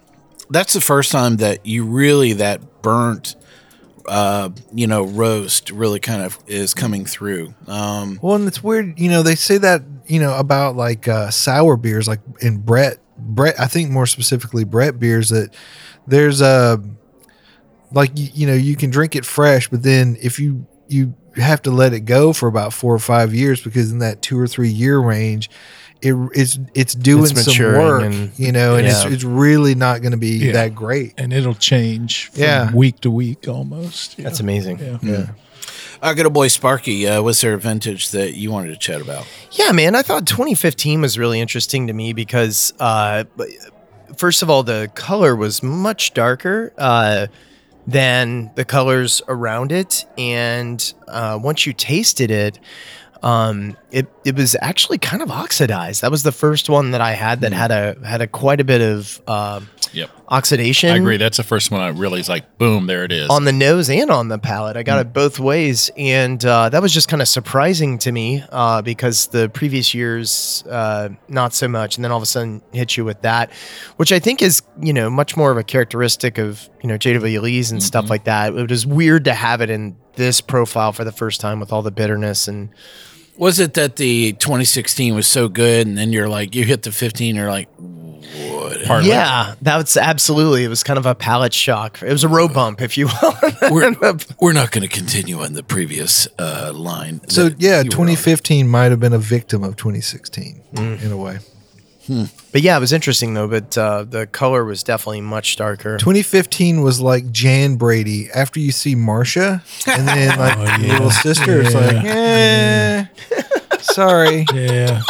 that's 0.50 0.74
the 0.74 0.82
first 0.82 1.12
time 1.12 1.38
that 1.38 1.66
you 1.66 1.86
really, 1.86 2.34
that 2.34 2.82
burnt, 2.82 3.36
uh, 4.08 4.50
you 4.74 4.88
know, 4.88 5.04
roast 5.06 5.72
really 5.72 6.00
kind 6.00 6.24
of 6.24 6.40
is 6.48 6.74
coming 6.74 7.06
through. 7.06 7.54
Um, 7.68 8.20
Well, 8.22 8.36
and 8.36 8.48
it's 8.48 8.64
weird, 8.64 9.00
you 9.00 9.10
know, 9.10 9.22
they 9.22 9.36
say 9.36 9.58
that, 9.60 9.84
you 10.08 10.20
know, 10.20 10.36
about 10.38 10.76
like 10.76 11.08
uh, 11.08 11.30
sour 11.30 11.78
beers, 11.78 12.08
like 12.08 12.22
in 12.42 12.58
Brett 12.58 12.98
Brett. 13.18 13.60
I 13.60 13.68
think 13.68 13.92
more 13.92 14.08
specifically 14.08 14.64
Brett 14.64 14.98
beers 15.00 15.30
that 15.30 15.54
there's 16.08 16.42
a 16.42 16.82
like 17.92 18.12
you, 18.16 18.30
you 18.34 18.48
know 18.48 18.54
you 18.54 18.76
can 18.76 18.90
drink 18.90 19.16
it 19.16 19.26
fresh, 19.26 19.70
but 19.70 19.84
then 19.84 20.18
if 20.22 20.40
you 20.40 20.66
you 20.88 21.14
have 21.40 21.62
to 21.64 21.72
let 21.72 21.94
it 21.94 22.02
go 22.02 22.34
for 22.34 22.48
about 22.48 22.74
four 22.74 22.94
or 22.94 23.00
five 23.00 23.34
years 23.34 23.62
because 23.62 23.92
in 23.92 24.00
that 24.00 24.22
two 24.22 24.40
or 24.40 24.48
three 24.48 24.70
year 24.70 25.00
range. 25.00 25.50
It, 26.02 26.14
it's 26.34 26.58
it's 26.74 26.94
doing 26.96 27.26
It's 27.32 27.44
some 27.54 27.74
work, 27.74 28.04
and- 28.04 28.32
you 28.40 28.54
know, 28.54 28.78
and 28.78 28.88
yeah. 28.88 29.04
it's 29.04 29.14
it's 29.16 29.24
really 29.26 29.76
not 29.76 30.02
going 30.02 30.14
to 30.14 30.18
be 30.18 30.38
Yeah. 30.38 30.54
that 30.54 30.74
great. 30.74 31.14
and 31.18 31.34
it'll 31.34 31.54
change 31.54 32.28
from 32.32 32.42
Yeah. 32.44 32.72
week 32.74 33.02
to 33.02 33.12
week 33.12 33.50
almost. 33.50 34.18
Yeah. 34.18 34.24
That's 34.24 34.40
amazing. 34.40 34.80
Yeah. 34.80 34.98
Yeah. 35.02 35.26
Uh, 36.02 36.14
good 36.14 36.26
old 36.26 36.34
boy 36.34 36.48
Sparky, 36.48 37.06
uh, 37.06 37.22
was 37.22 37.42
there 37.42 37.54
a 37.54 37.58
vintage 37.60 38.12
that 38.12 38.36
you 38.38 38.50
wanted 38.50 38.70
to 38.70 38.78
chat 38.78 39.02
about? 39.02 39.28
Yeah, 39.52 39.74
man. 39.74 39.94
I 39.94 40.02
thought 40.02 40.26
2015 40.26 41.02
was 41.02 41.20
really 41.20 41.42
interesting 41.42 41.88
to 41.88 41.94
me 41.94 42.14
because, 42.14 42.72
uh, 42.80 43.26
first 44.16 44.42
of 44.42 44.50
all, 44.50 44.64
the 44.64 44.90
color 44.96 45.36
was 45.36 45.62
much 45.62 46.14
darker 46.14 46.72
uh, 46.78 47.28
than 47.90 48.52
the 48.56 48.66
colors 48.66 49.22
around 49.28 49.72
it, 49.72 50.06
and 50.18 50.94
uh, 51.08 51.40
once 51.42 51.66
you 51.66 51.74
tasted 51.74 52.32
it, 52.32 52.60
um, 53.24 53.76
it 53.92 54.08
it 54.24 54.36
was 54.36 54.56
actually 54.62 54.98
kind 54.98 55.22
of 55.22 55.30
oxidized. 55.30 56.02
That 56.02 56.12
was 56.12 56.24
the 56.24 56.32
first 56.32 56.70
one 56.70 56.92
that 56.92 57.02
I 57.02 57.14
had 57.14 57.42
that 57.42 57.54
had 57.54 57.72
a 57.72 57.98
had 58.06 58.22
a 58.22 58.28
quite 58.28 58.62
a 58.62 58.64
bit 58.64 58.82
of 58.82 59.22
uh, 59.28 59.62
Yep. 59.94 60.10
oxidation. 60.28 60.92
I 60.92 60.96
agree. 60.98 61.18
That's 61.18 61.38
the 61.38 61.44
first 61.44 61.72
one 61.72 61.82
I 61.82 61.90
really 61.90 62.20
is 62.20 62.30
like, 62.30 62.58
boom, 62.58 62.88
there 62.88 63.04
it 63.04 63.12
is. 63.12 63.30
on 63.30 63.46
the 63.46 63.52
nose 63.52 63.90
and 63.90 64.10
on 64.12 64.28
the 64.28 64.38
palate. 64.38 64.78
I 64.78 64.84
got 64.84 65.00
it 65.00 65.14
both 65.14 65.40
ways, 65.40 65.90
and 65.98 66.44
uh, 66.46 66.70
that 66.70 66.82
was 66.82 66.94
just 66.94 67.08
kind 67.08 67.22
of 67.22 67.28
surprising 67.28 67.98
to 68.00 68.12
me 68.12 68.44
uh, 68.52 68.82
because 68.82 69.28
the 69.28 69.50
previous 69.50 69.94
years 69.94 70.64
uh, 70.70 71.10
not 71.28 71.54
so 71.54 71.68
much, 71.68 71.98
and 71.98 72.04
then 72.04 72.12
all 72.12 72.18
of 72.18 72.24
a 72.24 72.28
sudden 72.28 72.62
hit 72.72 72.98
you 72.98 73.06
with 73.06 73.22
that, 73.24 73.52
which 73.98 74.12
I 74.12 74.20
think 74.20 74.42
is 74.42 74.62
you 74.82 74.94
know 74.94 75.10
much 75.10 75.36
more 75.36 75.52
of 75.52 75.58
a 75.58 75.64
characteristic 75.64 76.38
of 76.38 76.70
you 76.82 76.88
know 76.88 76.98
JW 76.98 77.42
Lee's 77.42 77.72
and 77.72 77.82
stuff 77.82 78.10
like 78.10 78.26
that. 78.26 78.54
It 78.56 78.70
was 78.70 78.86
weird 78.86 79.26
to 79.26 79.34
have 79.34 79.62
it 79.62 79.70
in 79.70 79.96
this 80.16 80.42
profile 80.42 80.92
for 80.92 81.04
the 81.04 81.12
first 81.12 81.40
time 81.42 81.60
with 81.60 81.72
all 81.72 81.82
the 81.82 81.92
bitterness 81.92 82.48
and 82.48 82.70
Was 83.40 83.60
it 83.60 83.74
that 83.76 83.96
the 83.96 84.34
2016 84.34 85.16
was 85.16 85.26
so 85.26 85.48
good, 85.48 85.88
and 85.88 85.98
then 85.98 86.12
you're 86.12 86.28
like, 86.28 86.54
you 86.56 86.66
hit 86.66 86.84
the 86.84 86.92
15, 86.92 87.38
you're 87.38 87.50
like, 87.50 87.70
what? 87.78 88.84
Partly. 88.84 89.10
yeah, 89.10 89.56
that 89.62 89.78
was 89.78 89.96
absolutely 89.96 90.66
it 90.66 90.68
was 90.68 90.84
kind 90.84 91.00
of 91.00 91.06
a 91.06 91.16
palate 91.16 91.54
shock. 91.54 92.02
It 92.04 92.12
was 92.12 92.26
a 92.26 92.28
road 92.28 92.54
bump, 92.54 92.82
if 92.82 92.98
you 92.98 93.08
will. 93.08 93.34
We're, 93.72 93.96
we're 94.40 94.54
not 94.54 94.72
going 94.72 94.88
to 94.88 94.94
continue 94.94 95.42
on 95.42 95.54
the 95.54 95.64
previous 95.64 96.28
uh, 96.38 96.74
line. 96.74 97.22
So 97.30 97.50
yeah, 97.58 97.82
you 97.82 97.90
were 97.90 98.02
on. 98.02 98.08
2015 98.08 98.68
might 98.68 98.92
have 98.92 99.00
been 99.00 99.14
a 99.14 99.20
victim 99.20 99.64
of 99.64 99.78
2016 99.78 100.62
in 100.76 101.12
a 101.12 101.18
way. 101.18 101.40
But 102.51 102.62
yeah, 102.62 102.76
it 102.78 102.80
was 102.80 102.91
interesting 102.93 103.34
though. 103.34 103.47
But 103.47 103.78
uh, 103.78 104.03
the 104.03 104.26
color 104.28 104.66
was 104.66 104.84
definitely 104.84 105.22
much 105.22 105.55
darker. 105.55 105.97
2015 105.97 106.82
was 106.82 106.99
like 106.99 107.32
Jan 107.32 107.76
Brady 107.76 108.30
after 108.34 108.60
you 108.60 108.72
see 108.72 108.95
Marsha, 108.95 109.62
and 109.88 110.07
then 110.07 110.38
like 110.39 110.57
Oh, 110.60 110.64
yeah. 110.82 110.93
little 110.93 111.12
sister. 111.12 111.62
It's 111.62 111.74
like, 111.76 112.03
eh, 112.05 113.05
sorry. 113.82 114.45
Yeah. 114.53 115.01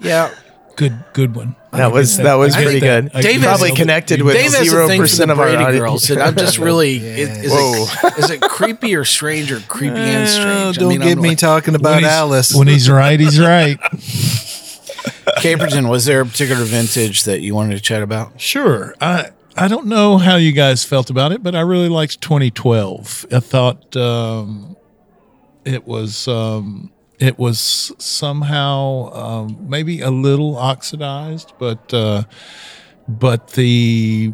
Yeah, 0.00 0.34
Good 0.74 0.98
good 1.12 1.36
one. 1.36 1.54
That 1.70 1.92
was 1.92 2.16
that 2.16 2.34
was 2.34 2.56
pretty 2.56 2.80
that. 2.80 3.04
good. 3.04 3.12
I 3.14 3.22
Dave 3.22 3.40
probably 3.42 3.70
that. 3.70 3.76
connected 3.76 4.20
with 4.22 4.34
Dave 4.34 4.52
has 4.52 4.60
a 4.62 4.64
zero 4.64 4.88
thing 4.88 5.00
percent 5.00 5.28
the 5.28 5.34
of 5.34 5.38
our 5.40 5.46
Brady 5.46 5.62
audience. 5.62 5.78
girls, 5.80 6.10
and 6.10 6.20
I'm 6.22 6.34
just 6.34 6.58
really 6.68 6.96
is, 6.96 7.28
is, 7.28 7.52
it, 7.54 8.18
is, 8.18 8.30
it 8.30 8.40
creepy 8.40 8.96
or 8.96 9.04
strange 9.04 9.52
or 9.52 9.60
creepy 9.60 9.94
and 9.96 10.28
strange? 10.28 10.78
Don't 10.78 10.98
get 10.98 11.16
I'm 11.18 11.22
me 11.22 11.30
like- 11.30 11.38
talking 11.38 11.74
about 11.76 12.00
he's- 12.00 12.12
Alice. 12.12 12.54
When 12.54 12.66
he's 12.68 12.90
right, 12.90 13.18
he's 13.20 13.38
right. 13.38 13.78
Caperton, 15.38 15.88
was 15.88 16.04
there 16.04 16.20
a 16.20 16.26
particular 16.26 16.64
vintage 16.64 17.24
that 17.24 17.40
you 17.40 17.54
wanted 17.54 17.76
to 17.76 17.80
chat 17.80 18.02
about? 18.02 18.40
Sure. 18.40 18.94
I 19.00 19.30
I 19.56 19.68
don't 19.68 19.86
know 19.86 20.18
how 20.18 20.36
you 20.36 20.52
guys 20.52 20.84
felt 20.84 21.10
about 21.10 21.32
it, 21.32 21.42
but 21.42 21.54
I 21.54 21.60
really 21.60 21.88
liked 21.88 22.20
2012. 22.22 23.26
I 23.30 23.40
thought 23.40 23.94
um, 23.96 24.76
it 25.64 25.86
was 25.86 26.26
um, 26.26 26.90
it 27.18 27.38
was 27.38 27.92
somehow 27.98 29.12
um, 29.12 29.56
maybe 29.68 30.00
a 30.00 30.10
little 30.10 30.56
oxidized, 30.56 31.52
but 31.58 31.92
uh, 31.92 32.24
but 33.06 33.48
the 33.50 34.32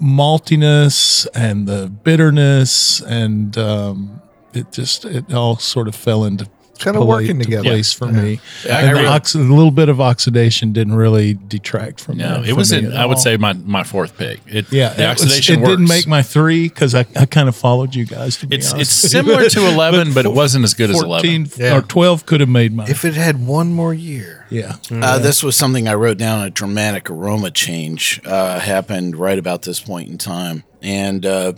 maltiness 0.00 1.26
and 1.34 1.66
the 1.66 1.88
bitterness 1.88 3.00
and 3.02 3.56
um, 3.58 4.22
it 4.54 4.72
just 4.72 5.04
it 5.04 5.32
all 5.32 5.56
sort 5.58 5.86
of 5.86 5.94
fell 5.94 6.24
into 6.24 6.48
Kinda 6.78 6.98
pla- 7.00 7.06
working 7.06 7.38
to 7.38 7.44
together. 7.44 7.64
place 7.64 7.92
for 7.92 8.06
me. 8.06 8.40
Yeah, 8.64 8.76
I 8.76 8.80
and 8.82 8.96
the 8.98 9.06
ox- 9.06 9.34
a 9.34 9.38
little 9.38 9.70
bit 9.70 9.88
of 9.88 10.00
oxidation 10.00 10.72
didn't 10.72 10.94
really 10.94 11.34
detract 11.48 12.00
from 12.00 12.18
No, 12.18 12.40
that 12.42 12.48
it 12.48 12.52
was. 12.54 12.72
me 12.72 12.78
in- 12.78 12.86
at 12.92 12.96
I 12.96 13.06
would 13.06 13.18
say 13.18 13.36
my 13.36 13.52
my 13.54 13.82
fourth 13.84 14.16
pick. 14.16 14.40
It, 14.46 14.66
Yeah, 14.70 14.90
the 14.94 15.04
it 15.04 15.08
was- 15.08 15.22
oxidation 15.22 15.62
it 15.62 15.66
didn't 15.66 15.88
make 15.88 16.06
my 16.06 16.22
three 16.22 16.64
because 16.68 16.94
I, 16.94 17.06
I 17.16 17.26
kind 17.26 17.48
of 17.48 17.56
followed 17.56 17.94
you 17.94 18.04
guys. 18.04 18.36
To 18.38 18.46
be 18.46 18.56
It's 18.56 18.72
honest, 18.72 19.02
it's 19.04 19.10
similar 19.12 19.48
to 19.48 19.66
eleven, 19.72 20.12
but 20.12 20.24
it 20.26 20.32
wasn't 20.32 20.64
as 20.64 20.74
good 20.74 20.90
as 20.90 21.02
eleven. 21.02 21.46
14 21.46 21.64
Yeah. 21.64 21.76
or 21.76 21.82
twelve 21.82 22.26
could 22.26 22.40
have 22.40 22.48
made 22.48 22.72
mine. 22.74 22.88
if 22.90 23.04
it 23.04 23.14
had 23.14 23.46
one 23.46 23.72
more 23.72 23.94
year, 23.94 24.46
yeah, 24.50 24.76
Uh, 24.90 25.18
this 25.18 25.42
was 25.42 25.56
something 25.56 25.88
I 25.88 25.94
wrote 25.94 26.18
down. 26.18 26.42
A 26.44 26.50
dramatic 26.50 27.10
aroma 27.10 27.50
change 27.50 28.20
uh, 28.24 28.58
happened 28.60 29.16
right 29.16 29.38
about 29.38 29.62
this 29.62 29.80
point 29.80 30.08
in 30.08 30.18
time, 30.18 30.64
and 30.82 31.24
uh, 31.26 31.52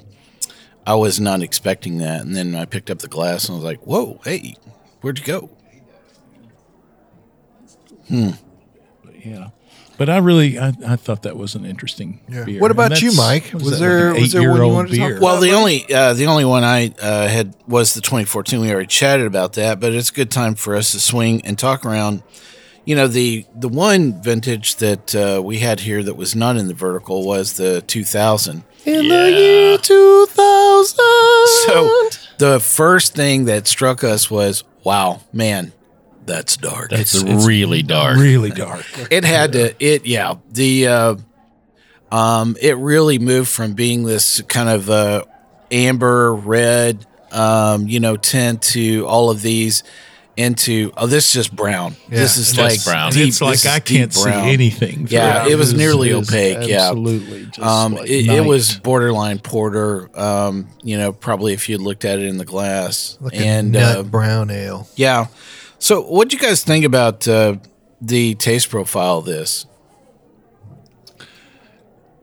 I 0.86 0.94
was 0.94 1.20
not 1.20 1.42
expecting 1.42 1.98
that. 1.98 2.22
And 2.22 2.34
then 2.34 2.54
I 2.54 2.64
picked 2.64 2.90
up 2.90 3.00
the 3.00 3.08
glass 3.08 3.44
and 3.48 3.54
I 3.54 3.56
was 3.56 3.64
like, 3.64 3.80
"Whoa, 3.86 4.20
hey, 4.24 4.54
where'd 5.00 5.18
you 5.18 5.24
go?" 5.24 5.50
Hmm. 8.08 8.30
Yeah. 9.24 9.48
But 9.98 10.08
I 10.08 10.18
really, 10.18 10.58
I, 10.60 10.72
I 10.86 10.94
thought 10.96 11.22
that 11.24 11.36
was 11.36 11.56
an 11.56 11.64
interesting 11.66 12.20
Yeah. 12.28 12.44
beer. 12.44 12.60
What 12.60 12.70
about 12.70 13.02
you, 13.02 13.10
Mike? 13.16 13.50
was 13.52 13.64
Was 13.64 13.80
there- 13.80 14.10
like 14.10 14.16
an 14.16 14.22
was 14.22 14.32
there 14.32 14.42
one 14.52 14.56
you 14.60 14.62
eight-year-old 14.62 14.88
to 14.88 14.96
talk 14.96 15.08
beer? 15.08 15.20
Well, 15.20 15.40
the 15.40 15.52
only 15.52 15.92
uh, 15.92 16.14
the 16.14 16.26
only 16.26 16.44
one 16.44 16.62
I 16.62 16.94
uh, 17.02 17.26
had 17.26 17.54
was 17.66 17.94
the 17.94 18.00
2014. 18.00 18.60
We 18.60 18.70
already 18.70 18.86
chatted 18.86 19.26
about 19.26 19.54
that, 19.54 19.80
but 19.80 19.92
it's 19.92 20.10
a 20.10 20.12
good 20.12 20.30
time 20.30 20.54
for 20.54 20.76
us 20.76 20.92
to 20.92 21.00
swing 21.00 21.42
and 21.44 21.58
talk 21.58 21.84
around. 21.84 22.22
You 22.84 22.94
know, 22.94 23.08
the 23.08 23.44
the 23.54 23.68
one 23.68 24.22
vintage 24.22 24.76
that 24.76 25.14
uh, 25.16 25.42
we 25.42 25.58
had 25.58 25.80
here 25.80 26.02
that 26.04 26.14
was 26.16 26.34
not 26.36 26.56
in 26.56 26.68
the 26.68 26.74
vertical 26.74 27.26
was 27.26 27.54
the 27.54 27.82
2000. 27.82 28.62
In 28.86 29.08
the 29.08 29.30
year 29.32 29.76
2000. 29.78 30.96
So 31.66 32.08
the 32.38 32.60
first 32.60 33.14
thing 33.16 33.44
that 33.46 33.66
struck 33.66 34.02
us 34.04 34.30
was, 34.30 34.62
wow, 34.84 35.20
man, 35.32 35.72
that's 36.24 36.56
dark. 36.56 36.90
That's 36.90 37.22
really 37.22 37.82
dark. 37.82 38.18
really 38.18 38.50
dark. 38.50 38.84
it 39.10 39.24
had 39.24 39.52
to 39.52 39.74
it 39.84 40.06
yeah 40.06 40.34
the 40.50 40.86
uh 40.86 41.16
um 42.12 42.56
it 42.60 42.76
really 42.76 43.18
moved 43.18 43.48
from 43.48 43.74
being 43.74 44.04
this 44.04 44.42
kind 44.42 44.68
of 44.68 44.90
uh 44.90 45.24
amber 45.70 46.34
red 46.34 47.06
um 47.32 47.88
you 47.88 48.00
know 48.00 48.16
tint 48.16 48.62
to 48.62 49.06
all 49.06 49.30
of 49.30 49.42
these 49.42 49.82
into 50.38 50.92
oh 50.96 51.06
this 51.06 51.26
is 51.26 51.32
just 51.34 51.56
brown 51.56 51.96
this 52.08 52.36
is 52.36 52.56
like 52.56 52.82
brown. 52.84 53.12
Deep- 53.12 53.28
it's 53.28 53.40
like 53.40 53.66
I 53.66 53.80
can't 53.80 54.12
see 54.14 54.30
anything. 54.30 55.06
Yeah, 55.08 55.42
through 55.42 55.52
it 55.52 55.56
was 55.56 55.72
This 55.72 55.78
nearly 55.80 56.10
is 56.10 56.30
opaque, 56.30 56.68
yeah. 56.68 56.88
absolutely. 56.88 57.48
Um 57.60 57.94
like 57.94 58.08
it, 58.08 58.28
it 58.28 58.44
was 58.46 58.78
borderline 58.78 59.40
porter 59.40 60.08
um 60.18 60.68
you 60.82 60.96
know 60.96 61.12
probably 61.12 61.52
if 61.54 61.68
you'd 61.68 61.80
looked 61.80 62.04
at 62.04 62.18
it 62.20 62.24
in 62.24 62.38
the 62.38 62.44
glass 62.44 63.18
like 63.20 63.34
and 63.34 63.74
a 63.74 63.78
nut 63.80 63.96
uh, 63.98 64.02
brown 64.04 64.50
ale. 64.50 64.88
yeah 64.96 65.26
so 65.78 66.02
what'd 66.02 66.32
you 66.32 66.38
guys 66.38 66.62
think 66.62 66.84
about 66.84 67.26
uh 67.26 67.56
the 68.00 68.34
taste 68.36 68.70
profile 68.70 69.18
of 69.18 69.24
this 69.24 69.66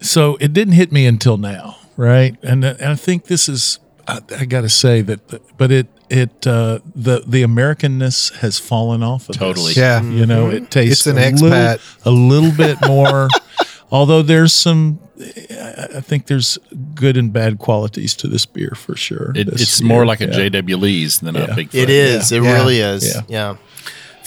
so 0.02 0.38
it 0.40 0.54
didn't 0.54 0.74
hit 0.76 0.92
me 0.92 1.08
until 1.08 1.38
now, 1.38 1.78
right? 1.98 2.36
And, 2.44 2.64
and 2.64 2.84
I 2.84 2.96
think 2.96 3.26
this 3.26 3.50
is 3.50 3.80
I, 4.08 4.20
I 4.38 4.46
got 4.46 4.62
to 4.62 4.70
say 4.70 5.02
that, 5.02 5.58
but 5.58 5.72
it 5.72 5.88
it 6.10 6.46
uh, 6.48 6.80
the 6.96 7.24
the 7.26 7.44
Americanness 7.44 8.34
has 8.38 8.60
fallen 8.60 9.02
off. 9.04 9.30
Of 9.30 9.38
Totally. 9.38 9.68
this. 9.74 9.78
Yeah. 9.78 10.02
you 10.04 10.26
know, 10.26 10.50
it 10.50 10.70
tastes 10.72 11.06
It's 11.06 11.08
an 11.08 11.18
a 11.18 11.30
little- 11.32 11.50
expat. 11.50 12.06
a 12.06 12.12
little 12.12 12.52
bit 12.52 12.78
more. 12.88 13.28
although 13.92 14.22
there's 14.22 14.54
some, 14.54 15.00
I 15.20 15.88
I 15.98 16.02
think 16.02 16.26
there's 16.28 16.58
good 16.96 17.18
and 17.18 17.32
bad 17.32 17.58
qualities 17.60 18.16
to 18.18 18.28
this 18.28 18.46
beer 18.46 18.74
for 18.76 18.96
sure. 18.96 19.32
It, 19.36 19.50
This 19.52 19.62
it's 19.62 19.82
more 19.82 20.06
like 20.06 20.22
a 20.22 20.26
yeah. 20.26 20.50
JW 20.62 20.80
Lee's 20.80 21.20
than 21.20 21.36
Yeah. 21.36 21.42
a 21.44 21.48
Bigfoot. 21.56 21.74
It 21.76 21.90
is. 21.90 22.32
It 22.32 22.44
Yeah. 22.44 22.54
really 22.54 22.80
is. 22.80 23.18
Yeah. 23.28 23.56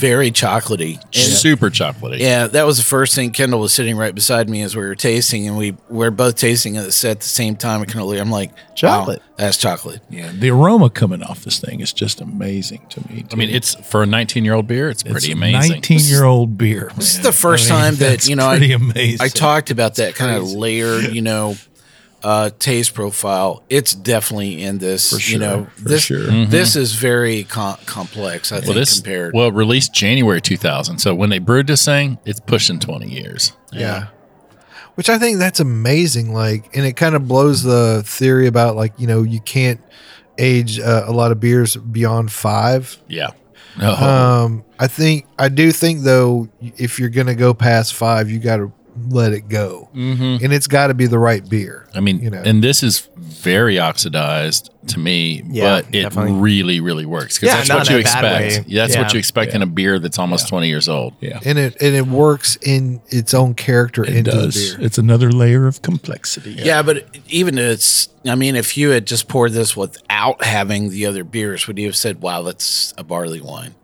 Yeah. 0.01 0.09
very 0.09 0.30
chocolatey 0.30 0.94
And- 1.03 1.14
super 1.14 1.70
chocolatey. 1.70 2.18
Yeah, 2.20 2.46
that 2.49 2.66
was 2.66 2.76
the 2.78 2.84
first 2.84 3.14
thing. 3.14 3.30
Kendall 3.32 3.61
was 3.61 3.72
sitting 3.72 3.96
right 3.96 4.14
beside 4.14 4.49
me 4.49 4.62
as 4.62 4.74
we 4.76 4.82
were 4.82 4.94
tasting, 4.94 5.46
and 5.49 5.57
we 5.57 5.76
were 5.88 6.11
both 6.11 6.36
tasting 6.36 6.74
it 6.76 6.78
at 7.05 7.20
the 7.20 7.26
same 7.26 7.57
time. 7.57 7.82
And 7.82 7.90
Kendall, 7.90 8.12
I'm 8.12 8.30
like, 8.30 8.51
Chocolate. 8.74 9.18
Wow, 9.18 9.24
that's 9.36 9.57
chocolate. 9.57 10.01
Yeah, 10.09 10.30
the 10.32 10.51
aroma 10.51 10.88
coming 10.88 11.22
off 11.22 11.42
this 11.42 11.59
thing 11.59 11.80
is 11.80 11.92
just 11.92 12.20
amazing 12.20 12.86
to 12.90 13.01
me. 13.09 13.24
I 13.32 13.34
mean, 13.34 13.51
it's 13.51 13.74
for 13.88 14.05
a 14.05 14.07
19 14.07 14.44
year 14.44 14.55
old 14.55 14.68
beer. 14.68 14.88
It's 14.88 15.03
pretty 15.03 15.32
amazing. 15.32 15.72
Nineteen-year-old 15.72 16.57
beer. 16.57 16.92
This 16.96 17.16
is 17.16 17.22
the 17.22 17.32
first 17.32 17.68
time 17.68 17.96
that 17.96 18.28
you 18.28 18.36
know 18.36 18.49
pretty 18.51 18.72
I, 18.72 18.76
amazing. 18.76 19.20
I 19.20 19.28
talked 19.28 19.70
about 19.70 19.96
that 19.96 20.14
kind 20.14 20.36
of 20.36 20.44
layered, 20.53 21.12
you 21.12 21.22
know, 21.22 21.57
uh, 22.23 22.51
taste 22.59 22.95
profile, 22.95 23.62
it's 23.69 23.95
definitely 23.95 24.62
in 24.62 24.79
this. 24.79 25.11
For 25.11 25.31
you 25.33 25.39
know, 25.39 25.57
sure, 25.57 25.71
for 25.71 25.89
this 25.89 26.03
sure. 26.03 26.45
this 26.47 26.77
is 26.77 26.95
very 26.95 27.45
com- 27.45 27.79
complex. 27.87 28.51
I 28.53 28.57
think 28.57 28.69
Well, 28.69 28.75
this 28.77 28.97
compared. 29.01 29.35
well 29.35 29.53
released 29.53 29.95
January 29.95 30.41
2000. 30.41 30.99
So 30.99 31.14
when 31.14 31.31
they 31.31 31.39
brewed 31.39 31.66
this 31.69 31.85
thing, 31.85 32.19
it's 32.25 32.41
pushing 32.41 32.79
20 32.81 33.09
years. 33.09 33.53
Yeah. 33.73 34.09
Which 34.97 35.09
I 35.09 35.19
think 35.19 35.39
that's 35.39 35.61
amazing. 35.61 36.33
Like, 36.35 36.77
and 36.77 36.85
it 36.85 36.95
kind 36.95 37.14
of 37.14 37.29
blows 37.29 37.62
the 37.62 38.03
theory 38.05 38.49
about 38.49 38.75
like, 38.75 38.93
you 38.99 39.07
know, 39.07 39.23
you 39.23 39.41
can't 39.41 39.81
age 40.39 40.81
uh, 40.81 41.05
a 41.07 41.12
lot 41.12 41.31
of 41.31 41.39
beers 41.39 41.77
beyond 41.77 42.33
five. 42.33 42.97
Yeah. 43.07 43.31
Um, 43.81 44.64
I 44.81 44.89
think, 44.89 45.27
I 45.39 45.49
do 45.49 45.71
think 45.71 46.01
though, 46.01 46.49
if 46.61 46.99
you're 46.99 47.11
going 47.11 47.29
to 47.29 47.37
go 47.37 47.55
past 47.55 47.95
five, 47.95 48.29
you 48.29 48.41
got 48.41 48.57
to 48.57 48.73
let 49.11 49.32
it 49.32 49.49
go. 49.49 49.88
Mhm. 49.94 50.42
And 50.42 50.53
it's 50.53 50.66
got 50.66 50.88
to 50.88 50.94
be 50.94 51.07
the 51.07 51.18
right 51.18 51.46
beer. 51.49 51.86
I 51.94 52.01
mean, 52.01 52.20
you 52.20 52.30
know, 52.30 52.42
and 52.44 52.62
this 52.62 52.82
is 52.82 53.09
very 53.16 53.78
oxidized 53.78 54.70
to 54.88 54.99
me, 54.99 55.42
Yeah, 55.51 55.82
but 55.82 55.94
it 55.94 56.03
definitely. 56.05 56.32
really, 56.40 56.80
really 56.80 57.05
works 57.07 57.38
because 57.38 57.55
Yeah, 57.55 57.57
that's 57.76 57.88
what 57.88 57.90
you 57.90 57.99
expect. 57.99 58.24
way. 58.68 58.74
That's 58.76 58.94
Yeah. 58.94 59.03
what 59.03 59.12
you 59.12 59.18
expect 59.18 59.55
in 59.55 59.62
a 59.62 59.66
beer 59.66 59.99
that's 59.99 60.18
almost 60.18 60.49
20 60.49 60.68
years 60.68 60.88
old. 60.88 61.14
Yeah. 61.20 61.40
and 61.44 61.59
it, 61.59 61.76
and 61.80 61.94
it 61.94 62.07
works 62.07 62.57
in 62.62 63.01
its 63.09 63.34
own 63.34 63.55
character 63.55 64.03
It 64.05 64.14
into 64.16 64.30
does. 64.30 64.55
the 64.72 64.76
beer. 64.76 64.86
It's 64.86 64.99
another 64.99 65.30
layer 65.30 65.66
of 65.66 65.82
complexity. 65.82 66.57
Yeah, 66.59 66.82
but 66.82 67.05
even 67.28 67.59
it's. 67.59 68.09
I 68.26 68.34
mean, 68.34 68.57
if 68.57 68.76
you 68.76 68.90
had 68.90 69.07
just 69.07 69.28
poured 69.28 69.53
this 69.53 69.76
without 69.76 70.44
having 70.44 70.90
the 70.90 71.07
other 71.07 71.24
beers, 71.24 71.66
would 71.66 71.78
you 71.78 71.86
have 71.86 71.96
said, 71.96 72.20
"Wow, 72.20 72.42
that's 72.42 72.92
a 72.99 73.05
barley 73.05 73.40
wine"? 73.40 73.74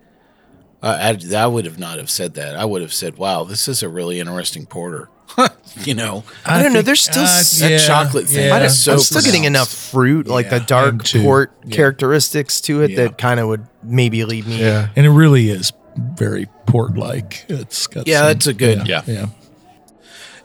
Uh, 0.84 1.16
I, 1.32 1.34
I 1.36 1.46
would 1.46 1.64
have 1.64 1.78
not 1.78 1.96
have 1.96 2.10
said 2.10 2.34
that. 2.34 2.56
I 2.56 2.64
would 2.66 2.82
have 2.82 2.92
said, 2.92 3.16
"Wow, 3.16 3.44
this 3.44 3.68
is 3.68 3.82
a 3.82 3.88
really 3.88 4.20
interesting 4.20 4.66
porter." 4.66 5.08
you 5.84 5.94
know, 5.94 6.22
I, 6.44 6.62
don't 6.62 6.74
know. 6.74 6.82
There's 6.82 7.00
still 7.00 7.22
uh, 7.24 7.26
that 7.60 7.68
yeah, 7.70 7.78
chocolate 7.78 8.26
thing. 8.28 8.48
yeah. 8.48 8.54
I 8.54 8.58
don't- 8.58 8.66
is 8.66 8.78
so 8.78 8.92
I'm 8.92 8.98
still 8.98 9.22
getting 9.22 9.42
pronounced. 9.44 9.72
enough 9.72 9.90
fruit, 9.90 10.28
like 10.28 10.50
the 10.50 10.60
dark 10.60 11.04
port 11.06 11.52
Yeah. 11.64 11.74
characteristics 11.74 12.60
to 12.62 12.82
it 12.82 12.96
that 12.96 13.16
kind 13.16 13.40
of 13.40 13.48
would 13.48 13.66
maybe 13.82 14.24
lead 14.26 14.46
me. 14.46 14.60
Yeah. 14.60 14.90
And 14.94 15.06
it 15.06 15.10
really 15.10 15.48
is 15.48 15.72
very 15.96 16.46
port 16.66 16.96
like. 16.98 17.46
It's 17.48 17.86
got 17.86 18.06
Yeah, 18.06 18.18
some- 18.18 18.26
that's 18.28 18.46
a 18.46 18.52
good- 18.54 18.86
Yeah. 18.86 19.02
Yeah. 19.06 19.26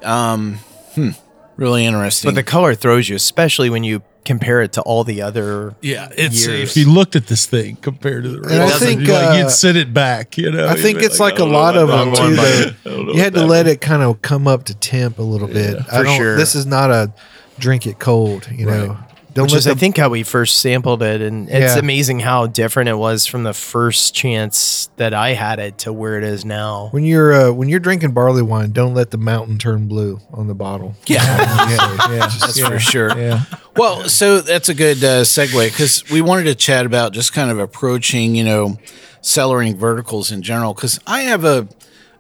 Um, 0.02 0.60
hmm, 0.96 1.10
really 1.58 1.86
interesting. 1.86 2.30
But 2.30 2.36
the 2.36 2.44
color 2.44 2.74
throws 2.76 3.10
you, 3.10 3.16
especially 3.16 3.70
when 3.70 3.84
you 3.84 4.02
compare 4.26 4.62
it 4.62 4.74
to 4.74 4.82
all 4.82 5.04
the 5.04 5.22
other. 5.22 5.76
Yeah, 5.82 6.10
it's 6.12 6.46
years. 6.46 6.72
if 6.72 6.78
you 6.78 6.92
looked 6.92 7.16
at 7.16 7.28
this 7.28 7.46
thing 7.46 7.78
compared 7.78 8.24
to 8.24 8.30
the 8.30 8.42
rest, 8.42 8.52
And 8.54 8.62
I 8.64 8.78
think, 8.78 9.02
you'd, 9.02 9.10
like, 9.10 9.30
uh, 9.30 9.38
you'd 9.40 9.50
sit 9.52 9.76
it 9.76 9.94
back. 9.94 10.38
You 10.38 10.52
know, 10.52 10.68
I 10.68 10.76
think 10.76 11.00
it's 11.02 11.20
like, 11.20 11.34
I 11.34 11.38
a 11.38 11.40
don't 11.40 11.52
lot 11.52 11.78
of 11.78 11.88
them 11.88 12.14
too. 12.14 12.36
That 12.36 12.76
I 12.86 12.90
don't 12.90 13.08
know 13.08 13.14
you 13.14 13.22
had 13.22 13.34
to 13.34 13.46
let 13.46 13.64
that 13.64 13.72
it 13.72 13.82
kind 13.82 14.04
of 14.04 14.22
come 14.22 14.48
up 14.48 14.66
to 14.66 14.76
temp 14.76 15.20
a 15.20 15.24
little 15.24 15.48
bit. 15.48 15.78
I 15.92 15.98
For 16.00 16.04
don't. 16.04 16.18
sure. 16.18 16.36
This 16.38 16.56
is 16.56 16.66
not 16.66 16.92
a 16.92 17.12
drink 17.58 17.88
it 17.88 18.00
cold. 18.00 18.48
You 18.52 18.66
know, 18.66 18.98
don't 19.34 19.44
Which 19.46 19.52
let 19.54 19.60
is, 19.60 19.68
I 19.68 19.74
think, 19.76 19.98
how 19.98 20.10
we 20.10 20.24
first 20.24 20.58
sampled 20.60 21.04
it, 21.04 21.22
and 21.22 21.48
it's 21.50 21.76
Yeah. 21.76 21.80
amazing 21.80 22.20
how 22.22 22.48
different 22.48 22.90
it 22.90 22.98
was 22.98 23.26
from 23.26 23.44
the 23.44 23.54
first 23.54 24.14
chance 24.16 24.90
that 24.98 25.14
I 25.14 25.34
had 25.34 25.60
it 25.60 25.78
to 25.80 25.94
where 25.94 26.18
it 26.18 26.24
is 26.24 26.44
now. 26.46 26.90
when 26.92 27.04
you're 27.04 27.34
uh, 27.34 27.52
when 27.52 27.70
you're 27.70 27.80
drinking 27.80 28.12
barley 28.12 28.42
wine, 28.42 28.72
don't 28.72 28.94
let 28.94 29.12
the 29.12 29.18
mountain 29.18 29.58
turn 29.58 29.88
blue 29.88 30.20
on 30.34 30.48
the 30.48 30.56
bottle. 30.56 30.96
Yeah. 31.06 31.24
yeah, 31.70 31.98
yeah. 32.12 32.18
That's 32.40 32.60
for 32.60 32.80
sure. 32.80 33.18
Yeah. 33.18 33.44
Well, 33.78 34.10
so 34.10 34.42
that's 34.42 34.68
a 34.68 34.74
good 34.74 34.98
uh, 35.04 35.22
segue 35.24 35.68
because 35.70 36.04
we 36.10 36.22
wanted 36.22 36.44
to 36.46 36.56
chat 36.56 36.86
about 36.86 37.14
just 37.14 37.32
kind 37.32 37.50
of 37.52 37.60
approaching, 37.60 38.36
you 38.36 38.44
know, 38.44 38.78
cellaring 39.22 39.76
verticals 39.76 40.32
in 40.32 40.42
general. 40.42 40.74
Because 40.74 41.00
I 41.08 41.22
have 41.22 41.46
a 41.46 41.68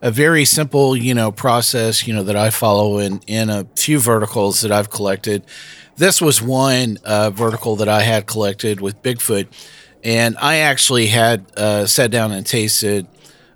a 0.01 0.11
very 0.11 0.45
simple, 0.45 0.95
you 0.95 1.13
know, 1.13 1.29
process, 1.29 2.07
you 2.07 2.13
know, 2.13 2.23
that 2.23 2.35
I 2.37 2.49
follow 2.51 2.99
in 2.99 3.19
in 3.27 3.49
a 3.49 3.65
few 3.75 3.99
verticals 3.99 4.61
that 4.61 4.71
I've 4.71 4.89
collected. 4.89 5.43
This 5.99 6.21
was 6.21 6.41
one 6.41 6.97
uh, 7.03 7.29
vertical 7.29 7.75
that 7.75 7.89
I 7.89 8.03
had 8.03 8.25
collected 8.25 8.79
with 8.79 9.03
Bigfoot, 9.03 9.47
and 10.01 10.37
I 10.37 10.59
actually 10.59 11.07
had 11.07 11.45
uh, 11.57 11.87
sat 11.87 12.09
down 12.09 12.31
and 12.31 12.45
tasted 12.45 13.05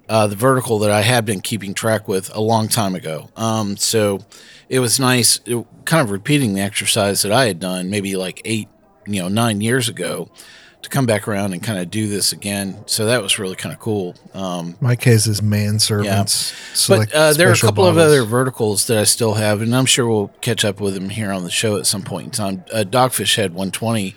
uh, 0.10 0.28
the 0.28 0.36
vertical 0.36 0.80
that 0.80 0.92
I 0.92 1.04
had 1.04 1.24
been 1.24 1.40
keeping 1.40 1.74
track 1.74 2.06
with 2.06 2.36
a 2.36 2.42
long 2.42 2.68
time 2.68 2.96
ago. 2.96 3.30
Um, 3.38 3.78
so 3.78 4.20
it 4.68 4.80
was 4.80 5.00
nice, 5.00 5.40
it, 5.46 5.66
kind 5.86 6.02
of 6.04 6.12
repeating 6.12 6.54
the 6.54 6.60
exercise 6.60 7.22
that 7.22 7.32
I 7.32 7.46
had 7.46 7.62
done 7.62 7.90
maybe 7.90 8.18
like 8.18 8.42
eight, 8.44 8.68
you 9.08 9.22
know, 9.22 9.30
nine 9.30 9.62
years 9.62 9.88
ago 9.88 10.30
to 10.84 10.90
come 10.90 11.06
back 11.06 11.28
around 11.28 11.54
and 11.54 11.64
kind 11.64 11.80
of 11.80 11.90
do 11.90 12.08
this 12.08 12.32
again. 12.34 12.84
So 12.88 13.06
that 13.08 13.22
was 13.24 13.40
really 13.40 13.56
kind 13.56 13.74
of 13.74 13.80
cool. 13.80 14.16
Um, 14.34 14.76
My 14.82 14.96
case 14.96 15.28
is 15.28 15.42
manservants. 15.42 16.88
but 16.88 17.14
uh, 17.14 17.34
there 17.34 17.48
are 17.50 17.52
a 17.52 17.56
special 17.56 17.70
couple 17.70 17.86
of 17.88 17.98
other 17.98 18.24
verticals 18.24 18.88
that 18.88 18.98
I 18.98 19.04
still 19.06 19.36
have, 19.36 19.62
and 19.62 19.76
I'm 19.76 19.86
sure 19.86 20.08
we'll 20.08 20.28
catch 20.42 20.64
up 20.66 20.80
with 20.80 20.94
them 20.94 21.10
here 21.10 21.32
on 21.32 21.44
the 21.44 21.50
show 21.50 21.78
at 21.78 21.86
some 21.88 22.02
point 22.04 22.26
in 22.26 22.32
time. 22.32 22.64
Uh, 22.72 22.84
Dogfish 22.88 23.36
Head 23.36 23.54
120 23.54 24.16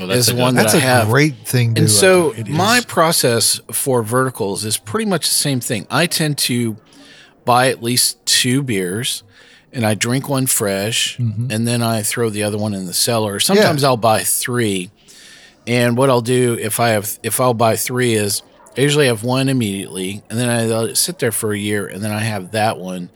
Oh, 0.00 0.06
that's 0.06 0.18
is 0.20 0.28
a 0.28 0.32
good- 0.32 0.40
one 0.40 0.54
that 0.56 0.62
That's 0.62 0.74
I 0.74 0.78
a 0.78 0.80
have. 0.80 1.08
great 1.08 1.36
thing 1.46 1.74
to. 1.74 1.80
Do. 1.80 1.82
And 1.82 1.90
so 1.90 2.34
my 2.48 2.80
process 2.86 3.60
for 3.70 4.02
verticals 4.02 4.64
is 4.64 4.76
pretty 4.76 5.08
much 5.08 5.28
the 5.28 5.34
same 5.34 5.60
thing. 5.60 5.86
I 5.90 6.06
tend 6.06 6.38
to 6.38 6.76
buy 7.44 7.68
at 7.70 7.82
least 7.82 8.24
two 8.26 8.62
beers 8.62 9.22
and 9.72 9.84
I 9.86 9.94
drink 9.94 10.28
one 10.28 10.46
fresh 10.46 11.16
Mm-hmm. 11.16 11.50
and 11.50 11.66
then 11.66 11.82
I 11.82 12.02
throw 12.02 12.28
the 12.30 12.42
other 12.42 12.58
one 12.58 12.74
in 12.74 12.86
the 12.86 12.92
cellar. 12.92 13.40
Sometimes 13.40 13.82
I'll 13.82 13.96
buy 13.96 14.22
three. 14.22 14.90
And 15.66 15.96
what 15.96 16.10
I'll 16.10 16.20
do 16.20 16.56
if 16.60 16.80
I 16.80 16.90
have 16.90 17.18
if 17.22 17.40
I'll 17.40 17.54
buy 17.54 17.76
three 17.76 18.14
is 18.14 18.42
I 18.76 18.80
usually 18.80 19.06
have 19.06 19.22
one 19.22 19.48
immediately 19.48 20.22
and 20.28 20.38
then 20.38 20.48
I 20.48 20.64
let 20.64 20.90
it 20.90 20.96
sit 20.96 21.18
there 21.18 21.32
for 21.32 21.52
a 21.52 21.58
year 21.58 21.86
and 21.86 22.02
then 22.02 22.10
I 22.10 22.20
have 22.20 22.52
that 22.52 22.78
one. 22.78 23.10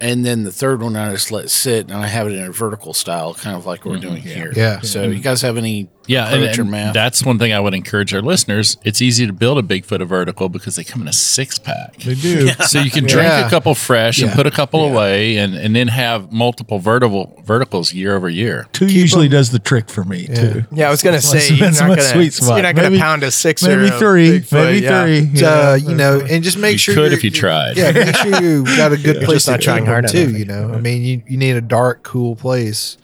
And 0.00 0.24
then 0.24 0.44
the 0.44 0.52
third 0.52 0.80
one 0.80 0.94
I 0.96 1.10
just 1.10 1.32
let 1.32 1.50
sit 1.50 1.86
and 1.90 1.94
I 1.94 2.06
have 2.06 2.28
it 2.28 2.34
in 2.34 2.44
a 2.44 2.52
vertical 2.52 2.94
style, 2.94 3.34
kind 3.34 3.56
of 3.56 3.66
like 3.66 3.84
we're 3.84 3.92
mm-hmm. 3.92 4.00
doing 4.02 4.22
here. 4.22 4.52
Yeah. 4.54 4.80
So 4.80 5.02
mm-hmm. 5.02 5.12
you 5.14 5.20
guys 5.20 5.42
have 5.42 5.56
any 5.56 5.88
Yeah, 6.08 6.26
and, 6.28 6.42
approach 6.42 6.58
or 6.58 6.62
and 6.62 6.70
math? 6.70 6.94
that's 6.94 7.24
one 7.24 7.38
thing 7.38 7.52
I 7.52 7.60
would 7.60 7.74
encourage 7.74 8.12
our 8.14 8.22
listeners. 8.22 8.76
It's 8.84 9.00
easy 9.00 9.26
to 9.26 9.32
build 9.32 9.58
a 9.58 9.62
Bigfoot 9.62 10.00
a 10.00 10.04
vertical 10.04 10.48
because 10.48 10.74
they 10.76 10.84
come 10.84 11.02
in 11.02 11.08
a 11.08 11.12
six 11.12 11.58
pack. 11.58 11.96
They 11.98 12.14
do. 12.14 12.48
So 12.68 12.80
you 12.80 12.90
can 12.90 13.04
drink 13.06 13.28
Yeah. 13.28 13.46
a 13.46 13.50
couple 13.50 13.74
fresh 13.74 14.20
and 14.20 14.32
put 14.32 14.46
a 14.46 14.50
couple 14.50 14.84
away, 14.84 15.36
and, 15.36 15.54
and 15.54 15.76
then 15.76 15.88
have 15.88 16.32
multiple 16.32 16.78
vertical 16.78 17.40
verticals 17.44 17.92
year 17.92 18.16
over 18.16 18.28
year. 18.28 18.66
Two 18.72 18.86
usually 18.86 19.28
does 19.28 19.50
the 19.52 19.58
trick 19.58 19.88
for 19.88 20.02
me 20.04 20.26
too. 20.26 20.64
Yeah, 20.72 20.88
I 20.88 20.90
was 20.90 21.02
gonna 21.02 21.20
say 21.20 21.50
my- 21.50 21.56
you're 21.56 21.70
not 21.70 21.78
gonna, 21.88 22.02
sweet 22.02 22.32
spot. 22.32 22.56
you're 22.56 22.62
not 22.62 22.74
gonna 22.74 22.90
Maybe- 22.90 23.00
pound 23.00 23.22
a 23.22 23.30
six 23.30 23.62
Maybe 23.62 23.82
or 23.82 23.94
a 23.94 23.98
three. 23.98 24.40
Bigfoot, 24.40 24.52
maybe 24.52 24.84
yeah. 24.84 25.02
three. 25.04 25.44
uh, 25.44 25.74
you 25.76 25.94
know, 25.94 26.20
and 26.28 26.42
just 26.42 26.58
make 26.58 26.72
You 26.72 26.78
sure 26.78 26.94
could 26.94 27.02
you're- 27.04 27.14
if 27.16 27.24
you 27.24 27.30
tried. 27.30 27.76
Yeah, 27.76 27.92
make 27.92 28.16
sure 28.16 28.42
you 28.42 28.64
got 28.64 28.92
a 28.92 28.96
good 29.02 29.16
Yeah. 29.16 29.24
place 29.24 29.36
Just 29.36 29.46
to 29.46 29.50
not 29.52 29.60
trying 29.60 29.86
hard 29.86 30.08
too. 30.08 30.30
You 30.36 30.44
know, 30.44 30.72
I 30.72 30.80
mean, 30.80 31.02
you, 31.02 31.22
you 31.26 31.36
need 31.36 31.56
a 31.56 31.60
dark, 31.60 32.02
cool 32.02 32.34
place 32.36 32.96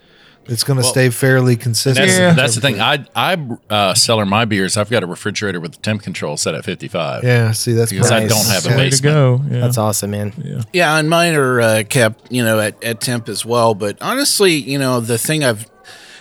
that's 0.46 0.64
going 0.64 0.76
to 0.78 0.82
Well, 0.82 0.92
stay 0.92 1.10
fairly 1.10 1.56
consistent. 1.56 2.06
That's, 2.06 2.18
Yeah. 2.18 2.32
that's 2.34 2.54
the 2.54 2.60
thing. 2.60 2.80
I 2.80 3.06
I 3.14 3.36
uh, 3.70 3.94
cellar 3.94 4.26
my 4.26 4.44
beers. 4.44 4.76
I've 4.76 4.90
got 4.90 5.02
a 5.02 5.06
refrigerator 5.06 5.60
with 5.60 5.72
the 5.72 5.78
temp 5.78 6.02
control 6.02 6.36
set 6.36 6.54
at 6.54 6.64
55. 6.64 7.24
Yeah, 7.24 7.52
see, 7.52 7.72
that's 7.72 7.90
because 7.90 8.10
I 8.10 8.20
nice. 8.20 8.28
don't 8.30 8.46
have 8.54 8.66
a 8.66 8.76
Way 8.76 8.84
to 8.90 8.90
basement. 8.90 9.14
go. 9.14 9.40
Yeah. 9.54 9.60
That's 9.60 9.78
awesome, 9.78 10.10
man. 10.12 10.64
Yeah, 10.72 10.96
and 10.98 11.08
mine 11.08 11.34
are 11.34 11.60
uh, 11.60 11.82
kept, 11.88 12.30
you 12.32 12.44
know, 12.44 12.58
at, 12.60 12.82
at 12.84 13.00
temp 13.00 13.28
as 13.28 13.44
well. 13.44 13.74
But 13.74 13.96
honestly, 14.00 14.52
you 14.54 14.78
know, 14.78 15.00
the 15.00 15.18
thing 15.18 15.44
I've, 15.44 15.66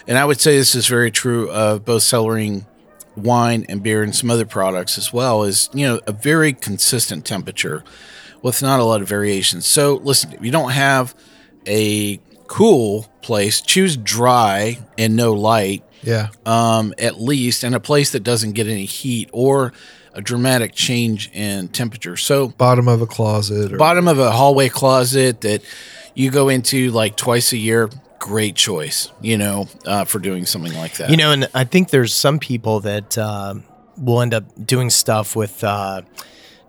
and 0.08 0.18
I 0.18 0.26
would 0.26 0.40
say 0.42 0.58
this 0.58 0.76
is 0.76 0.88
very 0.88 1.12
true 1.12 1.50
of 1.52 1.86
both 1.86 2.02
cellaring 2.04 2.66
wine 3.16 3.66
and 3.70 3.84
beer 3.84 4.02
and 4.04 4.16
some 4.16 4.32
other 4.32 4.46
products 4.46 4.98
as 4.98 5.14
well, 5.14 5.44
is, 5.44 5.70
you 5.74 5.86
know, 5.88 6.00
a 6.08 6.12
very 6.12 6.52
consistent 6.54 7.26
temperature 7.26 7.84
with 8.42 8.62
not 8.62 8.80
a 8.80 8.84
lot 8.84 9.02
of 9.02 9.08
variations. 9.08 9.66
So 9.66 9.96
listen, 10.04 10.34
if 10.34 10.44
you 10.44 10.52
don't 10.52 10.72
have 10.72 11.14
a 11.68 12.20
cool 12.54 13.08
place, 13.24 13.62
choose 13.62 13.98
dry 13.98 14.78
and 14.96 15.16
no 15.16 15.34
light 15.34 15.84
Yeah, 16.04 16.28
um, 16.46 16.94
at 17.00 17.20
least, 17.20 17.64
and 17.64 17.74
a 17.74 17.80
place 17.80 18.12
that 18.12 18.22
doesn't 18.22 18.52
get 18.52 18.68
any 18.68 18.86
heat 18.86 19.30
or 19.34 19.74
a 20.14 20.22
dramatic 20.22 20.76
change 20.76 21.32
in 21.34 21.70
temperature. 21.70 22.16
So, 22.16 22.50
bottom 22.50 22.88
of 22.88 23.02
a 23.02 23.08
closet. 23.08 23.74
Or, 23.74 23.78
bottom 23.78 24.08
of 24.08 24.20
a 24.20 24.30
hallway 24.30 24.70
closet 24.70 25.42
that 25.42 25.64
you 26.14 26.30
go 26.30 26.50
into 26.50 26.92
like 26.92 27.16
twice 27.16 27.54
a 27.54 27.58
year, 27.58 27.90
great 28.20 28.56
choice, 28.56 29.12
you 29.20 29.38
know, 29.40 29.68
uh, 29.88 30.06
for 30.06 30.20
doing 30.20 30.46
something 30.46 30.76
like 30.76 30.98
that. 30.98 31.10
You 31.10 31.18
know, 31.18 31.32
and 31.32 31.50
I 31.56 31.64
think 31.64 31.90
there's 31.90 32.14
some 32.14 32.38
people 32.38 32.82
that 32.82 33.18
uh, 33.18 33.56
will 33.98 34.22
end 34.22 34.36
up 34.36 34.44
doing 34.64 34.92
stuff 34.92 35.36
with 35.36 35.64
uh, 35.64 36.04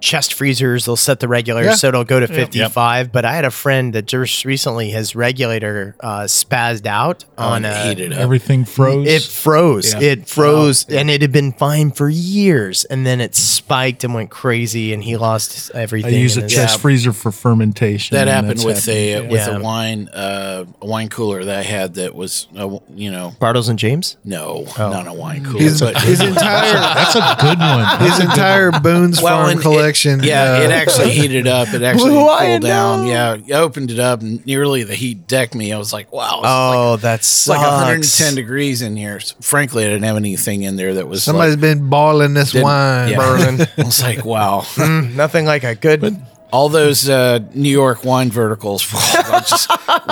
chest 0.04 0.34
freezers. 0.34 0.84
They'll 0.84 0.96
set 0.96 1.20
the 1.20 1.28
regulator 1.28 1.70
Yeah. 1.70 1.74
so 1.76 1.88
it'll 1.88 2.04
go 2.04 2.20
to 2.20 2.26
55. 2.28 3.10
But 3.10 3.24
I 3.24 3.32
had 3.32 3.44
a 3.46 3.50
friend 3.50 3.94
that 3.94 4.04
just 4.06 4.44
recently 4.44 4.90
his 4.90 5.16
regulator 5.16 5.96
uh, 6.00 6.24
spazzed 6.24 6.86
out 6.86 7.24
on 7.38 7.64
it 7.64 7.68
a. 7.68 7.88
heated 7.88 8.12
up. 8.12 8.18
Everything 8.18 8.64
froze. 8.66 9.08
It 9.08 9.22
froze. 9.22 9.94
Yeah. 9.94 10.00
It 10.00 10.28
froze, 10.28 10.84
and 10.90 11.08
it 11.10 11.22
had 11.22 11.32
been 11.32 11.52
fine 11.52 11.90
for 11.90 12.08
years, 12.10 12.84
and 12.84 13.06
then 13.06 13.20
it 13.22 13.34
spiked 13.34 14.04
and 14.04 14.12
went 14.14 14.30
crazy, 14.30 14.92
and 14.92 15.02
he 15.02 15.16
lost 15.16 15.70
everything. 15.74 16.14
I 16.14 16.18
use 16.18 16.36
a 16.36 16.40
in 16.40 16.44
his- 16.44 16.52
chest 16.54 16.80
freezer 16.80 17.12
for 17.14 17.32
fermentation. 17.32 18.14
that 18.14 18.28
and 18.28 18.30
happened 18.30 18.58
that's 18.60 18.64
with 18.64 18.88
a 18.88 19.22
with 19.22 19.32
Yeah. 19.46 19.56
a 19.56 19.60
wine 19.60 20.08
uh, 20.10 20.64
a 20.82 20.86
wine 20.86 21.08
cooler 21.08 21.44
that 21.44 21.58
I 21.58 21.62
had 21.62 21.94
that 21.94 22.14
was 22.14 22.46
uh, 22.58 22.78
you 22.94 23.10
know 23.10 23.32
Bartles 23.40 23.68
and 23.70 23.78
James. 23.78 24.16
no 24.24 24.66
Oh. 24.78 24.90
not 24.90 25.06
a 25.06 25.12
wine 25.14 25.44
cooler 25.44 25.60
his, 25.62 25.80
but 25.80 25.96
his 26.02 26.20
entire 26.32 26.72
That's 26.74 27.14
a 27.14 27.36
good 27.40 27.58
one. 27.58 27.98
his 28.00 28.20
entire 28.20 28.70
Boone's 28.72 29.22
Well, 29.22 29.38
Farm 29.38 29.50
and 29.50 29.60
collection 29.60 29.93
section. 29.94 30.22
Yeah, 30.22 30.54
uh, 30.54 30.62
it 30.62 30.70
actually 30.70 31.10
heated 31.20 31.46
up. 31.46 31.72
It 31.72 31.82
actually 31.82 32.10
cooled 32.10 32.62
down. 32.62 33.04
no. 33.06 33.10
Yeah, 33.10 33.56
I 33.56 33.60
opened 33.60 33.90
it 33.90 33.98
up 33.98 34.20
and 34.20 34.44
nearly 34.46 34.82
the 34.82 34.94
heat 34.94 35.26
decked 35.26 35.54
me. 35.54 35.72
I 35.72 35.78
was 35.78 35.92
like, 35.92 36.12
wow. 36.12 36.40
Oh, 36.44 36.90
like, 36.92 37.00
that's 37.00 37.48
like 37.48 37.60
110 37.60 38.34
degrees 38.34 38.82
in 38.82 38.96
here. 38.96 39.20
Frankly, 39.40 39.84
I 39.84 39.88
didn't 39.88 40.04
have 40.04 40.16
anything 40.16 40.62
in 40.62 40.76
there 40.76 40.94
that 40.94 41.08
was 41.08 41.22
Somebody's 41.22 41.54
like, 41.54 41.60
been 41.60 41.88
boiling 41.88 42.34
this 42.34 42.54
wine. 42.54 43.10
yeah. 43.10 43.16
Burning. 43.16 43.60
I 43.78 43.82
was 43.82 44.02
like, 44.02 44.24
wow. 44.24 44.62
Mm, 44.84 45.14
nothing 45.14 45.46
like 45.46 45.64
a 45.64 45.74
good. 45.74 46.16
All 46.52 46.68
those 46.68 47.08
uh, 47.08 47.38
New 47.54 47.70
York 47.70 48.04
wine 48.04 48.30
verticals, 48.30 48.82
just 48.84 49.70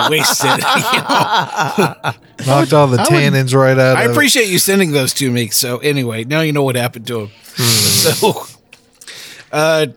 wasted. 0.09 0.57
you 0.57 0.99
know? 1.01 1.95
Knocked 2.47 2.73
all 2.73 2.87
the 2.87 2.97
I 2.99 3.03
would- 3.03 3.09
tannins 3.09 3.53
right 3.53 3.77
out. 3.77 3.97
I 3.97 4.03
of 4.03 4.09
it. 4.09 4.09
I 4.09 4.11
appreciate 4.11 4.47
you 4.49 4.57
sending 4.59 4.91
those 4.91 5.13
to 5.15 5.29
me. 5.29 5.49
So 5.49 5.77
anyway, 5.79 6.23
now 6.23 6.41
you 6.41 6.51
know 6.51 6.63
what 6.63 6.75
happened 6.75 7.05
to 7.07 7.21
him. 7.21 7.27
So, 7.55 8.45
uh, 9.53 9.87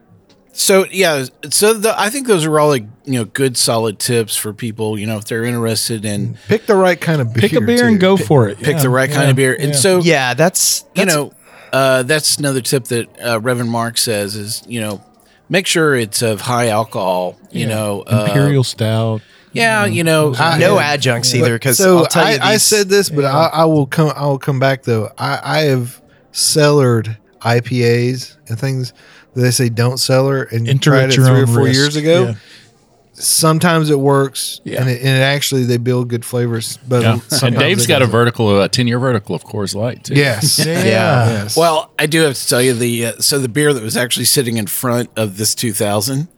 so 0.53 0.87
yeah, 0.91 1.25
so 1.51 1.75
the, 1.75 1.99
I 2.01 2.09
think 2.09 2.27
those 2.29 2.45
are 2.47 2.59
all 2.61 2.69
like 2.69 2.85
you 3.05 3.15
know 3.15 3.25
good 3.25 3.57
solid 3.59 3.99
tips 3.99 4.37
for 4.37 4.53
people. 4.55 4.99
You 4.99 5.07
know, 5.07 5.17
if 5.19 5.25
they're 5.27 5.45
interested 5.45 6.05
in 6.05 6.39
Pick 6.49 6.67
the 6.67 6.77
right 6.77 6.99
kind 7.01 7.21
of 7.21 7.33
beer. 7.35 7.41
Pick 7.43 7.53
a 7.55 7.61
beer 7.61 7.89
and 7.89 7.97
too. 7.97 8.01
go 8.01 8.17
for 8.17 8.49
it. 8.49 8.59
pick 8.59 8.77
Yeah, 8.77 8.83
the 8.83 8.89
right 8.91 9.11
kind 9.11 9.29
of 9.31 9.37
beer. 9.37 9.55
And 9.55 9.71
yeah. 9.71 9.75
so 9.75 9.99
Yeah, 10.01 10.33
that's, 10.35 10.85
you 10.95 11.05
know, 11.05 11.33
uh, 11.73 12.05
that's 12.05 12.39
another 12.39 12.61
tip 12.63 12.85
that 12.85 13.09
uh, 13.21 13.41
Reverend 13.41 13.71
Mark 13.71 13.99
says 13.99 14.35
is 14.37 14.63
you 14.67 14.81
know 14.81 15.05
make 15.51 15.67
sure 15.67 15.95
it's 15.95 16.23
of 16.23 16.41
high 16.43 16.69
alcohol. 16.69 17.37
You 17.51 17.63
Yeah. 17.63 17.75
know, 17.75 18.01
uh, 18.07 18.27
Imperial 18.29 18.65
Stout. 18.65 19.21
Yeah, 19.53 19.85
you 19.87 20.05
know, 20.05 20.35
I- 20.39 20.59
no 20.59 20.79
yeah. 20.79 20.93
adjuncts 20.93 21.35
either. 21.35 21.55
Because 21.55 21.77
so 21.79 21.99
I'll 21.99 22.07
tell 22.07 22.31
you, 22.33 22.39
I, 22.41 22.53
I 22.53 22.57
said 22.59 22.89
this, 22.89 23.09
but 23.11 23.25
I, 23.25 23.47
I 23.53 23.65
will 23.67 23.87
come. 23.87 24.11
I 24.17 24.25
will 24.27 24.39
come 24.39 24.59
back 24.59 24.83
though. 24.85 25.11
I, 25.19 25.41
I 25.43 25.59
have 25.65 26.01
cellared 26.33 27.17
IPAs 27.41 28.37
and 28.49 28.59
things 28.59 28.91
that 28.91 28.97
they 29.43 29.51
say 29.51 29.69
don't 29.69 29.99
cellar 29.99 30.43
and 30.45 30.69
Enter 30.69 30.91
tried 30.91 31.11
it 31.11 31.15
three 31.15 31.29
or 31.43 31.47
four 31.47 31.65
risk. 31.65 31.75
years 31.79 31.97
ago. 31.97 32.25
Yeah. 32.29 32.35
Sometimes 33.19 33.89
it 33.89 33.99
works, 33.99 34.61
Yeah. 34.65 34.83
and, 34.83 34.91
it, 34.91 34.99
and 34.99 35.09
it 35.09 35.23
actually 35.23 35.65
they 35.65 35.79
build 35.79 36.09
good 36.09 36.23
flavors. 36.23 36.79
But 36.87 37.01
Yeah. 37.03 37.13
And 37.15 37.23
sometimes 37.23 37.59
Dave's 37.63 37.85
it 37.85 37.89
got 37.89 38.03
a 38.03 38.07
vertical, 38.07 38.61
a 38.61 38.69
10 38.69 38.87
year 38.87 38.99
vertical 38.99 39.35
of 39.35 39.43
Coors 39.43 39.75
Light, 39.75 40.05
too. 40.05 40.15
Yes. 40.15 40.59
Yeah. 40.67 40.75
Yes. 40.75 41.57
Well, 41.57 41.91
I 41.99 42.05
do 42.07 42.21
have 42.23 42.35
to 42.35 42.47
tell 42.49 42.61
you 42.61 42.75
the 42.75 43.07
uh, 43.07 43.13
so 43.21 43.39
the 43.39 43.49
beer 43.49 43.73
that 43.73 43.83
was 43.83 43.97
actually 43.97 44.27
sitting 44.27 44.59
in 44.59 44.67
front 44.67 45.09
of 45.17 45.39
this 45.39 45.55
2000 45.55 46.29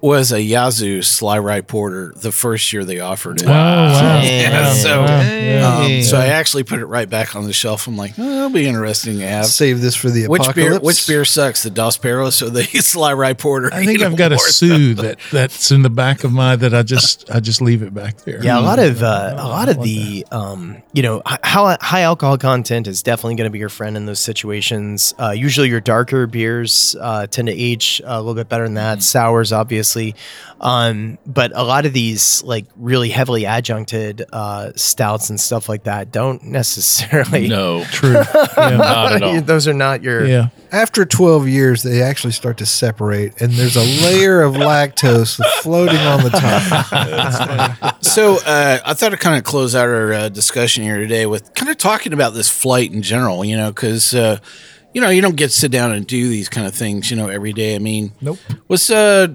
was 0.00 0.30
a 0.32 0.40
Yazoo 0.42 1.02
Sly 1.02 1.38
Rye 1.38 1.60
Porter 1.62 2.12
the 2.16 2.30
first 2.32 2.72
year 2.72 2.84
they 2.84 3.00
offered 3.00 3.40
it. 3.40 3.46
Oh, 3.46 3.50
wow. 3.50 4.20
Yeah, 4.22 4.72
so, 4.74 5.02
Wow. 5.02 5.82
um, 5.84 6.02
so 6.02 6.18
I 6.18 6.26
actually 6.26 6.64
put 6.64 6.78
it 6.80 6.86
right 6.86 7.08
back 7.08 7.34
on 7.34 7.44
the 7.44 7.52
shelf. 7.52 7.86
I'm 7.86 7.96
like, 7.96 8.12
oh, 8.18 8.22
that'll 8.28 8.50
be 8.50 8.66
interesting 8.66 9.18
to 9.18 9.26
have. 9.26 9.46
Save 9.46 9.80
this 9.80 9.94
for 9.96 10.10
the 10.10 10.26
Which 10.28 10.42
beer? 10.54 10.72
apocalypse. 10.72 10.84
Which 10.84 11.06
beer 11.06 11.24
sucks? 11.24 11.62
The 11.62 11.70
Dos 11.70 11.96
Perros 11.96 12.42
or 12.42 12.50
the 12.50 12.62
Sly 12.64 13.12
Rye 13.14 13.32
Porter? 13.32 13.70
I 13.72 13.84
think 13.86 14.02
I've 14.02 14.16
got 14.16 14.32
a 14.32 14.36
or- 14.36 14.38
Sue 14.38 14.94
that 14.94 15.18
that's 15.32 15.70
in 15.70 15.82
the 15.82 15.90
back 15.90 16.24
of 16.24 16.32
my 16.32 16.56
that 16.56 16.74
I 16.74 16.82
just 16.82 17.30
I 17.30 17.40
just 17.40 17.60
leave 17.60 17.82
it 17.82 17.92
back 17.94 18.18
there. 18.18 18.42
Yeah, 18.44 18.58
a 18.58 18.60
lot 18.60 18.78
of 18.78 19.02
uh, 19.02 19.34
a 19.36 19.48
lot 19.48 19.68
of 19.68 19.82
the 19.82 20.26
um, 20.30 20.82
you 20.92 21.02
know 21.02 21.22
how 21.24 21.76
high 21.80 22.02
alcohol 22.02 22.36
content 22.38 22.86
is 22.86 23.02
definitely 23.02 23.34
going 23.36 23.46
to 23.48 23.50
be 23.52 23.58
your 23.58 23.68
friend 23.68 23.96
in 23.96 24.06
those 24.06 24.20
situations. 24.20 25.14
Uh, 25.18 25.30
usually, 25.30 25.68
your 25.68 25.80
darker 25.80 26.26
beers 26.26 26.94
uh, 27.00 27.26
tend 27.26 27.48
to 27.48 27.54
age 27.54 28.00
a 28.04 28.18
little 28.18 28.34
bit 28.34 28.48
better 28.48 28.64
than 28.64 28.74
that. 28.74 29.02
Sours, 29.02 29.52
obviously, 29.52 29.95
um, 30.60 31.18
but 31.26 31.52
a 31.54 31.62
lot 31.62 31.86
of 31.86 31.92
these 31.92 32.42
like 32.42 32.66
really 32.76 33.08
heavily 33.10 33.44
adjuncted 33.44 34.24
uh, 34.32 34.72
stouts 34.76 35.30
and 35.30 35.40
stuff 35.40 35.68
like 35.68 35.84
that 35.84 36.10
don't 36.12 36.42
necessarily. 36.60 37.48
No. 37.48 37.84
True. 37.84 38.12
Yeah. 38.14 38.46
Not 38.76 39.12
at 39.14 39.22
all. 39.22 39.40
Those 39.40 39.68
are 39.68 39.74
not 39.74 40.02
your. 40.02 40.26
yeah. 40.26 40.48
After 40.72 41.04
12 41.04 41.48
years, 41.48 41.82
they 41.84 42.02
actually 42.02 42.32
start 42.32 42.58
to 42.58 42.66
separate, 42.66 43.40
and 43.40 43.52
there's 43.52 43.76
a 43.76 44.04
layer 44.04 44.42
of 44.42 44.54
lactose 44.54 45.40
floating 45.62 45.98
on 46.00 46.22
the 46.24 46.30
top. 46.30 47.92
So 48.02 48.36
uh, 48.46 48.78
I 48.84 48.94
thought 48.94 49.12
I'd 49.12 49.20
kind 49.20 49.36
of 49.36 49.44
close 49.44 49.74
out 49.74 49.88
our 49.88 50.12
uh, 50.12 50.28
discussion 50.30 50.82
here 50.84 50.96
today 50.98 51.26
with 51.26 51.52
kind 51.54 51.70
of 51.70 51.76
talking 51.76 52.12
about 52.14 52.32
this 52.34 52.48
flight 52.48 52.92
in 52.92 53.02
general, 53.02 53.44
you 53.44 53.56
know, 53.56 53.70
because, 53.70 54.14
uh, 54.14 54.38
you 54.94 55.00
know, 55.02 55.10
you 55.10 55.20
don't 55.20 55.36
get 55.36 55.48
to 55.48 55.52
sit 55.54 55.70
down 55.70 55.92
and 55.92 56.06
do 56.06 56.28
these 56.28 56.48
kind 56.48 56.66
of 56.66 56.74
things, 56.74 57.10
you 57.10 57.16
know, 57.16 57.28
every 57.28 57.52
day. 57.52 57.74
I 57.74 57.78
mean, 57.78 58.12
Nope. 58.22 58.38
was, 58.68 58.90
uh, 58.90 59.28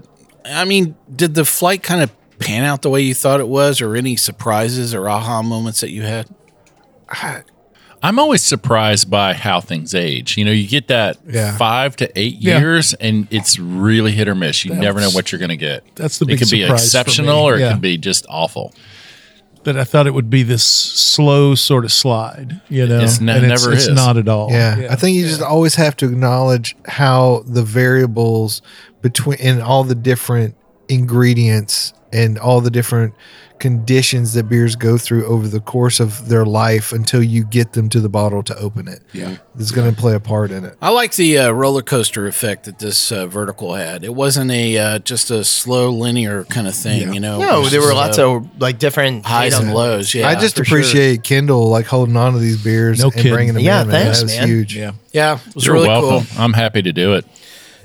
I 0.46 0.66
mean, 0.66 0.96
did 1.16 1.36
the 1.36 1.46
flight 1.46 1.84
kind 1.84 2.02
of 2.02 2.12
pan 2.40 2.64
out 2.64 2.82
the 2.82 2.90
way 2.90 3.02
you 3.02 3.14
thought 3.14 3.40
it 3.40 3.48
was 3.48 3.82
or 3.82 3.96
any 3.96 4.16
surprises 4.16 4.94
or 4.96 5.08
aha 5.10 5.42
moments 5.42 5.82
that 5.82 5.92
you 5.92 6.02
had? 6.04 6.28
I'm 8.04 8.18
always 8.18 8.42
surprised 8.42 9.12
by 9.12 9.34
how 9.34 9.62
things 9.62 9.94
age. 9.94 10.36
You 10.36 10.44
know, 10.46 10.52
you 10.52 10.68
get 10.68 10.88
that 10.88 11.18
Yeah. 11.30 11.56
five 11.56 11.96
to 11.98 12.20
eight 12.20 12.38
Yeah. 12.40 12.58
years, 12.60 12.96
and 12.96 13.28
it's 13.30 13.60
really 13.60 14.12
hit 14.12 14.28
or 14.28 14.34
miss. 14.34 14.66
You 14.66 14.74
never 14.74 15.00
know 15.00 15.12
what 15.12 15.32
you're 15.32 15.38
going 15.40 15.50
to 15.50 15.58
get. 15.58 15.84
that's 15.96 16.18
the 16.18 16.26
it 16.26 16.30
big 16.30 16.36
it 16.38 16.40
could 16.40 16.50
be 16.52 16.64
exceptional, 16.64 17.36
me. 17.36 17.52
or 17.52 17.56
it 17.58 17.72
could 17.74 17.82
be 17.82 17.98
just 17.98 18.26
awful. 18.28 18.74
But 19.64 19.78
I 19.78 19.84
thought 19.84 20.08
it 20.08 20.16
would 20.16 20.32
be 20.32 20.42
this 20.42 20.64
slow 20.64 21.54
sort 21.54 21.86
of 21.86 21.92
slide, 21.92 22.60
you 22.70 22.88
know. 22.88 23.02
It's 23.02 23.22
ne- 23.22 23.34
and 23.38 23.48
never 23.48 23.72
it's, 23.72 23.84
is. 23.84 23.88
It's 23.90 23.96
not 23.96 24.18
at 24.18 24.28
all. 24.28 24.50
Yeah, 24.52 24.88
I 24.90 24.96
think 24.96 25.16
you 25.16 25.28
just 25.28 25.44
always 25.44 25.76
have 25.76 25.96
to 25.98 26.06
acknowledge 26.08 26.76
how 26.88 27.44
the 27.46 27.62
variables 27.62 28.64
between 29.02 29.38
and 29.42 29.62
all 29.62 29.84
the 29.84 29.96
different 29.96 30.56
ingredients 30.90 31.94
and 32.14 32.38
all 32.38 32.62
the 32.62 32.72
different 32.72 33.14
conditions 33.60 34.34
that 34.34 34.50
beers 34.50 34.76
go 34.76 34.98
through 34.98 35.24
over 35.28 35.48
the 35.48 35.60
course 35.60 36.00
of 36.00 36.28
their 36.30 36.46
life 36.46 36.92
until 36.92 37.22
you 37.22 37.46
get 37.46 37.74
them 37.74 37.88
to 37.90 38.00
the 38.00 38.10
bottle 38.10 38.42
to 38.42 38.58
open 38.58 38.88
it. 38.88 39.02
Yeah. 39.14 39.38
It's 39.58 39.70
going 39.70 39.94
to 39.94 39.96
play 40.02 40.16
a 40.16 40.20
part 40.20 40.50
in 40.50 40.66
it. 40.66 40.76
I 40.82 40.90
like 40.90 41.14
the 41.16 41.38
uh, 41.38 41.52
roller 41.52 41.84
coaster 41.84 42.26
effect 42.26 42.64
that 42.66 42.80
this 42.80 43.12
uh, 43.12 43.28
vertical 43.28 43.76
had. 43.76 44.04
It 44.04 44.16
wasn't 44.16 44.50
a 44.50 44.78
uh, 44.78 45.00
just 45.00 45.30
a 45.30 45.44
slow 45.44 45.92
linear 45.92 46.44
kind 46.46 46.68
of 46.68 46.74
thing, 46.76 47.14
you 47.14 47.20
know. 47.20 47.38
No, 47.40 47.66
there 47.68 47.82
were 47.82 47.94
lots 47.94 48.18
uh, 48.18 48.32
of 48.32 48.60
like 48.60 48.80
different 48.80 49.26
highs 49.28 49.58
and 49.60 49.74
lows. 49.74 50.14
Yeah, 50.16 50.28
I 50.28 50.36
just 50.36 50.58
for 50.58 50.66
sure. 50.66 50.80
appreciate 50.80 51.24
Kendall 51.24 51.70
like 51.70 51.86
holding 51.86 52.18
on 52.18 52.34
to 52.34 52.40
these 52.40 52.62
beers 52.64 53.00
No 53.00 53.06
and 53.06 53.14
kidding. 53.14 53.34
bringing 53.34 53.54
them 53.54 53.64
Yeah, 53.64 53.84
in. 53.84 53.90
man. 53.90 54.04
thanks, 54.06 54.20
that 54.20 54.26
was 54.26 54.38
man. 54.38 54.48
huge. 54.48 54.76
Yeah. 54.76 54.92
yeah, 55.12 55.38
it 55.48 55.56
was 55.56 55.66
You're 55.68 55.76
really 55.76 55.88
welcome. 55.88 56.26
cool. 56.28 56.42
I'm 56.44 56.54
happy 56.54 56.82
to 56.82 56.92
do 56.92 57.14
it. 57.14 57.26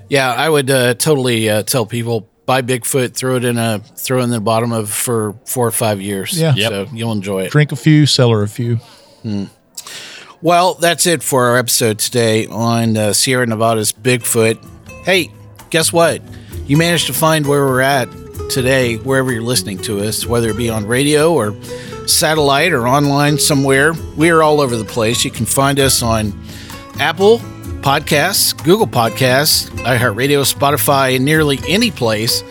Yeah, 0.09 0.33
I 0.33 0.49
would 0.49 0.71
uh, 0.71 0.95
totally 0.95 1.49
uh, 1.49 1.63
tell 1.63 1.87
people 1.87 2.29
buy 2.47 2.63
Bigfoot, 2.63 3.15
throw 3.15 3.37
it 3.37 3.45
in 3.45 3.59
a 3.59 3.81
throw 3.81 4.21
it 4.21 4.25
in 4.25 4.31
the 4.31 4.41
bottom 4.41 4.73
of 4.73 4.91
for 4.91 5.35
four 5.45 5.67
or 5.67 5.73
five 5.73 6.01
years. 6.01 6.41
Yeah. 6.41 6.55
Yep. 6.55 6.71
so 6.71 6.89
you'll 6.95 7.13
enjoy 7.13 7.45
it. 7.45 7.51
Drink 7.51 7.73
a 7.73 7.77
few, 7.77 8.07
cellar 8.07 8.43
a 8.43 8.49
few. 8.49 8.79
Well, 10.41 10.75
that's 10.75 11.07
it 11.07 11.23
for 11.23 11.47
our 11.47 11.57
episode 11.57 11.99
today 11.99 12.47
on 12.47 12.97
uh, 12.97 13.13
Sierra 13.13 13.47
Nevada's 13.47 13.93
Bigfoot. 13.93 14.65
Hey, 15.05 15.33
guess 15.71 15.93
what? 15.93 16.23
You 16.67 16.77
managed 16.77 17.07
to 17.07 17.13
find 17.13 17.47
where 17.47 17.65
we're 17.65 17.81
at 17.81 18.09
today, 18.51 18.97
wherever 18.97 19.33
you're 19.33 19.43
listening 19.43 19.79
to 19.79 20.01
us, 20.01 20.27
whether 20.27 20.51
it 20.51 20.57
be 20.57 20.71
on 20.71 20.87
radio 20.87 21.33
or 21.33 21.61
satellite 22.07 22.73
or 22.73 22.87
online 22.87 23.39
somewhere. 23.39 23.93
We 24.17 24.31
are 24.31 24.43
all 24.43 24.61
over 24.61 24.77
the 24.77 24.85
place. 24.85 25.25
You 25.25 25.33
can 25.33 25.47
find 25.47 25.81
us 25.81 26.03
on 26.03 26.39
Apple 27.01 27.41
Podcasts, 27.87 28.53
Google 28.65 28.89
Podcasts, 28.89 29.71
iHeartRadio, 29.85 30.43
Spotify, 30.43 31.15
and 31.15 31.25
nearly 31.25 31.61
any 31.69 31.93
place 31.93 32.43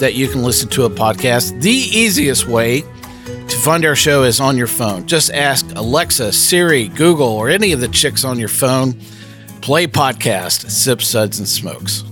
that 0.00 0.14
you 0.14 0.26
can 0.26 0.42
listen 0.42 0.68
to 0.70 0.82
a 0.82 0.90
podcast. 0.90 1.62
The 1.62 1.70
easiest 1.70 2.48
way 2.48 2.80
to 2.80 3.56
find 3.58 3.84
our 3.84 3.94
show 3.94 4.24
is 4.24 4.40
on 4.40 4.58
your 4.58 4.66
phone. 4.66 5.06
Just 5.06 5.30
ask 5.30 5.64
Alexa, 5.76 6.32
Siri, 6.32 6.88
Google, 6.88 7.28
or 7.28 7.48
any 7.48 7.70
of 7.70 7.78
the 7.78 7.86
chicks 7.86 8.24
on 8.24 8.40
your 8.40 8.48
phone. 8.48 8.94
Play 9.62 9.86
podcast, 9.86 10.68
Sip 10.68 11.00
Suds 11.02 11.38
and 11.38 11.46
Smokes. 11.46 12.02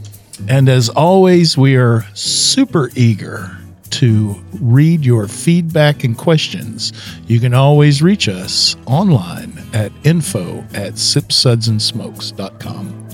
And 0.46 0.68
as 0.68 0.88
always, 0.88 1.58
we 1.58 1.74
are 1.74 2.06
super 2.14 2.92
eager 2.94 3.58
to 3.92 4.34
read 4.60 5.04
your 5.04 5.28
feedback 5.28 6.04
and 6.04 6.16
questions. 6.16 6.92
You 7.26 7.40
can 7.40 7.54
always 7.54 8.00
reach 8.02 8.28
us 8.28 8.76
online 8.86 9.60
at 9.72 9.90
info 10.04 10.58
at 10.74 10.94
sipsudsandsmokes.com. 10.94 13.04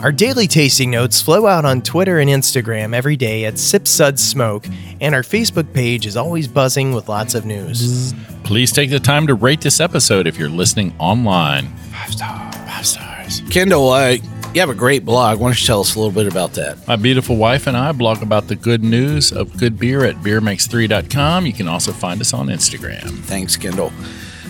Our 0.00 0.10
daily 0.10 0.48
tasting 0.48 0.90
notes 0.90 1.22
flow 1.22 1.46
out 1.46 1.64
on 1.64 1.80
Twitter 1.80 2.18
and 2.18 2.28
Instagram 2.28 2.92
every 2.92 3.14
day 3.16 3.44
at 3.44 3.56
Sip 3.56 3.86
Sud 3.86 4.18
Smoke, 4.18 4.66
and 5.00 5.14
our 5.14 5.22
Facebook 5.22 5.72
page 5.72 6.06
is 6.06 6.16
always 6.16 6.48
buzzing 6.48 6.92
with 6.92 7.08
lots 7.08 7.36
of 7.36 7.46
news. 7.46 8.12
Please 8.42 8.72
take 8.72 8.90
the 8.90 8.98
time 8.98 9.28
to 9.28 9.34
rate 9.34 9.60
this 9.60 9.78
episode 9.78 10.26
if 10.26 10.36
you're 10.36 10.48
listening 10.48 10.92
online. 10.98 11.68
Five 11.92 12.12
stars. 12.12 12.56
Five 12.56 12.86
stars. 12.86 13.42
Kendall, 13.50 13.90
uh, 13.90 14.16
you 14.54 14.60
have 14.60 14.70
a 14.70 14.74
great 14.74 15.04
blog. 15.04 15.38
Why 15.38 15.48
don't 15.48 15.60
you 15.60 15.66
tell 15.66 15.80
us 15.80 15.94
a 15.94 15.98
little 15.98 16.12
bit 16.12 16.30
about 16.30 16.52
that? 16.54 16.86
My 16.86 16.96
beautiful 16.96 17.36
wife 17.36 17.66
and 17.66 17.76
I 17.76 17.92
blog 17.92 18.22
about 18.22 18.48
the 18.48 18.56
good 18.56 18.82
news 18.82 19.32
of 19.32 19.56
good 19.56 19.78
beer 19.78 20.04
at 20.04 20.16
beermakes3.com. 20.16 21.46
You 21.46 21.52
can 21.52 21.68
also 21.68 21.92
find 21.92 22.20
us 22.20 22.34
on 22.34 22.48
Instagram. 22.48 23.10
Thanks, 23.24 23.56
Kendall. 23.56 23.92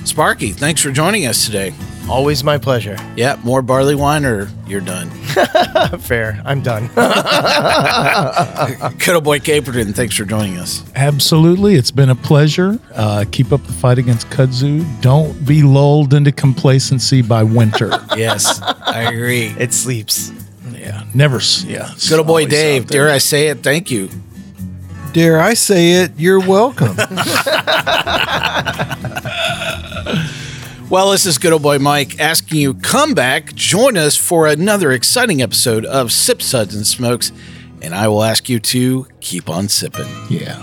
Sparky, 0.04 0.50
thanks 0.52 0.82
for 0.82 0.90
joining 0.90 1.26
us 1.26 1.46
today. 1.46 1.72
Always 2.08 2.42
my 2.42 2.58
pleasure. 2.58 2.96
Yeah, 3.16 3.38
more 3.44 3.62
barley 3.62 3.94
wine 3.94 4.24
or 4.24 4.48
you're 4.66 4.80
done. 4.80 5.08
Fair. 6.00 6.42
I'm 6.44 6.60
done. 6.60 6.88
Good 8.98 9.14
old 9.14 9.22
boy 9.24 9.38
Caperton, 9.38 9.94
thanks 9.94 10.16
for 10.16 10.24
joining 10.24 10.58
us. 10.58 10.82
Absolutely. 10.96 11.76
It's 11.76 11.92
been 11.92 12.10
a 12.10 12.16
pleasure. 12.16 12.78
Uh, 12.94 13.24
keep 13.30 13.52
up 13.52 13.64
the 13.64 13.72
fight 13.72 13.98
against 13.98 14.28
kudzu. 14.30 14.84
Don't 15.00 15.46
be 15.46 15.62
lulled 15.62 16.12
into 16.12 16.32
complacency 16.32 17.22
by 17.22 17.42
winter. 17.44 17.90
Yes, 18.16 18.60
I 18.60 19.02
agree. 19.12 19.54
it 19.58 19.72
sleeps. 19.72 20.32
yeah. 20.72 21.04
never. 21.14 21.36
s- 21.36 21.64
Yeah, 21.64 21.92
it's 21.92 22.08
Good 22.10 22.18
old 22.18 22.26
boy 22.26 22.46
Dave. 22.46 22.88
Dare 22.88 23.08
I 23.08 23.18
say 23.18 23.48
it? 23.48 23.62
Thank 23.62 23.90
you. 23.90 24.10
Dare 25.12 25.40
I 25.40 25.54
say 25.54 25.92
it? 26.02 26.12
You're 26.18 26.40
welcome. 26.40 26.96
Well, 30.92 31.12
this 31.12 31.24
is 31.24 31.38
good 31.38 31.54
old 31.54 31.62
boy 31.62 31.78
Mike 31.78 32.20
asking 32.20 32.58
you 32.58 32.74
come 32.74 33.14
back, 33.14 33.54
join 33.54 33.96
us 33.96 34.14
for 34.14 34.46
another 34.46 34.92
exciting 34.92 35.40
episode 35.40 35.86
of 35.86 36.12
Sip 36.12 36.42
Suds 36.42 36.74
and 36.74 36.86
Smokes, 36.86 37.32
and 37.80 37.94
I 37.94 38.08
will 38.08 38.22
ask 38.22 38.50
you 38.50 38.60
to 38.60 39.06
keep 39.22 39.48
on 39.48 39.68
sipping. 39.68 40.04
Yeah. 40.28 40.62